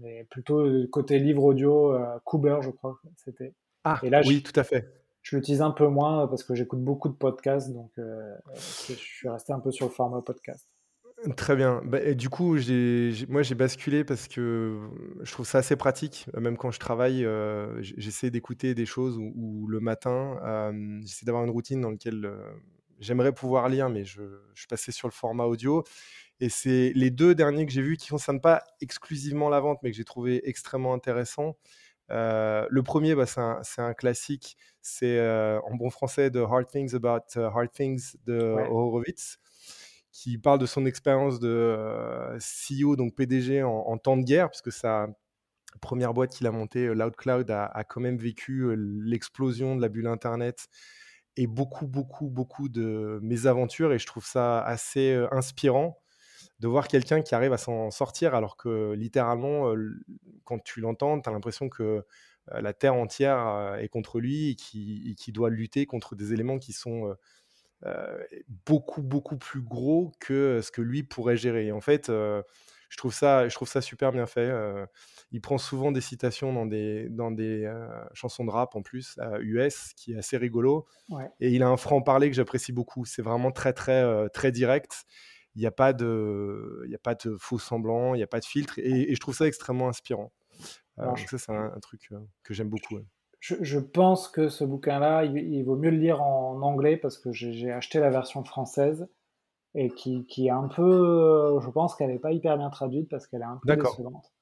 mais 0.00 0.26
plutôt 0.28 0.66
côté 0.90 1.20
livre 1.20 1.44
audio, 1.44 1.96
Cooper, 2.24 2.58
je 2.62 2.70
crois 2.70 2.98
que 3.00 3.08
c'était. 3.24 3.54
Ah, 3.84 4.00
et 4.02 4.10
là, 4.10 4.22
oui, 4.26 4.42
tout 4.42 4.58
à 4.58 4.64
fait. 4.64 4.92
Je 5.22 5.36
l'utilise 5.36 5.62
un 5.62 5.70
peu 5.70 5.86
moins 5.86 6.26
parce 6.26 6.42
que 6.42 6.56
j'écoute 6.56 6.82
beaucoup 6.82 7.10
de 7.10 7.14
podcasts, 7.14 7.72
donc 7.72 7.92
je 7.96 8.92
suis 8.94 9.28
resté 9.28 9.52
un 9.52 9.60
peu 9.60 9.70
sur 9.70 9.86
le 9.86 9.92
format 9.92 10.20
podcast. 10.20 10.66
Très 11.36 11.54
bien. 11.54 11.80
Bah, 11.84 12.00
et 12.02 12.16
du 12.16 12.28
coup, 12.28 12.56
moi, 13.28 13.42
j'ai 13.42 13.54
basculé 13.54 14.02
parce 14.02 14.26
que 14.26 14.80
je 15.22 15.30
trouve 15.30 15.46
ça 15.46 15.58
assez 15.58 15.76
pratique. 15.76 16.26
Même 16.36 16.56
quand 16.56 16.72
je 16.72 16.80
travaille, 16.80 17.24
euh, 17.24 17.80
j'essaie 17.80 18.30
d'écouter 18.30 18.74
des 18.74 18.86
choses 18.86 19.18
où, 19.18 19.66
le 19.68 19.78
matin, 19.78 20.40
euh, 20.42 21.00
j'essaie 21.02 21.24
d'avoir 21.24 21.44
une 21.44 21.50
routine 21.50 21.80
dans 21.80 21.90
laquelle 21.90 22.24
euh, 22.24 22.52
j'aimerais 22.98 23.32
pouvoir 23.32 23.68
lire, 23.68 23.88
mais 23.88 24.04
je, 24.04 24.22
suis 24.54 24.66
passé 24.66 24.90
sur 24.90 25.06
le 25.06 25.12
format 25.12 25.44
audio. 25.44 25.84
Et 26.40 26.48
c'est 26.48 26.92
les 26.96 27.10
deux 27.10 27.36
derniers 27.36 27.66
que 27.66 27.72
j'ai 27.72 27.82
vus 27.82 27.96
qui 27.96 28.08
ne 28.08 28.18
concernent 28.18 28.40
pas 28.40 28.64
exclusivement 28.80 29.48
la 29.48 29.60
vente, 29.60 29.78
mais 29.84 29.92
que 29.92 29.96
j'ai 29.96 30.04
trouvé 30.04 30.40
extrêmement 30.48 30.92
intéressants. 30.92 31.56
le 32.08 32.80
premier, 32.80 33.14
bah, 33.14 33.26
c'est 33.26 33.80
un, 33.80 33.94
classique. 33.94 34.56
C'est 34.80 35.20
en 35.20 35.76
bon 35.76 35.90
français 35.90 36.32
The 36.32 36.38
Hard 36.38 36.66
Things 36.66 36.96
About 36.96 37.38
Hard 37.38 37.70
Things 37.70 38.16
de 38.26 38.56
Horowitz 38.70 39.38
qui 40.12 40.36
parle 40.38 40.58
de 40.58 40.66
son 40.66 40.84
expérience 40.84 41.40
de 41.40 41.48
euh, 41.48 42.38
CEO, 42.38 42.96
donc 42.96 43.14
PDG 43.14 43.62
en, 43.62 43.96
temps 43.96 44.18
de 44.18 44.22
guerre, 44.22 44.50
puisque 44.50 44.70
sa 44.70 45.08
première 45.80 46.12
boîte 46.12 46.32
qu'il 46.32 46.46
a 46.46 46.52
montée, 46.52 46.86
euh, 46.86 46.94
LoudCloud, 46.94 47.50
a, 47.50 47.64
a, 47.64 47.82
quand 47.82 48.02
même 48.02 48.18
vécu 48.18 48.60
euh, 48.60 48.74
l'explosion 48.74 49.74
de 49.74 49.80
la 49.80 49.88
bulle 49.88 50.06
Internet 50.06 50.68
et 51.36 51.46
beaucoup, 51.46 51.86
beaucoup, 51.86 52.28
beaucoup 52.28 52.68
de 52.68 53.18
mésaventures. 53.22 53.92
Et 53.94 53.98
je 53.98 54.06
trouve 54.06 54.26
ça 54.26 54.62
assez 54.62 55.14
inspirant 55.30 55.98
de 56.60 56.68
voir 56.68 56.88
quelqu'un 56.88 57.22
qui 57.22 57.34
arrive 57.34 57.54
à 57.54 57.58
s'en 57.58 57.90
sortir, 57.90 58.34
alors 58.34 58.58
que 58.58 58.92
littéralement, 58.92 59.72
quand 60.44 60.62
tu 60.62 60.80
l'entends, 60.82 61.18
tu 61.20 61.28
as 61.30 61.32
l'impression 61.32 61.70
que 61.70 62.04
la 62.52 62.74
Terre 62.74 62.94
entière 62.94 63.76
est 63.80 63.88
contre 63.88 64.20
lui 64.20 64.50
et 64.50 64.54
qui, 64.56 65.16
qui 65.18 65.32
doit 65.32 65.48
lutter 65.48 65.86
contre 65.86 66.14
des 66.14 66.34
éléments 66.34 66.58
qui 66.58 66.74
sont 66.74 67.16
beaucoup, 68.66 69.02
beaucoup 69.02 69.36
plus 69.36 69.60
gros 69.60 70.12
que 70.20 70.60
ce 70.62 70.70
que 70.70 70.82
lui 70.82 71.02
pourrait 71.02 71.36
gérer. 71.36 71.66
Et 71.66 71.72
en 71.72 71.80
fait, 71.80 72.08
euh, 72.08 72.42
je, 72.88 72.96
trouve 72.96 73.12
ça, 73.12 73.48
je 73.48 73.54
trouve 73.54 73.68
ça 73.68 73.80
super 73.80 74.12
bien 74.12 74.26
fait. 74.26 74.48
Euh, 74.48 74.86
il 75.32 75.40
prend 75.40 75.58
souvent 75.58 75.92
des 75.92 76.00
citations 76.00 76.52
dans 76.52 76.66
des, 76.66 77.08
dans 77.10 77.30
des 77.30 77.72
chansons 78.12 78.44
de 78.44 78.50
rap 78.50 78.76
en 78.76 78.82
plus, 78.82 79.18
US, 79.40 79.92
qui 79.96 80.12
est 80.12 80.18
assez 80.18 80.36
rigolo. 80.36 80.86
Et 81.40 81.50
il 81.50 81.62
a 81.62 81.68
un 81.68 81.76
franc-parler 81.76 82.28
que 82.30 82.36
j'apprécie 82.36 82.72
beaucoup. 82.72 83.04
C'est 83.04 83.22
vraiment 83.22 83.50
très, 83.50 83.72
très, 83.72 84.28
très 84.30 84.52
direct. 84.52 85.04
Il 85.54 85.60
n'y 85.60 85.66
a, 85.66 85.70
pas 85.70 85.92
de, 85.92 86.82
il 86.86 86.94
a 86.94 86.98
pas 86.98 87.14
de 87.14 87.36
faux 87.38 87.58
semblants, 87.58 88.14
il 88.14 88.18
n'y 88.18 88.22
a 88.22 88.28
pas 88.28 88.40
de 88.40 88.44
filtre. 88.44 88.78
Et, 88.78 89.14
je 89.14 89.20
trouve 89.20 89.34
ça 89.34 89.46
extrêmement 89.46 89.88
inspirant. 89.88 90.32
ça, 90.96 91.38
c'est 91.38 91.52
un, 91.52 91.78
truc 91.80 92.10
que 92.42 92.54
j'aime 92.54 92.68
beaucoup 92.68 93.00
je, 93.42 93.78
pense 93.80 94.28
que 94.28 94.48
ce 94.48 94.62
bouquin-là, 94.62 95.24
il, 95.24 95.64
vaut 95.64 95.74
mieux 95.74 95.90
le 95.90 95.96
lire 95.96 96.22
en 96.22 96.62
anglais 96.62 96.96
parce 96.96 97.18
que 97.18 97.32
j'ai 97.32 97.72
acheté 97.72 97.98
la 97.98 98.08
version 98.08 98.44
française 98.44 99.08
et 99.74 99.90
qui, 99.90 100.24
est 100.46 100.50
un 100.50 100.68
peu, 100.68 101.58
je 101.60 101.68
pense 101.70 101.96
qu'elle 101.96 102.10
n'est 102.10 102.20
pas 102.20 102.30
hyper 102.30 102.56
bien 102.56 102.70
traduite 102.70 103.08
parce 103.10 103.26
qu'elle 103.26 103.40
est 103.40 103.44
un 103.44 103.58
peu 103.60 103.74
décevante. 103.74 104.32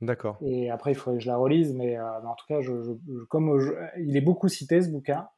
D'accord. 0.00 0.38
Et 0.40 0.70
après, 0.70 0.92
il 0.92 0.94
faudrait 0.94 1.18
que 1.18 1.24
je 1.24 1.28
la 1.28 1.36
relise, 1.36 1.74
mais, 1.74 1.98
euh, 1.98 2.22
en 2.22 2.34
tout 2.34 2.46
cas, 2.48 2.62
je, 2.62 2.96
comme 3.28 3.60
il 3.98 4.16
est 4.16 4.22
beaucoup 4.22 4.48
cité 4.48 4.80
ce 4.80 4.88
bouquin, 4.88 5.28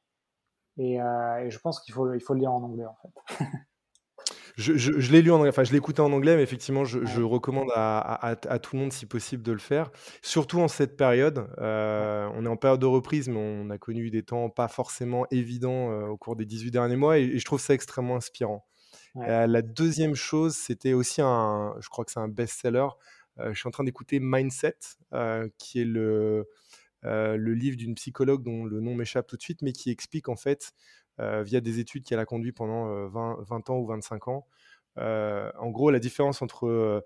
et, 0.79 1.03
euh, 1.03 1.45
et 1.45 1.51
je 1.51 1.59
pense 1.59 1.81
qu'il 1.81 1.93
faut, 1.93 2.15
il 2.15 2.21
faut 2.21 2.35
le 2.35 2.41
lire 2.41 2.53
en 2.53 2.63
anglais 2.63 2.87
en 2.87 2.97
fait. 3.03 3.37
Je, 4.57 5.13
l'ai 5.13 5.23
lu 5.23 5.31
en 5.31 5.37
anglais, 5.37 5.49
enfin 5.49 5.65
je 5.65 5.75
écouté 5.75 6.03
en 6.03 6.13
anglais, 6.13 6.37
mais 6.37 6.43
effectivement, 6.43 6.85
je, 6.85 7.23
recommande 7.23 7.71
à, 7.75 8.37
tout 8.63 8.77
le 8.77 8.83
monde, 8.83 8.93
si 8.93 9.07
possible, 9.07 9.43
de 9.43 9.53
le 9.53 9.59
faire. 9.59 9.91
Surtout 10.21 10.61
en 10.61 10.69
cette 10.69 10.97
période. 10.97 11.49
Euh, 11.59 12.29
on 12.35 12.45
est 12.45 12.49
en 12.49 12.57
période 12.57 12.81
de 12.81 12.87
reprise, 12.87 13.29
mais 13.29 13.39
on 13.39 13.71
a 13.71 13.79
connu 13.79 14.11
des 14.11 14.23
temps 14.23 14.51
pas 14.51 14.69
forcément 14.69 15.27
évidents 15.31 15.91
euh, 15.91 16.07
au 16.07 16.17
cours 16.17 16.37
des 16.37 16.45
18 16.45 16.71
derniers 16.71 16.97
mois, 16.97 17.19
et, 17.19 17.39
je 17.39 17.45
trouve 17.45 17.61
ça 17.61 17.75
extrêmement 17.75 18.17
inspirant. 18.17 18.67
Euh, 19.17 19.47
la 19.47 19.63
deuxième 19.63 20.15
chose, 20.15 20.55
c'était 20.55 20.93
aussi 20.93 21.21
un, 21.23 21.75
je 21.81 21.89
crois 21.89 22.05
que 22.05 22.11
c'est 22.11 22.21
un 22.21 22.29
best-seller. 22.29 22.89
je 23.39 23.59
suis 23.59 23.69
en 23.69 23.71
train 23.71 23.85
d'écouter 23.85 24.21
Mindset, 24.21 24.79
qui 25.59 25.81
est 25.81 25.87
le, 25.87 26.47
le 27.03 27.55
livre 27.55 27.77
d'une 27.77 27.95
psychologue 27.95 28.43
dont 28.43 28.65
le 28.65 28.81
nom 28.81 28.95
m'échappe 28.95 29.27
tout 29.27 29.37
de 29.37 29.43
suite, 29.43 29.63
mais 29.63 29.73
qui 29.73 29.91
explique 29.91 30.29
en 30.29 30.37
fait 30.37 30.73
via 31.19 31.61
des 31.61 31.79
études 31.79 32.05
qu'elle 32.05 32.19
a 32.19 32.25
conduites 32.25 32.57
pendant 32.57 32.87
20, 33.09 33.41
euh, 33.41 33.43
20, 33.43 33.71
ans 33.71 33.79
ou 33.79 33.87
25 33.87 34.29
ans. 34.29 34.47
Euh, 34.99 35.51
en 35.59 35.71
gros, 35.71 35.91
la 35.91 35.99
différence 35.99 36.43
entre 36.43 37.05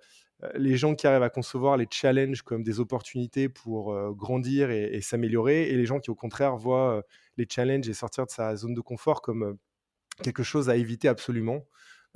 les 0.55 0.77
gens 0.77 0.95
qui 0.95 1.07
arrivent 1.07 1.23
à 1.23 1.31
concevoir 1.31 1.79
les 1.79 1.87
challenges 1.91 2.43
comme 2.43 2.63
des 2.63 2.79
opportunités 2.79 3.49
pour 3.49 3.97
grandir 4.13 4.71
et, 4.71 5.01
s'améliorer, 5.01 5.71
et 5.71 5.77
les 5.77 5.87
gens 5.87 5.99
qui, 5.99 6.11
au 6.11 6.15
contraire, 6.15 6.57
voient 6.57 7.03
les 7.39 7.47
challenges 7.49 7.89
et 7.89 7.95
sortir 7.95 8.27
de 8.27 8.31
sa 8.31 8.55
zone 8.55 8.75
de 8.75 8.83
confort 8.83 9.23
comme 9.23 9.57
quelque 10.23 10.43
chose 10.43 10.69
à 10.69 10.77
éviter 10.77 11.09
absolument. 11.09 11.65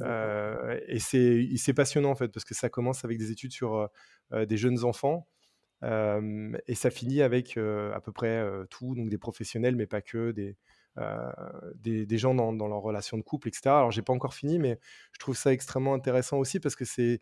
et 0.01 0.99
c'est 0.99 1.75
passionnant, 1.75 2.11
en 2.11 2.15
fait, 2.15 2.29
parce 2.29 2.45
que 2.45 2.55
ça 2.55 2.69
commence 2.69 3.07
avec 3.07 3.17
des 3.17 3.31
études 3.31 3.53
sur 3.53 3.89
des 4.33 4.57
jeunes 4.59 4.85
enfants. 4.85 5.27
et 5.83 6.75
ça 6.75 6.91
finit 6.91 7.23
avec 7.23 7.57
à 7.57 8.01
peu 8.03 8.13
près 8.13 8.45
tout, 8.69 8.95
donc 8.97 9.09
des 9.09 9.19
professionnels, 9.19 9.77
mais 9.77 9.87
pas 9.87 10.03
que, 10.03 10.33
des, 10.33 10.59
euh, 10.99 11.31
des, 11.77 12.19
gens 12.19 12.35
dans, 12.35 12.53
leur 12.53 12.81
relation 12.81 13.17
de 13.17 13.23
couple, 13.23 13.49
etc. 13.49 13.63
Alors, 13.67 13.91
j'ai 13.91 14.03
pas 14.03 14.13
encore 14.13 14.35
fini, 14.35 14.59
mais 14.59 14.79
je 15.13 15.19
trouve 15.19 15.37
ça 15.37 15.53
extrêmement 15.53 15.95
intéressant 15.95 16.39
aussi 16.39 16.61
parce 16.61 16.77
que 16.77 16.85
c'est 16.85 17.21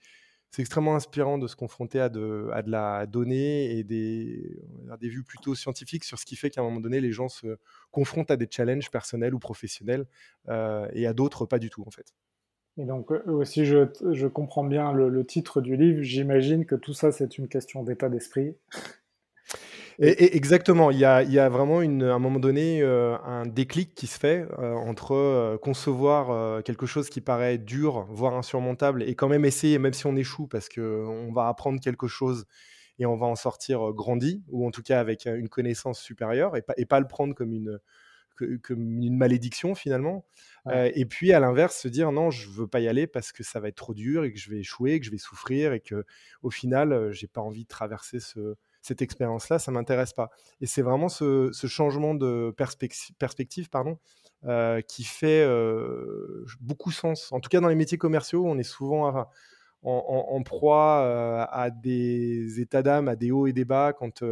c'est 0.50 0.62
extrêmement 0.62 0.96
inspirant 0.96 1.36
de 1.36 1.46
se 1.46 1.54
confronter 1.54 2.00
à 2.00 2.08
de, 2.08 2.48
à 2.54 2.62
de 2.62 2.70
la 2.70 3.04
donnée 3.04 3.70
et 3.76 3.84
des, 3.84 4.58
des 4.98 5.08
vues 5.10 5.22
plutôt 5.22 5.54
scientifiques 5.54 6.04
sur 6.04 6.18
ce 6.18 6.24
qui 6.24 6.36
fait 6.36 6.48
qu'à 6.48 6.62
un 6.62 6.64
moment 6.64 6.80
donné, 6.80 7.02
les 7.02 7.12
gens 7.12 7.28
se 7.28 7.58
confrontent 7.90 8.30
à 8.30 8.36
des 8.38 8.48
challenges 8.50 8.90
personnels 8.90 9.34
ou 9.34 9.38
professionnels 9.38 10.06
euh, 10.48 10.88
et 10.94 11.06
à 11.06 11.12
d'autres 11.12 11.44
pas 11.44 11.58
du 11.58 11.68
tout, 11.68 11.84
en 11.86 11.90
fait. 11.90 12.14
Et 12.78 12.86
donc, 12.86 13.12
euh, 13.12 13.44
si 13.44 13.66
je, 13.66 13.88
je 14.10 14.26
comprends 14.26 14.64
bien 14.64 14.92
le 14.94 15.26
titre 15.26 15.60
du 15.60 15.76
livre, 15.76 16.00
j'imagine 16.00 16.64
que 16.64 16.76
tout 16.76 16.94
ça, 16.94 17.12
c'est 17.12 17.36
une 17.36 17.48
question 17.48 17.82
d'état 17.82 18.08
d'esprit. 18.08 18.56
Et, 20.00 20.36
exactement, 20.36 20.92
il 20.92 20.98
y 20.98 21.04
a, 21.04 21.24
il 21.24 21.32
y 21.32 21.40
a 21.40 21.48
vraiment 21.48 21.82
une, 21.82 22.04
à 22.04 22.14
un 22.14 22.18
moment 22.20 22.38
donné 22.38 22.82
euh, 22.82 23.18
un 23.24 23.46
déclic 23.46 23.94
qui 23.96 24.06
se 24.06 24.16
fait 24.16 24.46
euh, 24.58 24.74
entre 24.74 25.12
euh, 25.12 25.58
concevoir 25.58 26.62
quelque 26.62 26.86
chose 26.86 27.10
qui 27.10 27.20
paraît 27.20 27.58
dur, 27.58 28.06
voire 28.08 28.34
insurmontable, 28.34 29.02
et 29.02 29.16
quand 29.16 29.28
même 29.28 29.44
essayer, 29.44 29.78
même 29.78 29.92
si 29.92 30.06
on 30.06 30.14
échoue, 30.14 30.46
parce 30.46 30.68
qu'on 30.68 31.32
va 31.32 31.48
apprendre 31.48 31.80
quelque 31.80 32.06
chose 32.06 32.46
et 33.00 33.06
on 33.06 33.16
va 33.16 33.26
en 33.26 33.34
sortir 33.34 33.92
grandi, 33.92 34.44
ou 34.48 34.66
en 34.66 34.70
tout 34.70 34.82
cas 34.82 35.00
avec 35.00 35.26
une 35.26 35.48
connaissance 35.48 36.00
supérieure, 36.00 36.56
et 36.56 36.62
pas, 36.62 36.74
et 36.76 36.86
pas 36.86 37.00
le 37.00 37.08
prendre 37.08 37.34
comme 37.34 37.52
une, 37.52 37.80
comme 38.62 39.02
une 39.02 39.16
malédiction 39.16 39.74
finalement. 39.74 40.24
et 40.72 41.06
puis 41.06 41.32
à 41.32 41.40
l'inverse, 41.40 41.76
se 41.76 41.88
dire 41.88 42.12
non, 42.12 42.30
je 42.30 42.48
veux 42.50 42.68
pas 42.68 42.78
y 42.78 42.86
aller 42.86 43.08
parce 43.08 43.32
que 43.32 43.42
ça 43.42 43.58
va 43.58 43.68
être 43.68 43.76
trop 43.76 43.94
dur 43.94 44.24
et 44.24 44.32
que 44.32 44.38
je 44.38 44.48
vais 44.50 44.58
échouer, 44.58 45.00
que 45.00 45.06
je 45.06 45.10
vais 45.10 45.18
souffrir 45.18 45.72
et 45.72 45.80
que 45.80 46.04
au 46.42 46.50
final, 46.50 47.10
j'ai 47.12 47.26
pas 47.26 47.40
envie 47.40 47.64
de 47.64 47.68
traverser 47.68 48.20
ce, 48.20 48.56
cette 48.80 49.02
expérience-là, 49.02 49.58
ça 49.58 49.72
m'intéresse 49.72 50.12
pas. 50.12 50.30
Et 50.60 50.66
c'est 50.66 50.82
vraiment 50.82 51.08
ce, 51.08 51.50
changement 51.52 52.14
de 52.14 52.54
perspective, 52.56 53.68
pardon, 53.70 53.98
qui 54.86 55.04
fait 55.04 55.46
beaucoup 56.60 56.90
sens. 56.90 57.32
En 57.32 57.40
tout 57.40 57.48
cas, 57.48 57.60
dans 57.60 57.68
les 57.68 57.74
métiers 57.74 57.98
commerciaux, 57.98 58.44
on 58.46 58.58
est 58.58 58.62
souvent 58.62 59.26
en, 59.82 60.42
proie 60.42 61.46
à 61.50 61.70
des 61.70 62.60
états 62.60 62.82
d'âme, 62.82 63.08
à 63.08 63.16
des 63.16 63.30
hauts 63.30 63.46
et 63.46 63.52
des 63.52 63.64
bas 63.64 63.92
quand 63.92 64.24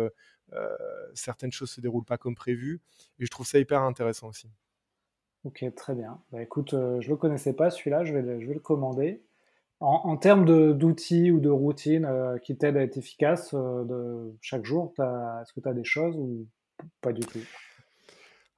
certaines 1.15 1.53
choses 1.53 1.71
se 1.71 1.81
déroulent 1.81 2.05
pas 2.05 2.19
comme 2.19 2.35
prévu. 2.35 2.81
Et 3.19 3.27
je 3.27 3.31
trouve 3.31 3.47
ça 3.47 3.59
hyper 3.59 3.83
intéressant 3.83 4.29
aussi. 4.29 4.49
Ok, 5.45 5.65
très 5.77 5.95
bien. 5.95 6.21
Bah, 6.33 6.43
écoute, 6.43 6.71
je 6.73 7.09
le 7.09 7.17
connaissais 7.17 7.53
pas 7.53 7.71
celui-là, 7.71 8.05
je 8.05 8.13
vais 8.13 8.23
le 8.23 8.61
commander. 8.61 9.23
En, 9.81 10.17
termes 10.17 10.45
d'outils 10.75 11.31
ou 11.31 11.39
de 11.39 11.51
routines 11.51 12.09
qui 12.43 12.57
t'aident 12.57 12.79
à 12.79 12.83
être 12.83 12.97
efficace 12.97 13.55
de 13.55 14.35
chaque 14.41 14.65
jour, 14.65 14.95
est-ce 14.99 15.53
que 15.53 15.61
tu 15.61 15.69
as 15.69 15.75
des 15.75 15.85
choses 15.85 16.17
ou 16.17 16.47
pas 17.03 17.13
du 17.13 17.21
tout? 17.21 17.41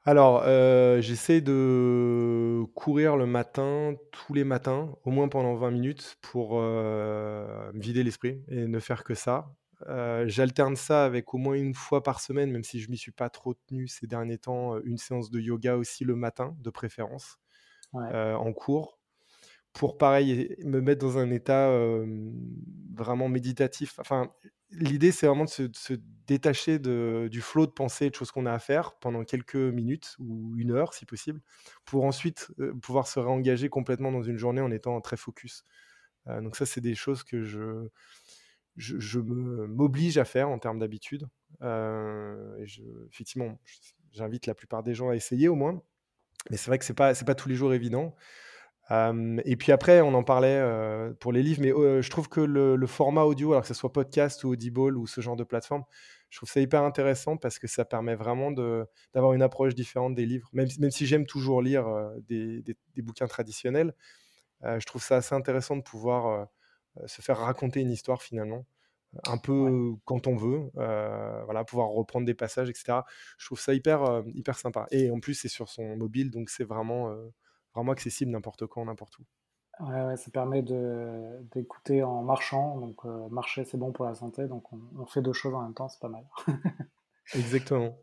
Alors, 0.09 0.43
euh, 0.47 1.03
j'essaie 1.03 1.43
de 1.43 2.65
courir 2.75 3.19
le 3.19 3.27
matin, 3.27 3.95
tous 4.11 4.33
les 4.33 4.43
matins, 4.45 4.97
au 5.05 5.11
moins 5.11 5.29
pendant 5.29 5.55
20 5.55 5.71
minutes 5.71 6.17
pour, 6.23 6.53
euh, 6.55 7.71
me 7.75 7.79
vider 7.83 8.03
l'esprit 8.03 8.43
et 8.49 8.67
ne 8.67 8.79
faire 8.79 9.05
que 9.05 9.15
ça. 9.15 9.53
Euh, 9.87 10.25
j'alterne 10.27 10.77
ça 10.77 11.05
avec 11.05 11.35
au 11.35 11.37
moins 11.37 11.57
une 11.57 11.75
fois 11.75 12.03
par 12.03 12.21
semaine, 12.21 12.51
même 12.51 12.65
si 12.65 12.81
je 12.81 12.91
m'y 12.91 12.97
suis 12.97 13.13
pas 13.13 13.29
trop 13.29 13.53
tenu 13.53 13.87
ces 13.87 14.07
derniers 14.07 14.39
temps, 14.39 14.79
une 14.83 14.97
séance 14.97 15.31
de 15.31 15.41
yoga 15.41 15.77
aussi 15.77 16.05
le 16.05 16.17
matin, 16.17 16.57
de 16.59 16.71
préférence, 16.71 17.39
en 17.93 18.53
cours 18.55 18.98
pour 19.73 19.99
pareil, 19.99 20.57
me 20.65 20.81
mettre 20.81 21.05
dans 21.05 21.19
un 21.19 21.31
état, 21.31 21.71
vraiment 22.95 23.29
méditatif. 23.29 23.99
Enfin 23.99 24.33
L'idée, 24.71 25.13
c'est 25.13 25.27
vraiment 25.27 25.45
de 25.45 25.51
se, 25.51 25.95
détacher 26.27 26.79
du 26.79 27.41
flot 27.41 27.67
de 27.67 27.73
pensée, 27.73 28.11
de 28.11 28.15
choses 28.15 28.31
qu'on 28.31 28.45
a 28.45 28.53
à 28.53 28.59
faire 28.59 28.93
pendant 29.01 29.25
quelques 29.25 29.55
minutes 29.55 30.15
ou 30.19 30.55
une 30.59 30.73
heure, 30.73 30.93
si 30.93 31.07
possible, 31.07 31.41
pour 31.87 32.05
ensuite 32.05 32.49
pouvoir 32.83 33.09
se 33.09 33.19
réengager 33.19 33.71
complètement 33.71 34.13
dans 34.13 34.23
une 34.23 34.37
journée 34.37 34.61
en 34.61 34.71
étant 34.71 35.01
très 35.01 35.17
focus. 35.17 35.65
Donc 36.27 36.57
ça, 36.57 36.67
c'est 36.67 36.83
des 36.83 36.95
choses 36.95 37.23
que 37.23 37.45
je, 37.45 37.89
je, 38.77 39.21
m'oblige 39.21 40.19
à 40.19 40.27
faire 40.27 40.51
en 40.51 40.59
termes 40.59 40.81
d'habitude. 40.81 41.27
Effectivement, 43.11 43.59
j'invite 44.13 44.47
la 44.47 44.55
plupart 44.55 44.83
des 44.83 44.95
gens 44.95 45.09
à 45.09 45.17
essayer 45.17 45.49
au 45.49 45.55
moins. 45.55 45.83
Mais 46.51 46.59
c'est 46.59 46.67
vrai 46.67 46.79
que 46.79 46.85
c'est 46.85 46.95
pas, 46.95 47.15
pas 47.15 47.35
tous 47.35 47.49
les 47.49 47.55
jours 47.55 47.73
évident 47.73 48.15
et 48.91 49.57
puis 49.57 49.73
après, 49.73 50.01
on 50.01 50.15
en 50.15 50.23
parlait 50.23 50.63
pour 51.21 51.33
les 51.33 51.43
livres, 51.43 51.61
mais 51.61 51.71
je 52.03 52.11
trouve 52.11 52.29
que 52.29 52.41
le, 52.41 52.87
format 52.87 53.23
audio, 53.25 53.53
alors 53.53 53.63
que 53.63 53.69
ce 53.69 53.75
soit 53.75 53.93
podcast 53.93 54.45
ou 54.45 54.51
Audible 54.51 54.97
ou 54.97 55.07
ce 55.07 55.21
genre 55.21 55.37
de 55.37 55.45
plateforme, 55.45 55.85
je 56.31 56.39
trouve 56.39 56.49
ça 56.49 56.61
hyper 56.61 56.83
intéressant 56.83 57.37
parce 57.37 57.59
que 57.59 57.67
ça 57.67 57.85
permet 57.85 58.15
vraiment 58.15 58.51
d'avoir 58.51 59.35
une 59.35 59.43
approche 59.43 59.75
différente 59.75 60.15
des 60.15 60.27
livres. 60.27 60.49
Même, 60.53 60.69
même 60.79 60.91
si 60.91 61.07
j'aime 61.07 61.27
toujours 61.27 61.61
lire 61.63 61.87
des, 62.29 62.63
des, 62.63 63.03
bouquins 63.03 63.27
traditionnels, 63.27 63.95
je 64.63 64.85
trouve 64.87 65.03
ça 65.03 65.17
assez 65.17 65.35
intéressant 65.35 65.77
de 65.77 65.83
pouvoir 65.83 66.49
se 67.07 67.21
faire 67.21 67.39
raconter 67.39 67.81
une 67.81 67.91
histoire 67.91 68.23
finalement, 68.23 68.65
un 69.27 69.37
peu 69.37 69.93
quand 70.07 70.27
on 70.27 70.37
veut, 70.37 70.71
voilà, 70.75 71.63
pouvoir 71.65 71.89
reprendre 71.89 72.25
des 72.25 72.35
passages, 72.35 72.71
etc. 72.71 73.01
Je 73.37 73.45
trouve 73.45 73.61
ça 73.61 73.75
hyper, 73.75 74.23
hyper 74.35 74.59
sympa. 74.59 74.87
Et 74.91 75.11
en 75.11 75.21
plus, 75.21 75.35
c'est 75.35 75.49
sur 75.49 75.69
son 75.69 75.95
mobile, 75.95 76.31
donc 76.31 76.49
c'est 76.49 76.65
vraiment 76.65 77.15
vraiment 77.79 77.93
accessible 77.93 78.31
n'importe 78.33 78.67
quand, 78.67 78.85
n'importe 78.85 79.19
où. 79.19 79.23
Ouais, 79.81 80.17
ça 80.17 80.31
permet 80.33 80.63
d'écouter 80.63 82.03
en 82.03 82.23
marchant. 82.23 82.79
Donc, 82.79 82.97
euh, 83.05 83.29
marcher, 83.29 83.65
c'est 83.65 83.77
bon 83.77 83.93
pour 83.93 84.05
la 84.07 84.15
santé. 84.15 84.47
Donc, 84.47 84.65
on, 84.73 85.07
fait 85.07 85.23
deux 85.23 85.33
choses 85.33 85.55
en 85.55 85.63
même 85.63 85.75
temps, 85.75 85.89
c'est 85.89 86.01
pas 86.01 86.09
mal. 86.09 86.25
Exactement. 87.35 87.97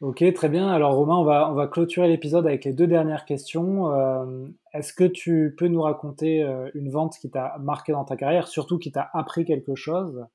Ok, 0.00 0.24
très 0.34 0.48
bien. 0.48 0.68
Alors, 0.68 0.94
Romain, 0.94 1.16
on 1.16 1.24
va, 1.24 1.50
on 1.50 1.54
va 1.54 1.68
clôturer 1.68 2.08
l'épisode 2.08 2.46
avec 2.46 2.64
les 2.64 2.72
deux 2.72 2.88
dernières 2.88 3.24
questions. 3.24 3.92
Euh, 3.92 4.48
est-ce 4.72 4.92
que 4.92 5.04
tu 5.04 5.54
peux 5.56 5.68
nous 5.68 5.82
raconter 5.82 6.42
euh, 6.42 6.70
une 6.74 6.90
vente 6.90 7.18
qui 7.20 7.30
t'a 7.30 7.56
marqué 7.58 7.92
dans 7.92 8.04
ta 8.04 8.16
carrière, 8.16 8.48
surtout 8.48 8.78
qui 8.78 8.90
t'a 8.90 9.10
appris 9.12 9.44
quelque 9.44 9.76
chose? 9.76 10.26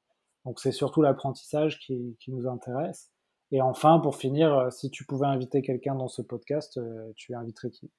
Donc, 0.45 0.60
c'est 0.60 0.72
surtout 0.72 1.01
l'apprentissage 1.01 1.80
qui, 1.80 2.16
qui, 2.22 2.32
nous 2.32 2.47
intéresse. 2.47 3.12
Et 3.51 3.62
enfin, 3.62 3.99
pour 3.99 4.16
finir, 4.16 4.72
si 4.72 4.89
tu 4.89 5.06
pouvais 5.06 5.28
inviter 5.28 5.62
quelqu'un 5.62 5.95
dans 5.95 6.08
ce 6.08 6.22
podcast, 6.22 6.80
tu 7.16 7.34
inviterais 7.34 7.72
qui? 7.72 7.91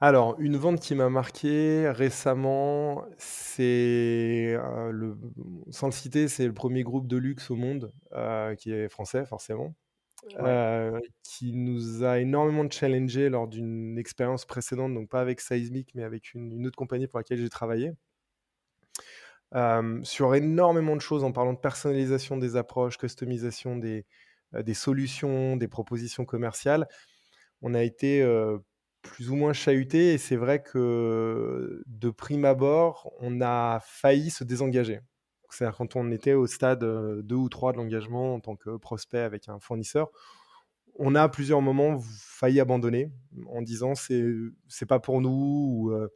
Alors, 0.00 0.38
une 0.38 0.58
vente 0.58 0.80
qui 0.80 0.94
m'a 0.94 1.08
marqué 1.08 1.88
récemment, 1.88 3.06
c'est 3.16 4.54
euh, 4.54 4.90
le, 4.90 5.16
sans 5.70 5.86
le 5.86 5.92
citer, 5.92 6.28
c'est 6.28 6.46
le 6.46 6.52
premier 6.52 6.82
groupe 6.82 7.06
de 7.06 7.16
luxe 7.16 7.50
au 7.50 7.56
monde 7.56 7.92
euh, 8.12 8.54
qui 8.56 8.72
est 8.72 8.90
français 8.90 9.24
forcément, 9.24 9.74
euh, 10.40 11.00
qui 11.22 11.54
nous 11.54 12.04
a 12.04 12.18
énormément 12.18 12.68
challengé 12.70 13.30
lors 13.30 13.48
d'une 13.48 13.96
expérience 13.98 14.44
précédente, 14.44 14.92
donc 14.92 15.08
pas 15.08 15.22
avec 15.22 15.40
Seismic, 15.40 15.94
mais 15.94 16.02
avec 16.02 16.34
une, 16.34 16.66
autre 16.66 16.76
compagnie 16.76 17.06
pour 17.06 17.18
laquelle 17.18 17.38
j'ai 17.38 17.48
travaillé. 17.48 17.92
sur 20.02 20.34
énormément 20.34 20.96
de 20.96 21.00
choses 21.00 21.24
en 21.24 21.32
parlant 21.32 21.54
de 21.54 21.58
personnalisation 21.58 22.36
des 22.36 22.56
approches, 22.56 22.98
customisation 22.98 23.76
des, 23.76 24.04
des 24.52 24.74
solutions, 24.74 25.56
des 25.56 25.68
propositions 25.68 26.26
commerciales. 26.26 26.86
On 27.62 27.72
a 27.72 27.82
été 27.82 28.22
plus 29.06 29.30
ou 29.30 29.36
moins 29.36 29.52
chahuté. 29.52 30.14
Et 30.14 30.18
c'est 30.18 30.36
vrai 30.36 30.62
que 30.62 31.82
de 31.86 32.10
prime 32.10 32.44
abord, 32.44 33.12
on 33.20 33.40
a 33.40 33.80
failli 33.82 34.30
se 34.30 34.44
désengager. 34.44 35.00
C'est-à-dire 35.50 35.76
quand 35.76 35.96
on 35.96 36.10
était 36.10 36.34
au 36.34 36.46
stade 36.46 36.80
2 36.80 37.34
ou 37.34 37.48
3 37.48 37.72
de 37.72 37.78
l'engagement 37.78 38.34
en 38.34 38.40
tant 38.40 38.56
que 38.56 38.76
prospect 38.76 39.20
avec 39.20 39.48
un 39.48 39.58
fournisseur, 39.60 40.10
on 40.98 41.14
a 41.14 41.22
à 41.22 41.28
plusieurs 41.28 41.62
moments 41.62 42.00
failli 42.00 42.60
abandonner 42.60 43.10
en 43.48 43.62
disant 43.62 43.94
c'est 43.94 44.86
pas 44.88 44.98
pour 44.98 45.20
nous 45.20 45.30
ou 45.30 46.08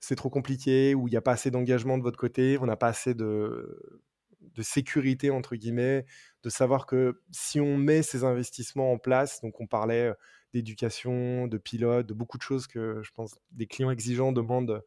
c'est 0.00 0.16
trop 0.16 0.30
compliqué 0.30 0.94
ou 0.94 1.08
il 1.08 1.10
n'y 1.10 1.16
a 1.16 1.22
pas 1.22 1.32
assez 1.32 1.50
d'engagement 1.50 1.98
de 1.98 2.02
votre 2.02 2.18
côté, 2.18 2.58
on 2.60 2.66
n'a 2.66 2.76
pas 2.76 2.88
assez 2.88 3.14
de, 3.14 4.02
de 4.40 4.62
sécurité 4.62 5.30
entre 5.30 5.56
guillemets, 5.56 6.04
de 6.42 6.50
savoir 6.50 6.86
que 6.86 7.22
si 7.30 7.60
on 7.60 7.76
met 7.76 8.02
ces 8.02 8.24
investissements 8.24 8.92
en 8.92 8.98
place, 8.98 9.40
donc 9.42 9.60
on 9.60 9.66
parlait 9.66 10.12
d'éducation, 10.56 11.46
de 11.46 11.58
pilote, 11.58 12.06
de 12.06 12.14
beaucoup 12.14 12.38
de 12.38 12.42
choses 12.42 12.66
que 12.66 13.00
je 13.02 13.10
pense 13.12 13.36
des 13.50 13.66
clients 13.66 13.90
exigeants 13.90 14.32
demandent 14.32 14.82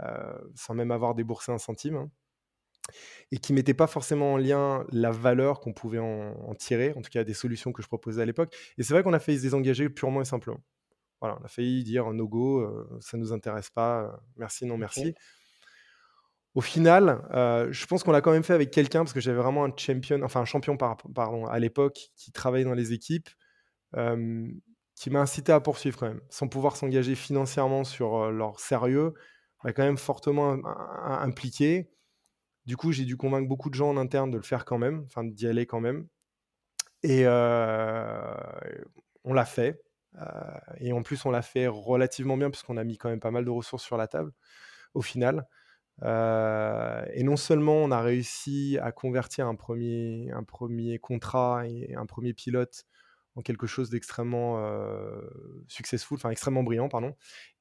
euh, 0.00 0.38
sans 0.54 0.74
même 0.74 0.90
avoir 0.90 1.14
déboursé 1.14 1.52
un 1.52 1.58
centime. 1.58 1.96
Hein, 1.96 2.10
et 3.30 3.38
qui 3.38 3.52
ne 3.52 3.56
mettaient 3.56 3.74
pas 3.74 3.86
forcément 3.86 4.32
en 4.32 4.36
lien 4.36 4.84
la 4.90 5.12
valeur 5.12 5.60
qu'on 5.60 5.72
pouvait 5.72 6.00
en, 6.00 6.54
tirer, 6.58 6.92
en 6.96 7.02
tout 7.02 7.10
cas 7.10 7.22
des 7.22 7.34
solutions 7.34 7.72
que 7.72 7.82
je 7.82 7.86
proposais 7.86 8.20
à 8.20 8.24
l'époque. 8.24 8.52
Et 8.78 8.82
c'est 8.82 8.94
vrai 8.94 9.04
qu'on 9.04 9.12
a 9.12 9.20
failli 9.20 9.38
se 9.38 9.42
désengager 9.42 9.88
purement 9.88 10.22
et 10.22 10.24
simplement. 10.24 10.60
Voilà, 11.20 11.38
on 11.40 11.44
a 11.44 11.48
failli 11.48 11.84
dire 11.84 12.10
no 12.12 12.26
go, 12.26 12.60
euh, 12.60 12.98
ça 13.00 13.16
ne 13.16 13.22
nous 13.22 13.32
intéresse 13.32 13.70
pas, 13.70 14.02
euh, 14.02 14.16
merci, 14.36 14.66
non 14.66 14.76
merci. 14.76 15.14
Au 16.54 16.62
final, 16.62 17.22
je 17.70 17.86
pense 17.86 18.02
qu'on 18.02 18.10
l'a 18.10 18.22
quand 18.22 18.32
même 18.32 18.42
fait 18.42 18.54
avec 18.54 18.72
quelqu'un 18.72 19.00
parce 19.04 19.12
que 19.12 19.20
j'avais 19.20 19.38
vraiment 19.38 19.64
un 19.64 19.72
champion, 19.76 20.20
enfin 20.24 20.40
un 20.40 20.44
champion 20.44 20.76
pardon, 20.76 21.46
à 21.46 21.58
l'époque 21.60 22.10
qui 22.16 22.32
travaillait 22.32 22.64
dans 22.64 22.74
les 22.74 22.92
équipes 22.92 23.28
qui 25.00 25.08
m'a 25.08 25.20
incité 25.20 25.50
à 25.50 25.60
poursuivre 25.60 25.98
quand 25.98 26.08
même, 26.08 26.20
sans 26.28 26.46
pouvoir 26.46 26.76
s'engager 26.76 27.14
financièrement 27.14 27.84
sur 27.84 28.16
euh, 28.16 28.30
leur 28.30 28.60
sérieux, 28.60 29.14
m'a 29.64 29.72
quand 29.72 29.82
même 29.82 29.96
fortement 29.96 30.58
impliqué. 31.06 31.90
Du 32.66 32.76
coup, 32.76 32.92
j'ai 32.92 33.06
dû 33.06 33.16
convaincre 33.16 33.48
beaucoup 33.48 33.70
de 33.70 33.74
gens 33.74 33.88
en 33.88 33.96
interne 33.96 34.30
de 34.30 34.36
le 34.36 34.42
faire 34.42 34.66
quand 34.66 34.76
même, 34.76 35.04
enfin 35.06 35.24
d'y 35.24 35.46
aller 35.46 35.64
quand 35.64 35.80
même. 35.80 36.06
Et 37.02 37.22
euh, 37.24 38.34
on 39.24 39.32
l'a 39.32 39.46
fait. 39.46 39.80
Euh, 40.20 40.58
et 40.80 40.92
en 40.92 41.02
plus, 41.02 41.24
on 41.24 41.30
l'a 41.30 41.42
fait 41.42 41.66
relativement 41.66 42.36
bien 42.36 42.50
puisqu'on 42.50 42.76
a 42.76 42.84
mis 42.84 42.98
quand 42.98 43.08
même 43.08 43.20
pas 43.20 43.30
mal 43.30 43.46
de 43.46 43.50
ressources 43.50 43.84
sur 43.84 43.96
la 43.96 44.06
table 44.06 44.32
au 44.92 45.00
final. 45.00 45.46
et 46.02 47.22
non 47.22 47.36
seulement 47.36 47.76
on 47.76 47.90
a 47.90 48.02
réussi 48.02 48.78
à 48.82 48.92
convertir 48.92 49.46
un 49.46 49.54
premier, 49.54 50.30
un 50.34 50.44
premier 50.44 50.98
contrat 50.98 51.66
et 51.66 51.94
un 51.94 52.06
premier 52.06 52.34
pilote 52.34 52.84
en 53.36 53.42
quelque 53.42 53.66
chose 53.66 53.90
d'extrêmement 53.90 54.60
successful, 55.68 56.16
enfin 56.16 56.30
extrêmement 56.30 56.62
brillant, 56.62 56.88
pardon. 56.88 57.16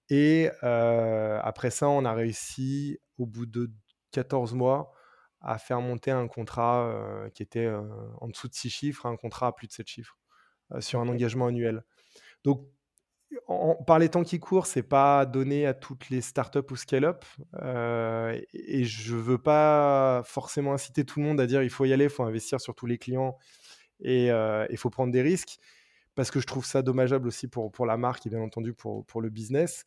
Et 0.09 0.49
après 0.61 1.69
ça, 1.69 1.87
on 1.89 2.05
a 2.05 2.13
réussi, 2.13 2.99
au 3.17 3.25
bout 3.25 3.45
de 3.45 3.71
14 4.11 4.53
mois, 4.53 4.91
à 5.41 5.57
faire 5.57 5.79
monter 5.79 6.11
un 6.11 6.27
contrat 6.27 7.29
qui 7.33 7.43
était 7.43 7.71
en 8.19 8.27
dessous 8.27 8.47
de 8.47 8.53
6 8.53 8.69
chiffres, 8.69 9.05
un 9.05 9.15
contrat 9.15 9.47
à 9.47 9.51
plus 9.51 9.67
de 9.67 9.71
7 9.73 9.87
chiffres, 9.87 10.17
sur 10.79 10.99
un 10.99 11.07
engagement 11.07 11.47
annuel. 11.47 11.83
Donc, 12.43 12.67
par 13.85 13.99
les 13.99 14.09
temps 14.09 14.23
qui 14.23 14.39
courent, 14.39 14.65
c'est 14.65 14.81
pas 14.81 15.27
donné 15.27 15.67
à 15.67 15.75
toutes 15.75 16.09
les 16.09 16.21
startups 16.21 16.71
ou 16.71 16.75
scale-up. 16.75 17.23
et 17.61 18.83
je 18.83 19.15
veux 19.15 19.37
pas 19.37 20.23
forcément 20.25 20.73
inciter 20.73 21.05
tout 21.05 21.19
le 21.19 21.25
monde 21.27 21.39
à 21.39 21.45
dire 21.45 21.61
il 21.61 21.69
faut 21.69 21.85
y 21.85 21.93
aller, 21.93 22.05
il 22.05 22.09
faut 22.09 22.23
investir 22.23 22.59
sur 22.59 22.73
tous 22.73 22.87
les 22.87 22.97
clients 22.97 23.37
et 24.01 24.27
il 24.69 24.77
faut 24.77 24.89
prendre 24.89 25.11
des 25.11 25.21
risques. 25.21 25.59
parce 26.15 26.31
que 26.31 26.39
je 26.39 26.47
trouve 26.47 26.65
ça 26.65 26.81
dommageable 26.81 27.27
aussi 27.27 27.47
pour, 27.47 27.71
pour 27.71 27.85
la 27.85 27.97
marque 27.97 28.25
et 28.25 28.29
bien 28.29 28.41
entendu 28.41 28.73
pour, 28.73 29.05
pour 29.05 29.21
le 29.21 29.29
business. 29.29 29.85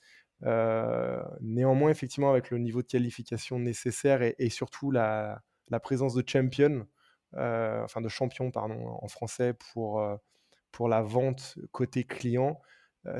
néanmoins, 1.41 1.91
effectivement, 1.91 2.31
avec 2.31 2.51
le 2.51 2.59
niveau 2.59 2.83
de 2.83 2.87
qualification 2.87 3.59
nécessaire 3.59 4.23
et, 4.23 4.51
surtout 4.51 4.91
la, 4.91 5.43
présence 5.83 6.15
de 6.15 6.23
champion, 6.27 6.87
enfin 7.35 8.01
de 8.01 8.09
champion, 8.09 8.51
pardon, 8.51 8.99
en 9.01 9.09
français 9.09 9.55
pour, 9.55 10.03
pour 10.71 10.89
la 10.89 11.03
vente 11.03 11.59
côté 11.71 12.05
client, 12.05 12.61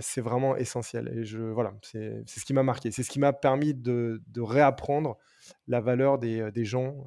c'est 0.01 0.21
vraiment 0.21 0.57
essentiel. 0.57 1.13
Et 1.17 1.25
je, 1.25 1.39
voilà, 1.41 1.73
c'est 1.83 2.23
ce 2.27 2.45
qui 2.45 2.55
m'a 2.55 2.63
marqué. 2.63 2.91
C'est 2.93 3.03
ce 3.03 3.11
qui 3.11 3.19
m'a 3.19 3.33
permis 3.33 3.75
de, 3.75 4.23
de, 4.29 4.41
réapprendre 4.41 5.19
la 5.67 5.81
valeur 5.81 6.19
des, 6.19 6.51
des 6.53 6.65
gens 6.65 7.05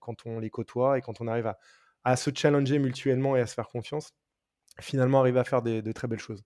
quand 0.00 0.26
on 0.26 0.38
les 0.38 0.50
côtoie 0.50 0.98
et 0.98 1.02
quand 1.02 1.20
on 1.20 1.28
arrive 1.28 1.46
à, 1.46 1.58
à, 2.06 2.16
se 2.16 2.30
challenger 2.34 2.78
mutuellement 2.78 3.36
et 3.36 3.40
à 3.40 3.46
se 3.46 3.54
faire 3.54 3.68
confiance. 3.68 4.12
Finalement, 4.80 5.20
arriver 5.20 5.40
à 5.40 5.44
faire 5.44 5.62
des, 5.62 5.82
de 5.82 5.92
très 5.92 6.08
belles 6.08 6.18
choses. 6.18 6.44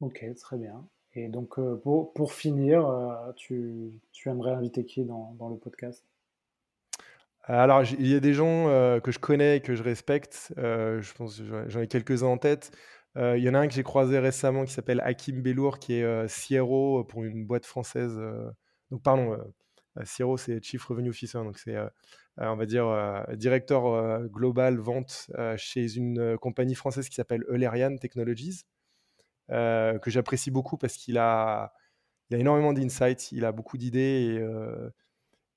Ok, 0.00 0.24
très 0.36 0.56
bien. 0.56 0.86
Et 1.14 1.28
donc, 1.28 1.54
pour, 1.82 2.12
pour, 2.12 2.32
finir, 2.32 2.88
tu, 3.36 4.00
tu, 4.12 4.28
aimerais 4.28 4.52
inviter 4.52 4.84
qui 4.84 5.04
dans, 5.04 5.34
dans 5.38 5.48
le 5.48 5.56
podcast? 5.56 6.04
Alors, 7.42 7.82
il 7.82 8.06
y 8.06 8.14
a 8.14 8.20
des 8.20 8.34
gens 8.34 8.64
que 9.00 9.12
je 9.12 9.18
connais 9.18 9.58
et 9.58 9.60
que 9.60 9.74
je 9.74 9.82
respecte. 9.82 10.52
je 10.56 11.14
pense 11.14 11.40
j'en 11.68 11.80
ai 11.80 11.86
quelques-uns 11.86 12.26
en 12.26 12.38
tête. 12.38 12.72
Il 13.16 13.38
y 13.38 13.48
en 13.48 13.54
a 13.54 13.58
un 13.58 13.68
que 13.68 13.74
j'ai 13.74 13.84
croisé 13.84 14.18
récemment 14.18 14.64
qui 14.64 14.72
s'appelle 14.72 15.00
Hakim 15.04 15.42
Bellour, 15.42 15.78
qui 15.78 15.94
est 15.94 16.26
CRO 16.26 17.04
pour 17.04 17.22
une 17.22 17.46
boîte 17.46 17.66
française. 17.66 18.18
donc, 18.90 19.02
pardon, 19.02 19.38
CRO, 20.02 20.36
c'est 20.36 20.62
Chief 20.62 20.84
Revenue 20.84 21.10
Officer. 21.10 21.38
Donc, 21.38 21.58
c'est, 21.58 21.76
on 22.36 22.56
va 22.56 22.66
dire, 22.66 23.24
directeur 23.34 24.20
global 24.28 24.78
vente 24.78 25.30
chez 25.56 25.96
une 25.96 26.36
compagnie 26.38 26.74
française 26.74 27.08
qui 27.08 27.14
s'appelle 27.14 27.44
Eulerian 27.48 27.96
Technologies, 27.96 28.64
que 29.48 30.00
j'apprécie 30.06 30.50
beaucoup 30.50 30.76
parce 30.76 30.96
qu'il 30.96 31.18
a, 31.18 31.72
il 32.30 32.36
a 32.36 32.38
énormément 32.40 32.72
d'insights, 32.72 33.32
il 33.32 33.44
a 33.44 33.52
beaucoup 33.52 33.78
d'idées 33.78 34.40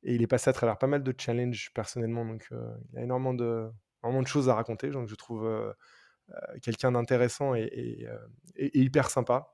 et, 0.03 0.09
et, 0.09 0.15
il 0.15 0.21
est 0.21 0.27
passé 0.27 0.49
à 0.49 0.53
travers 0.53 0.77
pas 0.77 0.87
mal 0.87 1.03
de 1.03 1.13
challenges 1.17 1.71
personnellement. 1.73 2.25
Donc, 2.25 2.47
il 2.91 2.99
a 2.99 3.01
énormément 3.01 3.33
de, 3.33 3.69
énormément 4.03 4.23
de 4.23 4.27
choses 4.27 4.49
à 4.49 4.55
raconter. 4.55 4.91
Donc, 4.91 5.07
je 5.07 5.15
trouve 5.15 5.73
euh, 6.31 6.59
quelqu'un 6.61 6.91
d'intéressant 6.91 7.55
et, 7.55 8.05
euh, 8.05 8.17
hyper 8.57 9.09
sympa, 9.09 9.53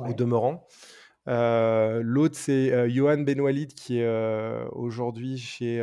au 0.00 0.12
demeurant. 0.12 0.66
Euh, 1.26 2.00
l'autre, 2.02 2.36
c'est 2.36 2.90
Johan 2.90 3.18
Benwalid, 3.18 3.74
qui 3.74 3.98
est 3.98 4.66
aujourd'hui 4.72 5.38
chez 5.38 5.80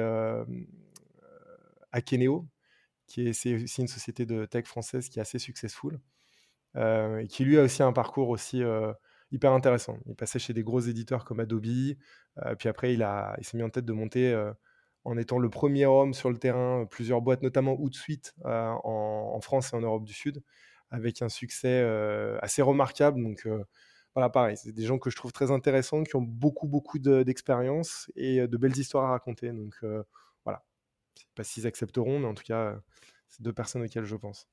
Akeneo, 1.91 2.47
qui 3.07 3.27
est, 3.27 3.53
aussi 3.55 3.81
une 3.81 3.87
société 3.87 4.25
de 4.25 4.45
tech 4.45 4.65
française 4.65 5.09
qui 5.09 5.19
est 5.19 5.21
assez 5.21 5.39
successful, 5.39 5.99
et 6.75 7.27
qui 7.29 7.43
lui 7.45 7.57
a 7.57 7.63
aussi 7.63 7.83
un 7.83 7.93
parcours 7.93 8.29
aussi 8.29 8.61
hyper 9.31 9.51
intéressant. 9.53 9.97
Il 10.07 10.15
passait 10.15 10.39
chez 10.39 10.53
des 10.53 10.63
gros 10.63 10.79
éditeurs 10.79 11.25
comme 11.25 11.39
Adobe, 11.39 11.95
puis 12.59 12.69
après 12.69 12.93
il, 12.93 13.03
a, 13.03 13.35
il 13.39 13.45
s'est 13.45 13.57
mis 13.57 13.63
en 13.63 13.69
tête 13.69 13.85
de 13.85 13.93
monter 13.93 14.33
en 15.03 15.17
étant 15.17 15.39
le 15.39 15.49
premier 15.49 15.85
homme 15.85 16.13
sur 16.13 16.29
le 16.29 16.37
terrain, 16.37 16.85
plusieurs 16.89 17.21
boîtes, 17.21 17.41
notamment 17.41 17.79
Outsuite 17.79 18.33
euh, 18.45 18.69
en, 18.83 19.33
en, 19.35 19.41
France 19.41 19.73
et 19.73 19.75
en 19.75 19.81
Europe 19.81 20.03
du 20.03 20.13
Sud, 20.13 20.43
avec 20.89 21.21
un 21.21 21.29
succès 21.29 21.81
euh, 21.83 22.37
assez 22.41 22.61
remarquable. 22.61 23.21
Donc 23.21 23.45
euh, 23.45 23.63
voilà, 24.16 24.30
pareil, 24.30 24.57
c'est 24.57 24.72
des 24.72 24.84
gens 24.84 24.99
que 24.99 25.09
je 25.09 25.16
trouve 25.16 25.32
très 25.32 25.51
intéressants, 25.51 26.03
qui 26.03 26.16
ont 26.16 26.22
beaucoup, 26.22 26.68
beaucoup 26.68 26.99
d'expérience 26.99 28.12
et 28.16 28.47
de 28.47 28.57
belles 28.57 28.78
histoires 28.78 29.05
à 29.05 29.12
raconter. 29.12 29.51
Donc 29.51 29.76
voilà, 30.43 30.64
je 31.16 31.22
ne 31.22 31.26
sais 31.26 31.34
pas 31.36 31.43
s'ils 31.43 31.68
accepteront, 31.68 32.20
mais 32.20 32.28
en 32.28 32.34
tout 32.34 32.43
cas, 32.43 32.76
c'est 33.30 33.41
deux 33.41 33.53
personnes 33.53 33.84
auxquelles 33.84 34.05
je 34.05 34.16
pense. 34.16 34.47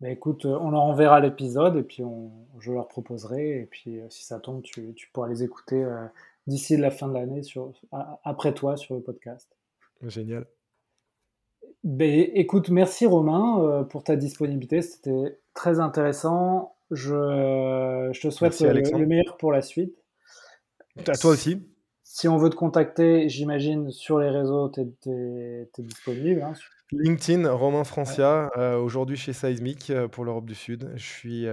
Bah 0.00 0.08
écoute, 0.08 0.46
on 0.46 0.70
leur 0.70 0.82
enverra 0.82 1.20
l'épisode 1.20 1.76
et 1.76 1.82
puis 1.82 2.02
on, 2.02 2.32
je 2.58 2.72
leur 2.72 2.88
proposerai. 2.88 3.60
Et 3.60 3.66
puis 3.66 4.00
si 4.08 4.24
ça 4.24 4.40
tombe, 4.40 4.62
tu, 4.62 4.94
tu 4.94 5.10
pourras 5.12 5.28
les 5.28 5.42
écouter 5.42 5.86
d'ici 6.46 6.76
la 6.76 6.90
fin 6.90 7.08
de 7.08 7.14
l'année 7.14 7.42
après 8.24 8.54
toi 8.54 8.76
sur 8.76 8.94
le 8.94 9.02
podcast. 9.02 9.56
Génial. 10.02 10.46
Ben, 11.84 12.30
écoute, 12.34 12.68
merci 12.68 13.06
Romain 13.06 13.62
euh, 13.62 13.84
pour 13.84 14.04
ta 14.04 14.16
disponibilité. 14.16 14.82
C'était 14.82 15.38
très 15.54 15.80
intéressant. 15.80 16.76
Je, 16.90 18.10
je 18.12 18.20
te 18.20 18.30
souhaite 18.30 18.58
le, 18.60 19.06
meilleur 19.06 19.36
pour 19.36 19.52
la 19.52 19.62
suite. 19.62 19.96
À 21.06 21.12
toi 21.12 21.30
aussi. 21.30 21.66
Si 22.02 22.26
on 22.26 22.36
veut 22.36 22.50
te 22.50 22.56
contacter, 22.56 23.28
j'imagine 23.28 23.90
sur 23.90 24.18
les 24.18 24.28
réseaux, 24.28 24.68
tu 24.70 24.80
es, 24.80 25.68
disponible. 25.78 26.42
Hein. 26.42 26.54
LinkedIn, 26.90 27.48
Romain 27.52 27.84
Francia, 27.84 28.50
euh, 28.56 28.76
aujourd'hui 28.76 29.16
chez 29.16 29.32
Seismic 29.32 29.90
euh, 29.90 30.08
pour 30.08 30.24
l'Europe 30.24 30.46
du 30.46 30.56
Sud. 30.56 30.90
Je 30.96 31.06
suis 31.06 31.48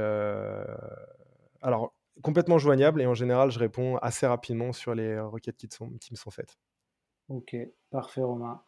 alors 1.61 1.93
complètement 2.23 2.57
joignable 2.57 3.01
et 3.01 3.05
en 3.05 3.13
général, 3.13 3.51
je 3.51 3.59
réponds 3.59 3.97
assez 3.97 4.25
rapidement 4.25 4.73
sur 4.73 4.95
les 4.95 5.19
requêtes 5.19 5.57
qui, 5.57 5.67
sont, 5.71 5.91
qui 6.01 6.11
me 6.11 6.17
sont 6.17 6.31
faites. 6.31 6.57
Ok, 7.29 7.55
parfait 7.91 8.21
Romain. 8.21 8.61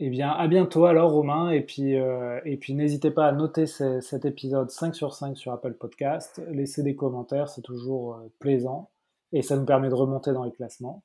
Eh 0.00 0.10
bien, 0.10 0.30
à 0.30 0.48
bientôt 0.48 0.86
alors 0.86 1.12
Romain, 1.12 1.50
et 1.50 1.60
puis, 1.60 1.96
euh, 1.96 2.40
puis 2.60 2.74
n'hésitez 2.74 3.12
pas 3.12 3.28
à 3.28 3.32
noter 3.32 3.66
cet 3.66 4.24
épisode 4.24 4.68
5 4.68 4.92
sur 4.92 5.14
5 5.14 5.36
sur 5.36 5.52
Apple 5.52 5.74
Podcast, 5.74 6.42
laisser 6.50 6.82
des 6.82 6.96
commentaires, 6.96 7.48
c'est 7.48 7.62
toujours 7.62 8.14
euh, 8.14 8.32
plaisant, 8.40 8.90
et 9.32 9.42
ça 9.42 9.56
nous 9.56 9.64
permet 9.64 9.88
de 9.88 9.94
remonter 9.94 10.32
dans 10.32 10.42
les 10.42 10.50
classements. 10.50 11.04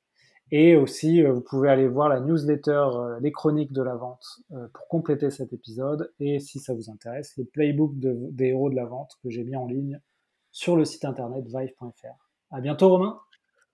Et 0.50 0.74
aussi, 0.74 1.22
euh, 1.22 1.32
vous 1.32 1.40
pouvez 1.40 1.68
aller 1.68 1.86
voir 1.86 2.08
la 2.08 2.18
newsletter 2.18 2.88
Les 3.20 3.30
Chroniques 3.30 3.72
de 3.72 3.82
la 3.82 3.94
Vente 3.94 4.40
pour 4.74 4.88
compléter 4.88 5.30
cet 5.30 5.52
épisode, 5.52 6.12
et 6.18 6.40
si 6.40 6.58
ça 6.58 6.74
vous 6.74 6.90
intéresse, 6.90 7.36
le 7.36 7.44
playbook 7.44 7.92
des 7.94 8.46
héros 8.46 8.70
de 8.70 8.74
la 8.74 8.86
vente 8.86 9.12
que 9.22 9.30
j'ai 9.30 9.44
mis 9.44 9.54
en 9.54 9.66
ligne 9.66 10.00
sur 10.50 10.74
le 10.74 10.84
site 10.84 11.04
internet 11.04 11.44
vive.fr. 11.46 12.30
À 12.50 12.60
bientôt 12.60 12.88
Romain 12.88 13.20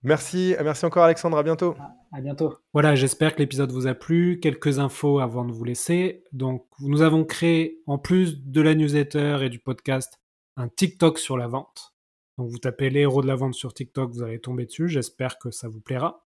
Merci, 0.03 0.55
merci 0.63 0.85
encore 0.85 1.03
Alexandre, 1.03 1.37
à 1.37 1.43
bientôt. 1.43 1.75
À, 2.11 2.21
bientôt. 2.21 2.57
Voilà, 2.73 2.95
j'espère 2.95 3.35
que 3.35 3.39
l'épisode 3.39 3.71
vous 3.71 3.87
a 3.87 3.95
plu. 3.95 4.39
Quelques 4.39 4.79
infos 4.79 5.19
avant 5.19 5.43
de 5.43 5.51
vous 5.51 5.63
laisser. 5.63 6.23
Donc, 6.31 6.65
nous 6.79 7.01
avons 7.01 7.25
créé, 7.25 7.81
en 7.87 7.97
plus 7.97 8.43
de 8.43 8.61
la 8.61 8.75
newsletter 8.75 9.39
et 9.41 9.49
du 9.49 9.59
podcast, 9.59 10.19
un 10.55 10.69
TikTok 10.69 11.17
sur 11.19 11.37
la 11.37 11.47
vente. 11.47 11.95
Donc, 12.37 12.49
vous 12.49 12.59
tapez 12.59 12.89
les 12.89 13.01
héros 13.01 13.21
de 13.21 13.27
la 13.27 13.35
vente 13.35 13.55
sur 13.55 13.73
TikTok, 13.73 14.11
vous 14.11 14.23
allez 14.23 14.39
tomber 14.39 14.65
dessus. 14.65 14.87
J'espère 14.87 15.39
que 15.39 15.51
ça 15.51 15.67
vous 15.67 15.81
plaira. 15.81 16.25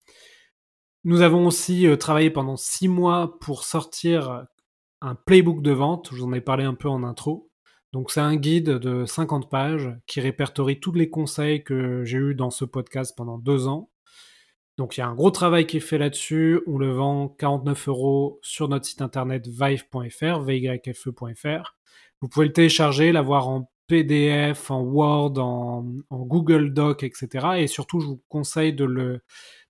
Nous 1.05 1.21
avons 1.21 1.47
aussi 1.47 1.87
euh, 1.87 1.97
travaillé 1.97 2.31
pendant 2.31 2.57
six 2.57 2.89
mois 2.89 3.39
pour 3.41 3.65
sortir 3.65 4.47
un 5.01 5.15
playbook 5.15 5.63
de 5.63 5.73
vente. 5.73 6.09
Je 6.11 6.17
vous 6.17 6.25
en 6.25 6.33
ai 6.33 6.41
parlé 6.41 6.65
un 6.65 6.75
peu 6.75 6.89
en 6.89 7.03
intro. 7.03 7.46
Donc 7.97 8.11
c'est 8.11 8.21
un 8.21 8.37
guide 8.37 8.73
de 8.73 9.07
50 9.07 9.49
pages 9.49 9.91
qui 10.07 10.21
répertorie 10.21 10.81
tous 10.81 10.93
les 10.93 11.09
conseils 11.09 11.65
que 11.65 12.05
j'ai 12.05 12.19
eus 12.19 12.35
dans 12.35 12.51
ce 12.51 12.67
podcast 12.67 13.17
pendant 13.17 13.39
deux 13.39 13.69
ans. 13.69 13.89
Donc 14.77 14.99
il 14.99 15.01
y 15.01 15.03
a 15.03 15.07
un 15.07 15.15
gros 15.15 15.31
travail 15.31 15.67
qui 15.67 15.79
est 15.79 15.81
fait 15.81 15.97
là-dessus. 15.97 16.61
On 16.67 16.77
le 16.77 16.93
vend 16.93 17.29
49 17.29 17.89
euros 17.89 18.39
sur 18.43 18.69
notre 18.69 18.85
site 18.85 19.01
internet 19.01 19.49
vive.fr, 19.49 20.41
vyfe.fr. 20.43 21.75
Vous 22.21 22.29
pouvez 22.29 22.45
le 22.45 22.53
télécharger, 22.53 23.13
l'avoir 23.13 23.49
en 23.49 23.73
PDF, 23.87 24.71
en 24.71 24.83
Word, 24.83 25.39
en, 25.39 25.87
Google 26.11 26.75
Doc, 26.75 27.03
etc. 27.03 27.47
Et 27.57 27.67
surtout, 27.67 28.01
je 28.01 28.09
vous 28.09 28.23
conseille 28.29 28.75
de 28.75 28.85
le, 28.85 29.23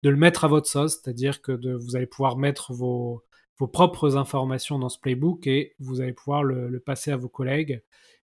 de 0.02 0.10
le 0.10 0.16
mettre 0.16 0.44
à 0.44 0.48
votre 0.48 0.66
sauce, 0.66 0.94
c'est-à-dire 1.00 1.42
que 1.42 1.52
vous 1.76 1.94
allez 1.94 2.06
pouvoir 2.06 2.36
mettre 2.36 2.72
vos, 2.72 3.22
propres 3.72 4.16
informations 4.16 4.80
dans 4.80 4.88
ce 4.88 4.98
playbook 4.98 5.46
et 5.46 5.76
vous 5.78 6.00
allez 6.00 6.12
pouvoir 6.12 6.42
le 6.42 6.80
passer 6.80 7.12
à 7.12 7.16
vos 7.16 7.28
collègues 7.28 7.82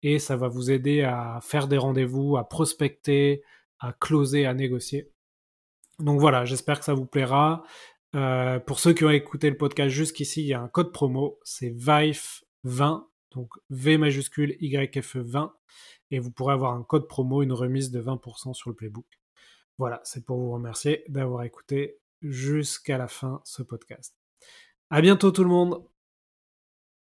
et 0.02 0.18
ça 0.18 0.36
va 0.36 0.48
vous 0.48 0.70
aider 0.70 1.02
à 1.02 1.38
faire 1.42 1.68
des 1.68 1.78
rendez-vous, 1.78 2.36
à 2.36 2.48
prospecter, 2.48 3.42
à 3.78 3.92
closer, 3.92 4.46
à 4.46 4.54
négocier. 4.54 5.10
Donc 5.98 6.20
voilà, 6.20 6.44
j'espère 6.44 6.78
que 6.78 6.84
ça 6.84 6.94
vous 6.94 7.06
plaira. 7.06 7.64
Euh, 8.14 8.58
pour 8.58 8.78
ceux 8.78 8.92
qui 8.92 9.04
ont 9.04 9.10
écouté 9.10 9.48
le 9.48 9.56
podcast 9.56 9.90
jusqu'ici, 9.90 10.42
il 10.42 10.48
y 10.48 10.54
a 10.54 10.60
un 10.60 10.68
code 10.68 10.92
promo, 10.92 11.38
c'est 11.44 11.70
VIFE20, 11.70 13.04
donc 13.30 13.50
V 13.70 13.96
majuscule 13.96 14.56
YFE 14.60 15.16
20, 15.16 15.54
et 16.10 16.18
vous 16.18 16.30
pourrez 16.30 16.52
avoir 16.52 16.74
un 16.74 16.82
code 16.82 17.08
promo, 17.08 17.42
une 17.42 17.52
remise 17.52 17.90
de 17.90 18.02
20% 18.02 18.52
sur 18.54 18.70
le 18.70 18.76
playbook. 18.76 19.06
Voilà, 19.78 20.00
c'est 20.04 20.24
pour 20.24 20.38
vous 20.38 20.52
remercier 20.52 21.04
d'avoir 21.08 21.44
écouté 21.44 21.98
jusqu'à 22.20 22.98
la 22.98 23.08
fin 23.08 23.40
ce 23.44 23.62
podcast. 23.62 24.14
À 24.90 25.00
bientôt 25.00 25.30
tout 25.30 25.44
le 25.44 25.50
monde! 25.50 25.91